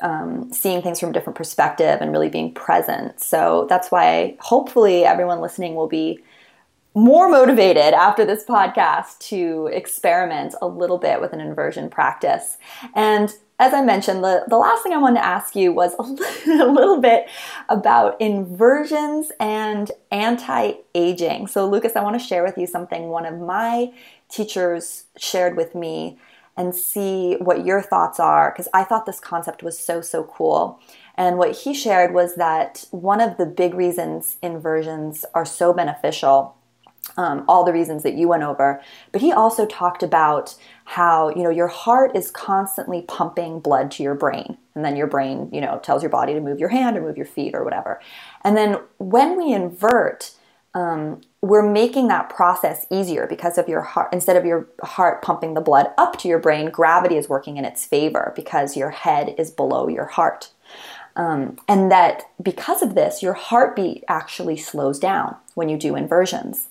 um, 0.02 0.52
seeing 0.52 0.82
things 0.82 1.00
from 1.00 1.10
a 1.10 1.14
different 1.14 1.38
perspective 1.38 2.00
and 2.02 2.12
really 2.12 2.30
being 2.30 2.54
present 2.54 3.20
so 3.20 3.68
that's 3.70 3.92
why 3.92 4.36
hopefully 4.40 5.06
everyone 5.06 5.40
listening 5.40 5.76
will 5.76 5.88
be 5.88 6.20
more 6.96 7.28
motivated 7.28 7.94
after 7.94 8.24
this 8.24 8.44
podcast 8.46 9.18
to 9.20 9.70
experiment 9.74 10.56
a 10.62 10.68
little 10.68 10.98
bit 10.98 11.22
with 11.22 11.34
an 11.34 11.40
inversion 11.40 11.90
practice 11.90 12.58
and 12.96 13.36
as 13.60 13.74
I 13.74 13.82
mentioned, 13.82 14.24
the, 14.24 14.44
the 14.48 14.58
last 14.58 14.84
thing 14.84 14.94
I 14.94 14.98
wanted 14.98 15.20
to 15.20 15.26
ask 15.26 15.56
you 15.56 15.72
was 15.72 15.94
a 16.00 16.66
little 16.66 17.00
bit 17.00 17.28
about 17.70 18.20
inversions 18.20 19.32
and 19.40 19.90
anti 20.12 20.74
aging. 20.96 21.48
So, 21.48 21.70
Lucas, 21.70 21.96
I 21.96 22.04
want 22.04 22.20
to 22.20 22.26
share 22.26 22.44
with 22.44 22.58
you 22.58 22.68
something 22.68 23.10
one 23.10 23.26
of 23.26 23.40
my 23.40 23.94
teachers 24.30 25.06
shared 25.18 25.56
with 25.56 25.76
me 25.76 26.18
and 26.56 26.76
see 26.76 27.36
what 27.36 27.66
your 27.66 27.82
thoughts 27.82 28.20
are 28.20 28.52
because 28.52 28.68
I 28.74 28.84
thought 28.84 29.06
this 29.06 29.20
concept 29.20 29.64
was 29.64 29.78
so, 29.78 30.02
so 30.02 30.24
cool. 30.24 30.80
And 31.16 31.38
what 31.38 31.56
he 31.58 31.74
shared 31.74 32.14
was 32.14 32.36
that 32.36 32.86
one 32.92 33.22
of 33.22 33.38
the 33.38 33.46
big 33.46 33.74
reasons 33.74 34.38
inversions 34.42 35.26
are 35.34 35.46
so 35.46 35.74
beneficial, 35.74 36.56
um, 37.18 37.44
all 37.48 37.64
the 37.64 37.74
reasons 37.74 38.04
that 38.04 38.16
you 38.16 38.28
went 38.28 38.44
over, 38.44 38.82
but 39.12 39.22
he 39.22 39.32
also 39.32 39.66
talked 39.66 40.04
about 40.04 40.56
how 40.86 41.30
you 41.30 41.44
know 41.44 41.50
your 41.50 41.68
heart 41.68 42.16
is 42.16 42.30
constantly 42.32 43.02
pumping 43.04 43.60
blood 43.60 43.90
to 43.92 44.04
your 44.04 44.16
brain 44.16 44.58
and 44.76 44.84
then 44.84 44.98
your 44.98 45.08
brain 45.08 45.50
you 45.52 45.62
know 45.62 45.80
tells 45.80 46.04
your 46.04 46.10
body 46.10 46.34
to 46.34 46.42
move 46.42 46.60
your 46.60 46.70
hand 46.70 46.98
or 46.98 47.02
move 47.02 47.16
your 47.16 47.26
feet 47.26 47.56
or 47.56 47.64
whatever 47.64 48.02
and 48.44 48.58
then 48.58 48.78
when 48.98 49.38
we 49.38 49.54
invert 49.54 50.32
um, 50.74 51.22
we're 51.44 51.70
making 51.70 52.08
that 52.08 52.30
process 52.30 52.88
easier 52.90 53.28
because 53.28 53.58
of 53.58 53.68
your 53.68 53.82
heart 53.82 54.14
instead 54.14 54.38
of 54.38 54.46
your 54.46 54.66
heart 54.82 55.22
pumping 55.22 55.54
the 55.54 55.62
blood 55.62 55.88
up 55.98 56.18
to 56.18 56.30
your 56.30 56.40
brain 56.40 56.70
gravity 56.70 57.18
is 57.18 57.28
working 57.28 57.58
in 57.58 57.66
its 57.66 57.86
favor 57.86 58.32
because 58.34 58.78
your 58.78 58.92
head 58.92 59.36
is 59.38 59.52
below 59.52 59.90
your 59.90 60.06
heart. 60.06 60.52
Um, 61.18 61.58
and 61.68 61.92
that 61.92 62.24
because 62.42 62.82
of 62.82 62.96
this 62.96 63.22
your 63.22 63.34
heartbeat 63.34 64.06
actually 64.08 64.56
slows 64.56 65.00
down 65.00 65.36
when 65.54 65.68
you 65.68 65.78
do 65.78 65.98
inversions. 65.98 66.70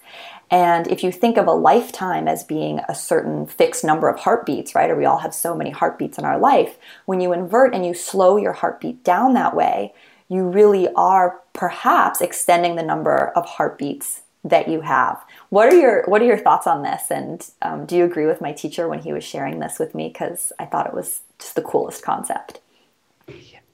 And 0.50 0.86
if 0.88 1.04
you 1.04 1.12
think 1.12 1.36
of 1.36 1.46
a 1.46 1.52
lifetime 1.52 2.26
as 2.26 2.42
being 2.42 2.80
a 2.88 2.94
certain 2.94 3.46
fixed 3.46 3.84
number 3.84 4.08
of 4.08 4.20
heartbeats 4.20 4.74
right 4.74 4.90
or 4.90 4.96
we 4.96 5.04
all 5.04 5.18
have 5.18 5.34
so 5.34 5.54
many 5.54 5.70
heartbeats 5.70 6.16
in 6.16 6.24
our 6.24 6.38
life 6.38 6.78
when 7.04 7.20
you 7.20 7.34
invert 7.34 7.74
and 7.74 7.84
you 7.84 7.92
slow 7.92 8.38
your 8.38 8.54
heartbeat 8.54 9.04
down 9.04 9.34
that 9.34 9.54
way 9.54 9.92
you 10.28 10.44
really 10.44 10.88
are 10.94 11.40
perhaps 11.52 12.22
extending 12.22 12.76
the 12.76 12.82
number 12.82 13.32
of 13.36 13.44
heartbeats 13.44 14.21
that 14.44 14.68
you 14.68 14.80
have. 14.80 15.22
What 15.50 15.72
are 15.72 15.76
your 15.76 16.04
What 16.06 16.22
are 16.22 16.26
your 16.26 16.38
thoughts 16.38 16.66
on 16.66 16.82
this? 16.82 17.10
And 17.10 17.48
um, 17.62 17.86
do 17.86 17.96
you 17.96 18.04
agree 18.04 18.26
with 18.26 18.40
my 18.40 18.52
teacher 18.52 18.88
when 18.88 19.00
he 19.00 19.12
was 19.12 19.24
sharing 19.24 19.60
this 19.60 19.78
with 19.78 19.94
me? 19.94 20.08
Because 20.08 20.52
I 20.58 20.66
thought 20.66 20.86
it 20.86 20.94
was 20.94 21.20
just 21.38 21.54
the 21.54 21.62
coolest 21.62 22.02
concept. 22.02 22.60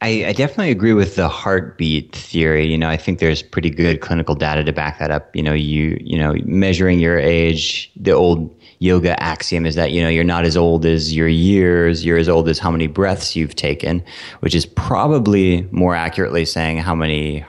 I, 0.01 0.27
I, 0.27 0.33
definitely 0.33 0.71
agree 0.71 0.93
with 0.93 1.17
the 1.17 1.29
heartbeat 1.29 2.15
theory. 2.15 2.67
You 2.67 2.79
know, 2.79 2.89
I 2.89 2.97
think 2.97 3.19
there's 3.19 3.43
pretty 3.43 3.71
good 3.71 4.01
clinical 4.01 4.37
data 4.37 4.63
to 4.63 4.73
back 4.73 5.01
that 5.01 5.11
up. 5.11 5.35
You 5.35 5.43
know, 5.43 5.55
you 5.55 5.99
you 6.01 6.17
know, 6.19 6.35
measuring 6.45 7.01
your 7.01 7.19
age, 7.19 7.91
the 7.97 8.13
old 8.13 8.55
yoga 8.79 9.21
axiom 9.21 9.67
is 9.67 9.75
that 9.75 9.91
you 9.91 10.01
know 10.01 10.09
you're 10.09 10.23
not 10.23 10.45
as 10.45 10.57
old 10.57 10.87
as 10.87 11.17
your 11.17 11.27
years, 11.27 12.05
you're 12.05 12.19
as 12.19 12.29
old 12.29 12.49
as 12.49 12.61
how 12.61 12.71
many 12.71 12.87
breaths 12.87 13.35
you've 13.35 13.57
taken, 13.57 14.05
which 14.41 14.55
is 14.55 14.67
probably 14.67 15.63
more 15.73 15.97
accurately 15.97 16.45
saying 16.45 16.79
how 16.79 16.95
many 16.95 17.45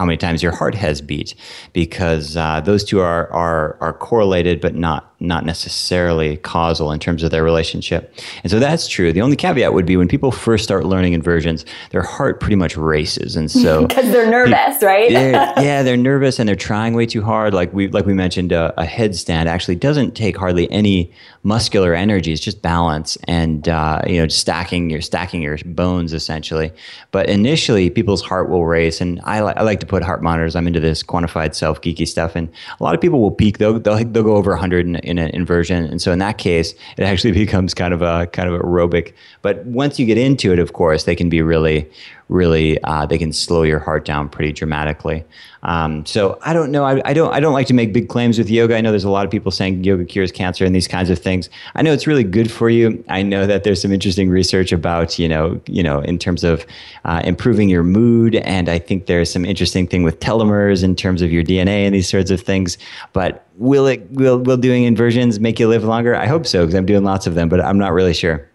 how 0.00 0.06
many 0.06 0.16
times 0.16 0.42
your 0.42 0.52
heart 0.52 0.74
has 0.74 1.02
beat, 1.02 1.34
because 1.74 2.34
uh, 2.34 2.58
those 2.62 2.84
two 2.84 3.00
are, 3.00 3.30
are 3.30 3.76
are 3.82 3.92
correlated 3.92 4.58
but 4.58 4.74
not 4.74 5.09
not 5.20 5.44
necessarily 5.44 6.38
causal 6.38 6.90
in 6.92 6.98
terms 6.98 7.22
of 7.22 7.30
their 7.30 7.44
relationship. 7.44 8.12
And 8.42 8.50
so 8.50 8.58
that's 8.58 8.88
true. 8.88 9.12
The 9.12 9.20
only 9.20 9.36
caveat 9.36 9.74
would 9.74 9.86
be 9.86 9.96
when 9.96 10.08
people 10.08 10.32
first 10.32 10.64
start 10.64 10.86
learning 10.86 11.12
inversions, 11.12 11.66
their 11.90 12.02
heart 12.02 12.40
pretty 12.40 12.56
much 12.56 12.76
races, 12.76 13.36
and 13.36 13.50
so 13.50 13.86
because 13.86 14.10
they're 14.10 14.30
nervous, 14.30 14.82
right? 14.82 15.10
yeah, 15.10 15.82
they're 15.82 15.96
nervous 15.96 16.38
and 16.38 16.48
they're 16.48 16.56
trying 16.56 16.94
way 16.94 17.06
too 17.06 17.22
hard. 17.22 17.52
Like 17.52 17.72
we 17.72 17.88
like 17.88 18.06
we 18.06 18.14
mentioned, 18.14 18.52
uh, 18.52 18.72
a 18.76 18.84
headstand 18.84 19.46
actually 19.46 19.76
doesn't 19.76 20.12
take 20.12 20.36
hardly 20.36 20.70
any 20.70 21.12
muscular 21.42 21.94
energy. 21.94 22.32
It's 22.32 22.40
just 22.40 22.62
balance 22.62 23.16
and 23.24 23.68
uh, 23.68 24.02
you 24.06 24.20
know 24.20 24.28
stacking 24.28 24.90
your 24.90 25.00
stacking 25.00 25.42
your 25.42 25.58
bones 25.64 26.12
essentially. 26.12 26.72
But 27.10 27.28
initially, 27.28 27.90
people's 27.90 28.22
heart 28.22 28.48
will 28.48 28.66
race, 28.66 29.00
and 29.00 29.20
I, 29.24 29.42
li- 29.42 29.54
I 29.56 29.62
like 29.62 29.80
to 29.80 29.86
put 29.86 30.02
heart 30.02 30.22
monitors. 30.22 30.56
I'm 30.56 30.66
into 30.66 30.80
this 30.80 31.02
quantified 31.02 31.54
self 31.54 31.80
geeky 31.80 32.06
stuff, 32.06 32.36
and 32.36 32.48
a 32.78 32.82
lot 32.84 32.94
of 32.94 33.00
people 33.00 33.20
will 33.20 33.30
peak. 33.30 33.58
They'll 33.58 33.78
they'll, 33.78 33.98
they'll 34.04 34.22
go 34.22 34.36
over 34.36 34.50
100 34.52 34.86
in, 34.86 34.96
in 35.10 35.18
an 35.18 35.30
inversion, 35.30 35.84
and 35.84 36.00
so 36.00 36.12
in 36.12 36.18
that 36.20 36.38
case, 36.38 36.74
it 36.96 37.02
actually 37.02 37.32
becomes 37.44 37.74
kind 37.74 37.92
of 37.92 38.00
a 38.00 38.26
kind 38.28 38.48
of 38.48 38.60
aerobic. 38.60 39.12
But 39.42 39.64
once 39.66 39.98
you 39.98 40.06
get 40.06 40.16
into 40.18 40.52
it, 40.52 40.58
of 40.58 40.72
course, 40.72 41.04
they 41.04 41.16
can 41.16 41.28
be 41.28 41.42
really 41.42 41.90
really 42.30 42.82
uh, 42.84 43.04
they 43.04 43.18
can 43.18 43.32
slow 43.32 43.62
your 43.62 43.80
heart 43.80 44.04
down 44.04 44.28
pretty 44.28 44.52
dramatically. 44.52 45.24
Um, 45.62 46.06
so 46.06 46.38
I 46.42 46.54
don't 46.54 46.70
know. 46.70 46.84
I, 46.84 47.02
I, 47.04 47.12
don't. 47.12 47.34
I 47.34 47.40
don't 47.40 47.52
like 47.52 47.66
to 47.66 47.74
make 47.74 47.92
big 47.92 48.08
claims 48.08 48.38
with 48.38 48.48
yoga. 48.48 48.76
I 48.76 48.80
know 48.80 48.90
there's 48.90 49.04
a 49.04 49.10
lot 49.10 49.26
of 49.26 49.30
people 49.30 49.50
saying 49.50 49.84
yoga 49.84 50.06
cures 50.06 50.32
cancer 50.32 50.64
and 50.64 50.74
these 50.74 50.88
kinds 50.88 51.10
of 51.10 51.18
things. 51.18 51.50
I 51.74 51.82
know 51.82 51.92
it's 51.92 52.06
really 52.06 52.24
good 52.24 52.50
for 52.50 52.70
you. 52.70 53.04
I 53.08 53.22
know 53.22 53.46
that 53.46 53.64
there's 53.64 53.82
some 53.82 53.92
interesting 53.92 54.30
research 54.30 54.72
about 54.72 55.18
you 55.18 55.28
know 55.28 55.60
you 55.66 55.82
know 55.82 56.00
in 56.00 56.18
terms 56.18 56.44
of 56.44 56.64
uh, 57.04 57.20
improving 57.24 57.68
your 57.68 57.82
mood, 57.82 58.36
and 58.36 58.68
I 58.68 58.78
think 58.78 59.06
there's 59.06 59.30
some 59.30 59.44
interesting 59.44 59.86
thing 59.86 60.02
with 60.02 60.20
telomeres 60.20 60.82
in 60.82 60.96
terms 60.96 61.20
of 61.20 61.30
your 61.30 61.42
DNA 61.42 61.84
and 61.84 61.94
these 61.94 62.08
sorts 62.08 62.30
of 62.30 62.40
things. 62.40 62.78
But 63.12 63.46
will 63.56 63.86
it 63.86 64.08
will 64.12 64.38
will 64.38 64.56
doing 64.56 64.84
inversions 64.84 65.40
make 65.40 65.60
you 65.60 65.68
live 65.68 65.84
longer? 65.84 66.14
I 66.14 66.26
hope 66.26 66.46
so 66.46 66.62
because 66.62 66.74
I'm 66.74 66.86
doing 66.86 67.04
lots 67.04 67.26
of 67.26 67.34
them, 67.34 67.50
but 67.50 67.60
I'm 67.60 67.78
not 67.78 67.92
really 67.92 68.14
sure. 68.14 68.49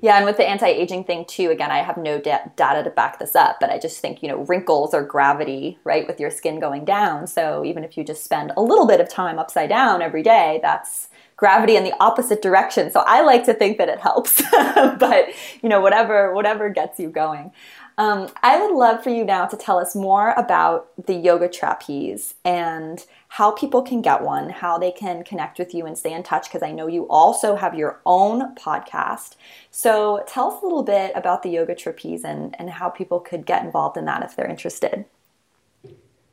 Yeah, 0.00 0.16
and 0.16 0.24
with 0.24 0.36
the 0.36 0.48
anti-aging 0.48 1.04
thing 1.04 1.24
too, 1.24 1.50
again, 1.50 1.70
I 1.70 1.78
have 1.78 1.96
no 1.96 2.20
da- 2.20 2.46
data 2.56 2.84
to 2.84 2.90
back 2.90 3.18
this 3.18 3.34
up, 3.34 3.58
but 3.60 3.70
I 3.70 3.78
just 3.78 4.00
think, 4.00 4.22
you 4.22 4.28
know, 4.28 4.44
wrinkles 4.44 4.94
are 4.94 5.02
gravity, 5.02 5.78
right, 5.82 6.06
with 6.06 6.20
your 6.20 6.30
skin 6.30 6.60
going 6.60 6.84
down. 6.84 7.26
So 7.26 7.64
even 7.64 7.82
if 7.82 7.96
you 7.96 8.04
just 8.04 8.24
spend 8.24 8.52
a 8.56 8.62
little 8.62 8.86
bit 8.86 9.00
of 9.00 9.08
time 9.08 9.38
upside 9.38 9.68
down 9.68 10.00
every 10.00 10.22
day, 10.22 10.60
that's 10.62 11.08
gravity 11.36 11.76
in 11.76 11.84
the 11.84 11.94
opposite 12.00 12.42
direction. 12.42 12.90
So 12.90 13.02
I 13.06 13.22
like 13.22 13.44
to 13.44 13.54
think 13.54 13.78
that 13.78 13.88
it 13.88 13.98
helps. 14.00 14.42
but, 14.52 15.28
you 15.62 15.68
know, 15.68 15.80
whatever 15.80 16.34
whatever 16.34 16.68
gets 16.68 17.00
you 17.00 17.08
going. 17.10 17.52
Um, 17.98 18.28
I 18.44 18.64
would 18.64 18.76
love 18.76 19.02
for 19.02 19.10
you 19.10 19.24
now 19.24 19.46
to 19.46 19.56
tell 19.56 19.76
us 19.76 19.96
more 19.96 20.30
about 20.36 20.88
the 21.06 21.14
yoga 21.14 21.48
trapeze 21.48 22.34
and 22.44 23.04
how 23.26 23.50
people 23.50 23.82
can 23.82 24.02
get 24.02 24.22
one, 24.22 24.50
how 24.50 24.78
they 24.78 24.92
can 24.92 25.24
connect 25.24 25.58
with 25.58 25.74
you 25.74 25.84
and 25.84 25.98
stay 25.98 26.12
in 26.12 26.22
touch, 26.22 26.48
because 26.48 26.62
I 26.62 26.70
know 26.70 26.86
you 26.86 27.08
also 27.08 27.56
have 27.56 27.74
your 27.74 28.00
own 28.06 28.54
podcast. 28.54 29.34
So 29.72 30.22
tell 30.28 30.52
us 30.52 30.62
a 30.62 30.64
little 30.64 30.84
bit 30.84 31.10
about 31.16 31.42
the 31.42 31.50
yoga 31.50 31.74
trapeze 31.74 32.22
and, 32.24 32.54
and 32.60 32.70
how 32.70 32.88
people 32.88 33.18
could 33.18 33.44
get 33.44 33.64
involved 33.64 33.96
in 33.96 34.04
that 34.04 34.22
if 34.22 34.36
they're 34.36 34.46
interested. 34.46 35.04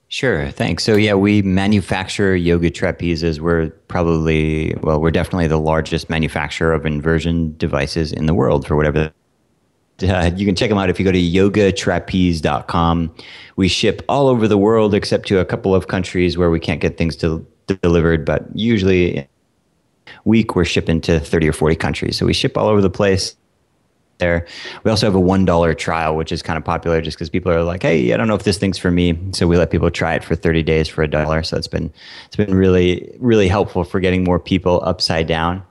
Sure, 0.07 0.51
thanks. 0.51 0.83
So 0.83 0.95
yeah, 0.95 1.15
we 1.15 1.41
manufacture 1.41 2.35
yoga 2.35 2.69
trapezes. 2.69 3.39
We're 3.39 3.69
probably 3.87 4.75
well, 4.81 5.01
we're 5.01 5.09
definitely 5.09 5.47
the 5.47 5.59
largest 5.59 6.11
manufacturer 6.11 6.73
of 6.73 6.85
inversion 6.85 7.55
devices 7.57 8.13
in 8.13 8.27
the 8.27 8.35
world 8.35 8.67
for 8.67 8.75
whatever 8.75 9.11
uh, 10.03 10.31
you 10.35 10.45
can 10.45 10.55
check 10.55 10.69
them 10.69 10.77
out 10.77 10.89
if 10.89 10.99
you 10.99 11.05
go 11.05 11.11
to 11.11 11.21
yogatrapeze.com. 11.21 13.15
We 13.55 13.67
ship 13.67 14.01
all 14.09 14.27
over 14.27 14.47
the 14.47 14.57
world 14.57 14.93
except 14.93 15.27
to 15.27 15.39
a 15.39 15.45
couple 15.45 15.73
of 15.73 15.87
countries 15.87 16.37
where 16.37 16.49
we 16.49 16.59
can't 16.59 16.81
get 16.81 16.97
things 16.97 17.15
to, 17.17 17.45
delivered, 17.81 18.25
but 18.25 18.45
usually 18.53 19.27
week 20.25 20.55
we're 20.55 20.65
shipping 20.65 21.01
to 21.01 21.19
30 21.19 21.49
or 21.49 21.53
40 21.53 21.75
countries. 21.75 22.17
So 22.17 22.25
we 22.25 22.33
ship 22.33 22.57
all 22.57 22.67
over 22.67 22.81
the 22.81 22.89
place. 22.89 23.35
there. 24.17 24.47
We 24.83 24.91
also 24.91 25.05
have 25.07 25.15
a 25.15 25.19
$1 25.19 25.77
trial, 25.77 26.15
which 26.15 26.31
is 26.31 26.41
kind 26.41 26.57
of 26.57 26.63
popular 26.63 27.01
just 27.01 27.17
because 27.17 27.29
people 27.29 27.51
are 27.51 27.63
like, 27.63 27.83
hey, 27.83 28.13
I 28.13 28.17
don't 28.17 28.27
know 28.27 28.35
if 28.35 28.43
this 28.43 28.57
thing's 28.57 28.77
for 28.77 28.91
me. 28.91 29.17
So 29.33 29.47
we 29.47 29.57
let 29.57 29.71
people 29.71 29.91
try 29.91 30.15
it 30.15 30.23
for 30.23 30.35
30 30.35 30.63
days 30.63 30.87
for 30.87 31.03
a 31.03 31.07
dollar. 31.07 31.43
So 31.43 31.57
it's 31.57 31.67
been, 31.67 31.91
it's 32.27 32.35
been 32.35 32.53
really, 32.53 33.13
really 33.19 33.47
helpful 33.47 33.83
for 33.83 33.99
getting 33.99 34.23
more 34.23 34.39
people 34.39 34.81
upside 34.83 35.27
down. 35.27 35.63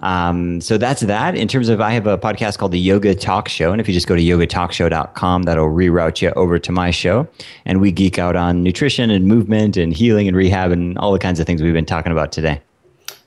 Um, 0.00 0.60
so 0.60 0.78
that's 0.78 1.02
that. 1.02 1.34
In 1.34 1.48
terms 1.48 1.68
of, 1.68 1.80
I 1.80 1.90
have 1.92 2.06
a 2.06 2.18
podcast 2.18 2.58
called 2.58 2.72
the 2.72 2.78
Yoga 2.78 3.14
Talk 3.14 3.48
Show. 3.48 3.72
And 3.72 3.80
if 3.80 3.88
you 3.88 3.94
just 3.94 4.06
go 4.06 4.16
to 4.16 4.22
yogatalkshow.com, 4.22 5.42
that'll 5.42 5.68
reroute 5.68 6.22
you 6.22 6.30
over 6.30 6.58
to 6.58 6.72
my 6.72 6.90
show. 6.90 7.28
And 7.64 7.80
we 7.80 7.92
geek 7.92 8.18
out 8.18 8.36
on 8.36 8.62
nutrition 8.62 9.10
and 9.10 9.26
movement 9.26 9.76
and 9.76 9.92
healing 9.92 10.28
and 10.28 10.36
rehab 10.36 10.70
and 10.70 10.96
all 10.98 11.12
the 11.12 11.18
kinds 11.18 11.40
of 11.40 11.46
things 11.46 11.62
we've 11.62 11.74
been 11.74 11.86
talking 11.86 12.12
about 12.12 12.32
today. 12.32 12.60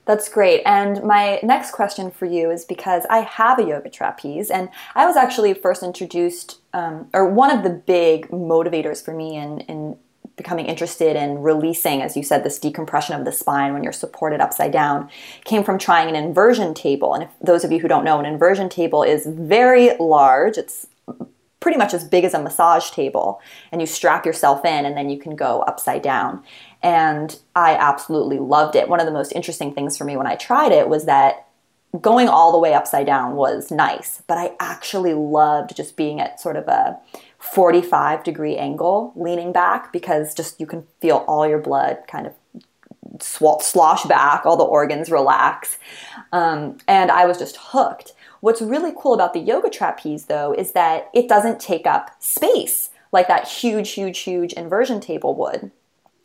That's 0.06 0.28
great. 0.28 0.60
And 0.66 1.02
my 1.02 1.40
next 1.42 1.70
question 1.70 2.10
for 2.10 2.26
you 2.26 2.50
is 2.50 2.64
because 2.66 3.06
I 3.08 3.20
have 3.20 3.58
a 3.58 3.62
yoga 3.62 3.88
trapeze, 3.88 4.50
and 4.50 4.68
I 4.94 5.06
was 5.06 5.16
actually 5.16 5.54
first 5.54 5.82
introduced, 5.82 6.60
um, 6.74 7.08
or 7.14 7.26
one 7.30 7.50
of 7.50 7.64
the 7.64 7.70
big 7.70 8.28
motivators 8.28 9.02
for 9.02 9.14
me 9.14 9.36
in, 9.36 9.60
in 9.60 9.96
becoming 10.36 10.66
interested 10.66 11.16
in 11.16 11.42
releasing, 11.42 12.02
as 12.02 12.16
you 12.16 12.22
said, 12.22 12.42
this 12.42 12.58
decompression 12.58 13.14
of 13.14 13.24
the 13.24 13.32
spine 13.32 13.72
when 13.72 13.84
you're 13.84 13.92
supported 13.92 14.40
upside 14.40 14.72
down, 14.72 15.08
came 15.44 15.62
from 15.62 15.78
trying 15.78 16.08
an 16.08 16.16
inversion 16.16 16.74
table. 16.74 17.14
And 17.14 17.22
if 17.22 17.30
those 17.40 17.64
of 17.64 17.70
you 17.70 17.78
who 17.78 17.88
don't 17.88 18.04
know, 18.04 18.18
an 18.18 18.26
inversion 18.26 18.68
table 18.68 19.02
is 19.02 19.26
very 19.26 19.96
large. 19.98 20.58
It's 20.58 20.86
pretty 21.60 21.78
much 21.78 21.94
as 21.94 22.04
big 22.04 22.24
as 22.24 22.34
a 22.34 22.42
massage 22.42 22.90
table, 22.90 23.40
and 23.72 23.80
you 23.80 23.86
strap 23.86 24.26
yourself 24.26 24.64
in, 24.64 24.84
and 24.84 24.96
then 24.96 25.08
you 25.08 25.18
can 25.18 25.34
go 25.34 25.60
upside 25.62 26.02
down. 26.02 26.42
And 26.82 27.38
I 27.54 27.74
absolutely 27.74 28.38
loved 28.38 28.76
it. 28.76 28.88
One 28.88 29.00
of 29.00 29.06
the 29.06 29.12
most 29.12 29.32
interesting 29.32 29.72
things 29.72 29.96
for 29.96 30.04
me 30.04 30.16
when 30.16 30.26
I 30.26 30.34
tried 30.34 30.72
it 30.72 30.88
was 30.88 31.06
that 31.06 31.46
going 32.00 32.28
all 32.28 32.52
the 32.52 32.58
way 32.58 32.74
upside 32.74 33.06
down 33.06 33.36
was 33.36 33.70
nice, 33.70 34.22
but 34.26 34.36
I 34.36 34.50
actually 34.60 35.14
loved 35.14 35.76
just 35.76 35.96
being 35.96 36.20
at 36.20 36.40
sort 36.40 36.56
of 36.56 36.66
a 36.66 36.98
45 37.44 38.24
degree 38.24 38.56
angle, 38.56 39.12
leaning 39.14 39.52
back, 39.52 39.92
because 39.92 40.34
just 40.34 40.58
you 40.58 40.66
can 40.66 40.86
feel 41.00 41.24
all 41.28 41.46
your 41.46 41.58
blood 41.58 41.98
kind 42.08 42.26
of 42.26 42.32
slosh 43.20 44.04
back, 44.04 44.46
all 44.46 44.56
the 44.56 44.64
organs 44.64 45.10
relax. 45.10 45.78
Um, 46.32 46.78
and 46.88 47.10
I 47.10 47.26
was 47.26 47.38
just 47.38 47.58
hooked. 47.60 48.12
What's 48.40 48.62
really 48.62 48.92
cool 48.96 49.14
about 49.14 49.34
the 49.34 49.40
yoga 49.40 49.68
trapeze, 49.68 50.24
though, 50.24 50.52
is 50.52 50.72
that 50.72 51.10
it 51.14 51.28
doesn't 51.28 51.60
take 51.60 51.86
up 51.86 52.10
space 52.18 52.90
like 53.12 53.28
that 53.28 53.46
huge, 53.46 53.90
huge, 53.90 54.20
huge 54.20 54.54
inversion 54.54 54.98
table 54.98 55.34
would. 55.36 55.70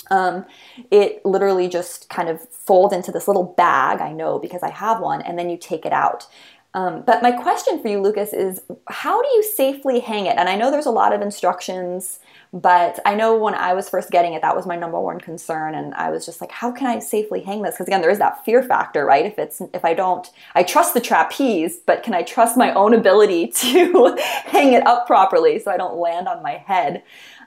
Um, 0.10 0.46
it 0.90 1.24
literally 1.24 1.68
just 1.68 2.10
kind 2.10 2.30
of 2.30 2.42
folds 2.50 2.94
into 2.94 3.12
this 3.12 3.28
little 3.28 3.44
bag, 3.44 4.02
I 4.02 4.14
know 4.14 4.40
because 4.40 4.64
I 4.64 4.72
have 4.72 5.02
one, 5.02 5.22
and 5.22 5.38
then 5.38 5.50
you 5.50 5.58
take 5.58 5.86
it 5.86 5.94
out. 5.94 6.28
Um, 6.76 7.02
but 7.02 7.24
my 7.24 7.32
question 7.32 7.82
for 7.82 7.88
you, 7.88 8.00
Lucas, 8.00 8.32
is 8.32 8.62
how 8.88 9.22
do 9.22 9.28
you 9.28 9.44
safely 9.44 10.00
hang 10.00 10.28
it? 10.28 10.38
And 10.38 10.48
I 10.48 10.56
know 10.56 10.70
there's 10.70 10.86
a 10.86 10.92
lot 10.92 11.14
of 11.14 11.22
instructions, 11.22 12.20
but 12.54 13.00
I 13.06 13.16
know 13.16 13.36
when 13.38 13.56
I 13.56 13.74
was 13.74 13.90
first 13.90 14.12
getting 14.12 14.34
it, 14.34 14.44
that 14.44 14.56
was 14.56 14.68
my 14.68 14.76
number 14.76 15.00
one 15.00 15.20
concern. 15.20 15.74
And 15.74 15.96
I 15.96 16.12
was 16.12 16.28
just 16.28 16.42
like, 16.42 16.52
how 16.52 16.72
can 16.72 16.86
I 16.86 17.00
safely 17.00 17.42
hang 17.42 17.64
this? 17.64 17.74
Because 17.74 17.88
again, 17.88 18.02
there 18.02 18.12
is 18.12 18.20
that 18.20 18.46
fear 18.46 18.62
factor, 18.62 19.04
right? 19.04 19.26
If 19.26 19.40
it's, 19.40 19.62
if 19.74 19.84
I 19.84 19.96
don't, 19.96 20.30
I 20.54 20.62
trust 20.62 20.94
the 20.94 21.02
trapeze, 21.02 21.78
but 21.78 22.04
can 22.04 22.14
I 22.14 22.22
trust 22.22 22.56
my 22.56 22.72
own 22.74 22.94
ability 22.94 23.48
to 23.56 24.16
hang 24.46 24.74
it 24.74 24.86
up 24.86 25.08
properly 25.08 25.58
so 25.58 25.72
I 25.72 25.78
don't 25.78 25.98
land 25.98 26.28
on 26.28 26.44
my 26.44 26.64
head? 26.68 27.02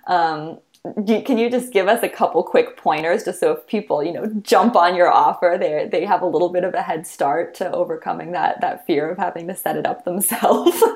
Um, 0.08 0.58
can 1.07 1.39
you 1.39 1.49
just 1.49 1.72
give 1.72 1.87
us 1.87 2.03
a 2.03 2.09
couple 2.09 2.43
quick 2.43 2.76
pointers 2.76 3.22
just 3.22 3.39
so 3.39 3.53
if 3.53 3.64
people 3.68 4.03
you 4.03 4.12
know 4.12 4.26
jump 4.43 4.74
on 4.74 4.97
your 4.97 5.09
offer 5.09 5.57
they 5.59 5.89
they 5.93 6.05
have 6.05 6.22
a 6.22 6.26
little 6.26 6.49
bit 6.49 6.64
of 6.64 6.74
a 6.74 6.83
head 6.83 7.07
start 7.07 7.55
to 7.55 7.70
overcoming 7.70 8.33
that 8.33 8.61
that 8.61 8.85
fear 8.85 9.09
of 9.09 9.16
having 9.16 9.47
to 9.47 9.55
set 9.55 9.76
it 9.76 9.87
up 9.87 10.05
themselves? 10.05 10.83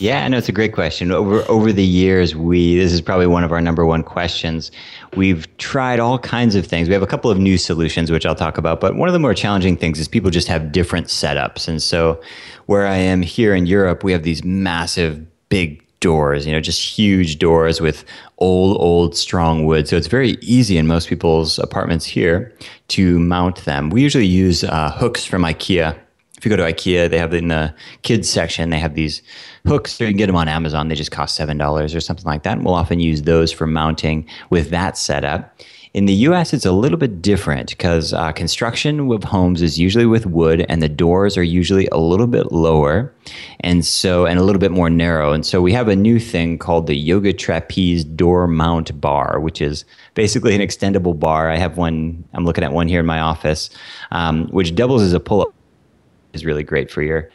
Yeah 0.00 0.24
i 0.24 0.28
know 0.28 0.38
it's 0.38 0.48
a 0.48 0.52
great 0.52 0.72
question. 0.72 1.10
Over 1.10 1.42
over 1.48 1.72
the 1.72 1.84
years 1.84 2.36
we 2.36 2.76
this 2.76 2.92
is 2.92 3.00
probably 3.00 3.26
one 3.26 3.42
of 3.42 3.50
our 3.50 3.60
number 3.60 3.84
one 3.84 4.04
questions. 4.04 4.70
We've 5.16 5.44
tried 5.56 5.98
all 5.98 6.20
kinds 6.20 6.54
of 6.54 6.66
things. 6.66 6.86
We 6.86 6.94
have 6.94 7.02
a 7.02 7.06
couple 7.06 7.30
of 7.30 7.38
new 7.38 7.58
solutions 7.58 8.10
which 8.10 8.24
I'll 8.24 8.36
talk 8.36 8.58
about 8.58 8.80
but 8.80 8.94
one 8.94 9.08
of 9.08 9.12
the 9.12 9.18
more 9.18 9.34
challenging 9.34 9.76
things 9.76 9.98
is 9.98 10.06
people 10.06 10.30
just 10.30 10.46
have 10.48 10.70
different 10.70 11.06
setups. 11.06 11.66
And 11.66 11.82
so 11.82 12.20
where 12.66 12.86
I 12.86 12.96
am 12.96 13.22
here 13.22 13.54
in 13.54 13.66
Europe 13.66 14.04
we 14.04 14.12
have 14.12 14.22
these 14.22 14.44
massive 14.44 15.26
big 15.48 15.82
doors, 16.00 16.46
you 16.46 16.52
know, 16.52 16.60
just 16.60 16.82
huge 16.82 17.38
doors 17.38 17.80
with 17.80 18.04
old, 18.38 18.76
old, 18.80 19.16
strong 19.16 19.64
wood. 19.64 19.88
So 19.88 19.96
it's 19.96 20.06
very 20.06 20.32
easy 20.40 20.78
in 20.78 20.86
most 20.86 21.08
people's 21.08 21.58
apartments 21.58 22.06
here 22.06 22.54
to 22.88 23.18
mount 23.18 23.64
them. 23.64 23.90
We 23.90 24.02
usually 24.02 24.26
use 24.26 24.64
uh, 24.64 24.92
hooks 24.92 25.24
from 25.24 25.42
IKEA. 25.42 25.98
If 26.36 26.44
you 26.44 26.50
go 26.50 26.56
to 26.56 26.62
IKEA, 26.62 27.10
they 27.10 27.18
have 27.18 27.34
in 27.34 27.48
the 27.48 27.74
kids 28.02 28.30
section, 28.30 28.70
they 28.70 28.78
have 28.78 28.94
these 28.94 29.22
hooks. 29.66 30.00
You 30.00 30.06
can 30.06 30.16
get 30.16 30.26
them 30.26 30.36
on 30.36 30.46
Amazon. 30.46 30.86
They 30.86 30.94
just 30.94 31.10
cost 31.10 31.38
$7 31.38 31.96
or 31.96 32.00
something 32.00 32.24
like 32.24 32.44
that. 32.44 32.58
And 32.58 32.64
we'll 32.64 32.74
often 32.74 33.00
use 33.00 33.22
those 33.22 33.50
for 33.50 33.66
mounting 33.66 34.28
with 34.50 34.70
that 34.70 34.96
setup. 34.96 35.56
In 35.94 36.04
the 36.04 36.12
US, 36.14 36.52
it's 36.52 36.66
a 36.66 36.72
little 36.72 36.98
bit 36.98 37.22
different 37.22 37.70
because 37.70 38.12
uh, 38.12 38.30
construction 38.32 39.10
of 39.10 39.24
homes 39.24 39.62
is 39.62 39.78
usually 39.78 40.04
with 40.04 40.26
wood 40.26 40.66
and 40.68 40.82
the 40.82 40.88
doors 40.88 41.38
are 41.38 41.42
usually 41.42 41.86
a 41.88 41.96
little 41.96 42.26
bit 42.26 42.52
lower 42.52 43.12
and 43.60 43.84
so 43.84 44.26
and 44.26 44.38
a 44.38 44.42
little 44.42 44.60
bit 44.60 44.70
more 44.70 44.90
narrow. 44.90 45.32
And 45.32 45.46
so 45.46 45.62
we 45.62 45.72
have 45.72 45.88
a 45.88 45.96
new 45.96 46.20
thing 46.20 46.58
called 46.58 46.86
the 46.86 46.96
Yoga 46.96 47.32
Trapeze 47.32 48.04
Door 48.04 48.48
Mount 48.48 49.00
Bar, 49.00 49.40
which 49.40 49.62
is 49.62 49.86
basically 50.14 50.54
an 50.54 50.60
extendable 50.60 51.18
bar. 51.18 51.50
I 51.50 51.56
have 51.56 51.78
one, 51.78 52.22
I'm 52.34 52.44
looking 52.44 52.64
at 52.64 52.72
one 52.72 52.88
here 52.88 53.00
in 53.00 53.06
my 53.06 53.20
office, 53.20 53.70
um, 54.10 54.48
which 54.48 54.74
doubles 54.74 55.02
as 55.02 55.14
a 55.14 55.20
pull 55.20 55.42
up, 55.42 55.54
is 56.34 56.44
really 56.44 56.62
great 56.62 56.90
for 56.90 57.02
your 57.02 57.30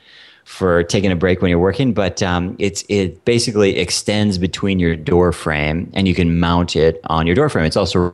for 0.45 0.83
taking 0.83 1.11
a 1.11 1.15
break 1.15 1.41
when 1.41 1.49
you're 1.49 1.57
working, 1.57 1.93
but 1.93 2.21
um, 2.21 2.55
it's 2.59 2.83
it 2.89 3.23
basically 3.25 3.77
extends 3.77 4.37
between 4.37 4.77
your 4.77 4.95
door 4.95 5.31
frame, 5.31 5.89
and 5.93 6.07
you 6.07 6.13
can 6.13 6.37
mount 6.37 6.75
it 6.75 6.99
on 7.05 7.25
your 7.25 7.35
door 7.35 7.49
frame. 7.49 7.65
It's 7.65 7.77
also 7.77 8.13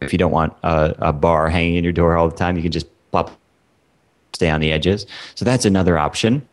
if 0.00 0.12
you 0.12 0.18
don't 0.18 0.32
want 0.32 0.54
a, 0.62 0.94
a 0.98 1.12
bar 1.12 1.48
hanging 1.48 1.76
in 1.76 1.84
your 1.84 1.92
door 1.92 2.16
all 2.16 2.28
the 2.28 2.36
time, 2.36 2.56
you 2.56 2.62
can 2.62 2.72
just 2.72 2.86
plop, 3.10 3.30
stay 4.32 4.50
on 4.50 4.60
the 4.60 4.72
edges. 4.72 5.06
So 5.34 5.44
that's 5.44 5.64
another 5.64 5.98
option. 5.98 6.46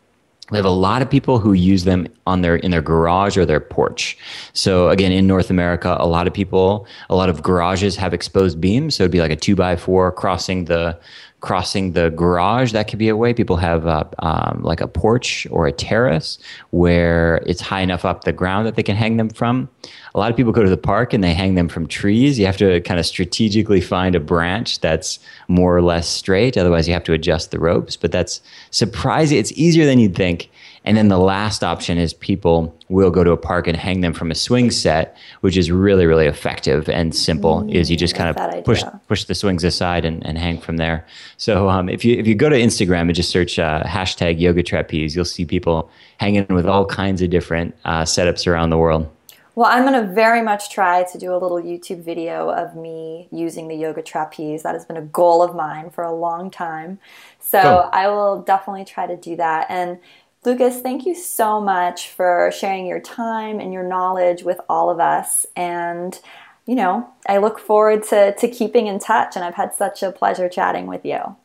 We 0.52 0.58
have 0.58 0.66
a 0.66 0.70
lot 0.70 1.02
of 1.02 1.10
people 1.10 1.40
who 1.40 1.54
use 1.54 1.86
them 1.86 2.08
on 2.28 2.42
their 2.42 2.58
in 2.58 2.72
their 2.72 2.82
garage 2.82 3.38
or 3.38 3.46
their 3.46 3.62
porch. 3.62 4.18
So 4.52 4.90
again, 4.90 5.12
in 5.12 5.26
North 5.26 5.50
America, 5.50 5.96
a 6.00 6.06
lot 6.06 6.28
of 6.28 6.34
people, 6.34 6.86
a 7.10 7.16
lot 7.16 7.30
of 7.30 7.42
garages 7.42 7.96
have 7.96 8.14
exposed 8.14 8.60
beams. 8.60 8.96
So 8.96 9.04
it'd 9.04 9.12
be 9.12 9.22
like 9.22 9.32
a 9.32 9.38
two 9.38 9.56
by 9.56 9.78
four 9.78 10.12
crossing 10.12 10.66
the 10.66 11.00
crossing 11.44 11.92
the 11.92 12.10
garage 12.12 12.72
that 12.72 12.88
could 12.88 12.98
be 12.98 13.10
a 13.10 13.18
way. 13.18 13.34
People 13.34 13.58
have 13.58 13.86
um, 14.20 14.62
like 14.64 14.80
a 14.80 14.88
porch 14.88 15.46
or 15.52 15.68
a 15.68 15.74
terrace 15.74 16.40
where 16.70 17.44
it's 17.46 17.60
high 17.60 17.82
enough 17.82 18.06
up 18.06 18.24
the 18.24 18.32
ground 18.32 18.66
that 18.66 18.76
they 18.76 18.82
can 18.82 18.96
hang 18.96 19.18
them 19.18 19.30
from. 19.30 19.68
A 20.16 20.20
lot 20.20 20.32
of 20.32 20.38
people 20.38 20.54
go 20.54 20.64
to 20.64 20.70
the 20.70 20.78
park 20.78 21.12
and 21.12 21.22
they 21.22 21.34
hang 21.34 21.56
them 21.56 21.68
from 21.68 21.86
trees. 21.86 22.40
You 22.40 22.46
have 22.46 22.56
to 22.58 22.80
kind 22.82 22.98
of 22.98 23.06
strategically 23.06 23.82
find 23.82 24.16
a 24.16 24.22
branch 24.22 24.80
that's 24.80 25.20
more 25.50 25.76
or 25.76 25.82
less 25.82 26.08
straight. 26.08 26.58
Otherwise 26.58 26.88
you 26.88 26.94
have 26.94 27.04
to 27.04 27.14
adjust 27.14 27.52
the 27.52 27.60
ropes. 27.60 27.98
But 27.98 28.14
that's 28.14 28.40
surprising. 28.72 29.38
It's 29.38 29.52
easier 29.52 29.86
than 29.86 30.00
you'd 30.00 30.16
think 30.16 30.50
and 30.86 30.98
then 30.98 31.08
the 31.08 31.18
last 31.18 31.64
option 31.64 31.98
is 31.98 32.14
people 32.14 32.78
will 32.90 33.10
go 33.10 33.24
to 33.24 33.32
a 33.32 33.38
park 33.38 33.68
and 33.68 33.78
hang 33.78 34.02
them 34.02 34.14
from 34.14 34.32
a 34.32 34.36
swing 34.36 34.70
set, 34.70 35.16
which 35.42 35.56
is 35.56 35.72
really, 35.72 36.06
really 36.06 36.28
effective 36.28 36.90
and 36.90 37.16
simple. 37.16 37.62
Mm, 37.62 37.74
is 37.74 37.90
you 37.90 37.96
just 37.96 38.16
kind 38.16 38.30
of 38.30 38.64
push 38.66 38.84
push 39.08 39.24
the 39.24 39.36
swings 39.36 39.64
aside 39.64 40.04
and, 40.04 40.26
and 40.26 40.38
hang 40.38 40.60
from 40.60 40.78
there. 40.78 41.06
So 41.38 41.70
um, 41.70 41.88
if 41.88 42.04
you 42.04 42.18
if 42.18 42.28
you 42.28 42.36
go 42.36 42.50
to 42.50 42.56
Instagram 42.56 43.02
and 43.02 43.16
just 43.16 43.30
search 43.30 43.58
uh, 43.60 43.84
hashtag 43.84 44.40
yoga 44.40 44.64
trapeze, 44.64 45.16
you'll 45.16 45.26
see 45.26 45.46
people 45.46 45.90
hanging 46.18 46.46
with 46.50 46.66
all 46.66 46.86
kinds 46.86 47.22
of 47.22 47.30
different 47.30 47.76
uh, 47.86 48.04
setups 48.04 48.46
around 48.46 48.70
the 48.70 48.78
world. 48.78 49.10
Well, 49.56 49.70
I'm 49.70 49.86
going 49.86 50.08
to 50.08 50.12
very 50.14 50.42
much 50.42 50.72
try 50.72 51.04
to 51.04 51.18
do 51.20 51.32
a 51.32 51.38
little 51.38 51.62
YouTube 51.62 52.04
video 52.04 52.50
of 52.50 52.76
me 52.76 53.28
using 53.32 53.68
the 53.68 53.76
yoga 53.76 54.02
trapeze. 54.02 54.64
That 54.64 54.74
has 54.74 54.84
been 54.84 54.98
a 54.98 55.04
goal 55.04 55.44
of 55.44 55.56
mine 55.56 55.92
for 55.92 56.04
a 56.04 56.12
long 56.12 56.50
time. 56.50 56.98
So 57.40 57.62
cool. 57.62 57.90
I 57.94 58.08
will 58.08 58.42
definitely 58.42 58.86
try 58.86 59.06
to 59.06 59.16
do 59.16 59.36
that. 59.36 59.68
And 59.70 60.00
Lucas, 60.46 60.82
thank 60.82 61.06
you 61.06 61.16
so 61.16 61.62
much 61.62 62.10
for 62.10 62.52
sharing 62.52 62.86
your 62.86 63.00
time 63.00 63.60
and 63.60 63.72
your 63.72 63.84
knowledge 63.84 64.44
with 64.44 64.60
all 64.68 64.90
of 64.90 65.00
us. 65.00 65.46
And, 65.56 66.20
you 66.66 66.76
know, 66.76 67.10
I 67.28 67.38
look 67.38 67.60
forward 67.60 68.04
to, 68.10 68.36
to 68.36 68.48
keeping 68.50 68.88
in 68.88 69.00
touch. 69.00 69.36
And 69.36 69.46
I've 69.46 69.56
had 69.56 69.74
such 69.74 70.04
a 70.04 70.12
pleasure 70.12 70.50
chatting 70.50 70.88
with 70.88 71.06
you. 71.06 71.36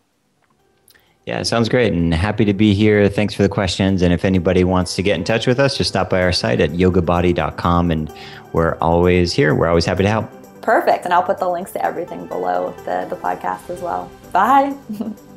Yeah, 1.26 1.42
sounds 1.42 1.68
great. 1.68 1.92
And 1.92 2.12
happy 2.12 2.44
to 2.46 2.54
be 2.54 2.74
here. 2.74 3.08
Thanks 3.08 3.34
for 3.34 3.42
the 3.42 3.48
questions. 3.48 4.02
And 4.02 4.12
if 4.12 4.24
anybody 4.24 4.64
wants 4.64 4.96
to 4.96 5.02
get 5.02 5.16
in 5.16 5.24
touch 5.24 5.46
with 5.46 5.60
us, 5.60 5.76
just 5.76 5.90
stop 5.90 6.10
by 6.10 6.22
our 6.22 6.32
site 6.32 6.60
at 6.60 6.70
yogabody.com. 6.70 7.90
And 7.90 8.12
we're 8.52 8.76
always 8.76 9.32
here. 9.32 9.54
We're 9.54 9.68
always 9.68 9.84
happy 9.84 10.04
to 10.04 10.08
help. 10.08 10.30
Perfect. 10.62 11.04
And 11.04 11.14
I'll 11.14 11.22
put 11.22 11.38
the 11.38 11.48
links 11.48 11.72
to 11.72 11.84
everything 11.84 12.26
below 12.26 12.74
the, 12.84 13.06
the 13.08 13.16
podcast 13.16 13.70
as 13.70 13.80
well. 13.80 14.10
Bye. 14.32 14.76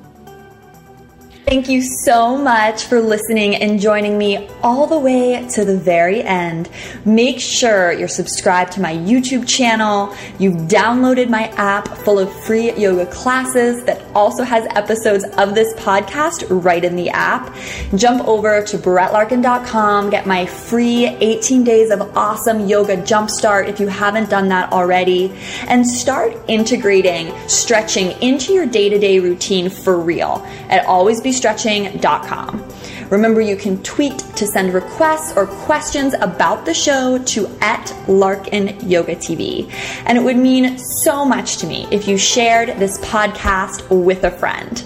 Thank 1.43 1.67
you 1.67 1.81
so 1.81 2.37
much 2.37 2.85
for 2.85 3.01
listening 3.01 3.55
and 3.55 3.79
joining 3.79 4.15
me 4.17 4.47
all 4.61 4.85
the 4.85 4.97
way 4.97 5.45
to 5.49 5.65
the 5.65 5.75
very 5.75 6.21
end. 6.21 6.69
Make 7.03 7.39
sure 7.39 7.91
you're 7.91 8.07
subscribed 8.07 8.73
to 8.73 8.81
my 8.81 8.93
YouTube 8.93 9.47
channel. 9.47 10.15
You've 10.37 10.69
downloaded 10.69 11.29
my 11.29 11.47
app 11.57 11.87
full 11.87 12.19
of 12.19 12.31
free 12.43 12.71
yoga 12.73 13.07
classes 13.07 13.83
that 13.85 14.03
also 14.15 14.43
has 14.43 14.67
episodes 14.75 15.25
of 15.37 15.55
this 15.55 15.73
podcast 15.73 16.45
right 16.63 16.85
in 16.85 16.95
the 16.95 17.09
app. 17.09 17.53
Jump 17.95 18.25
over 18.27 18.63
to 18.63 18.77
brettlarkin.com, 18.77 20.11
get 20.11 20.27
my 20.27 20.45
free 20.45 21.07
18 21.07 21.63
days 21.63 21.89
of 21.89 22.01
awesome 22.15 22.67
yoga 22.67 22.97
jumpstart 22.97 23.67
if 23.67 23.79
you 23.79 23.87
haven't 23.87 24.29
done 24.29 24.47
that 24.49 24.71
already, 24.71 25.33
and 25.67 25.85
start 25.85 26.37
integrating 26.47 27.35
stretching 27.49 28.11
into 28.21 28.53
your 28.53 28.67
day 28.67 28.89
to 28.89 28.99
day 28.99 29.19
routine 29.19 29.69
for 29.69 29.99
real 29.99 30.45
at 30.69 30.85
alwaysbestretching.com. 31.31 32.67
Remember, 33.09 33.41
you 33.41 33.55
can 33.55 33.81
tweet 33.83 34.19
to 34.19 34.47
send 34.47 34.73
requests 34.73 35.35
or 35.35 35.45
questions 35.47 36.13
about 36.13 36.65
the 36.65 36.73
show 36.73 37.17
to 37.17 37.47
at 37.61 37.93
Larkin 38.07 38.89
Yoga 38.89 39.15
TV. 39.15 39.69
And 40.05 40.17
it 40.17 40.21
would 40.21 40.37
mean 40.37 40.77
so 40.77 41.25
much 41.25 41.57
to 41.57 41.67
me 41.67 41.87
if 41.91 42.07
you 42.07 42.17
shared 42.17 42.69
this 42.79 42.97
podcast 42.99 43.87
with 43.89 44.23
a 44.23 44.31
friend. 44.31 44.83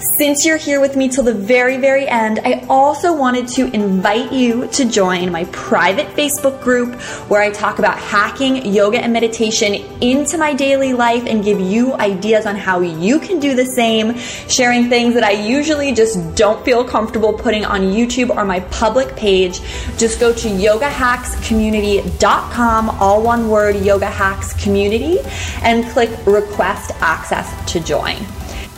Since 0.00 0.44
you're 0.46 0.56
here 0.56 0.80
with 0.80 0.96
me 0.96 1.10
till 1.10 1.24
the 1.24 1.34
very, 1.34 1.76
very 1.76 2.08
end, 2.08 2.40
I 2.42 2.64
also 2.70 3.14
wanted 3.14 3.46
to 3.48 3.66
invite 3.74 4.32
you 4.32 4.66
to 4.68 4.86
join 4.86 5.30
my 5.30 5.44
private 5.52 6.06
Facebook 6.16 6.62
group 6.62 6.98
where 7.28 7.42
I 7.42 7.50
talk 7.50 7.78
about 7.78 7.98
hacking 7.98 8.64
yoga 8.64 8.98
and 8.98 9.12
meditation 9.12 9.74
into 10.00 10.38
my 10.38 10.54
daily 10.54 10.94
life 10.94 11.26
and 11.26 11.44
give 11.44 11.60
you 11.60 11.92
ideas 11.96 12.46
on 12.46 12.56
how 12.56 12.80
you 12.80 13.20
can 13.20 13.40
do 13.40 13.54
the 13.54 13.66
same, 13.66 14.16
sharing 14.16 14.88
things 14.88 15.12
that 15.12 15.22
I 15.22 15.32
usually 15.32 15.92
just 15.92 16.34
don't 16.34 16.64
feel 16.64 16.82
comfortable 16.82 17.34
putting 17.34 17.66
on 17.66 17.82
YouTube 17.82 18.30
or 18.30 18.46
my 18.46 18.60
public 18.60 19.14
page. 19.16 19.60
Just 19.98 20.18
go 20.18 20.32
to 20.32 20.48
yogahackscommunity.com, 20.48 22.88
all 22.88 23.22
one 23.22 23.50
word, 23.50 23.76
Yoga 23.76 24.08
Hacks 24.08 24.54
Community, 24.62 25.18
and 25.60 25.84
click 25.90 26.08
request 26.24 26.92
access 27.02 27.70
to 27.72 27.80
join. 27.80 28.16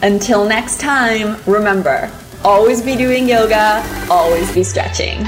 Until 0.03 0.45
next 0.45 0.81
time, 0.81 1.41
remember 1.47 2.11
always 2.45 2.83
be 2.83 2.97
doing 2.97 3.29
yoga, 3.29 3.85
always 4.11 4.53
be 4.53 4.65
stretching. 4.65 5.25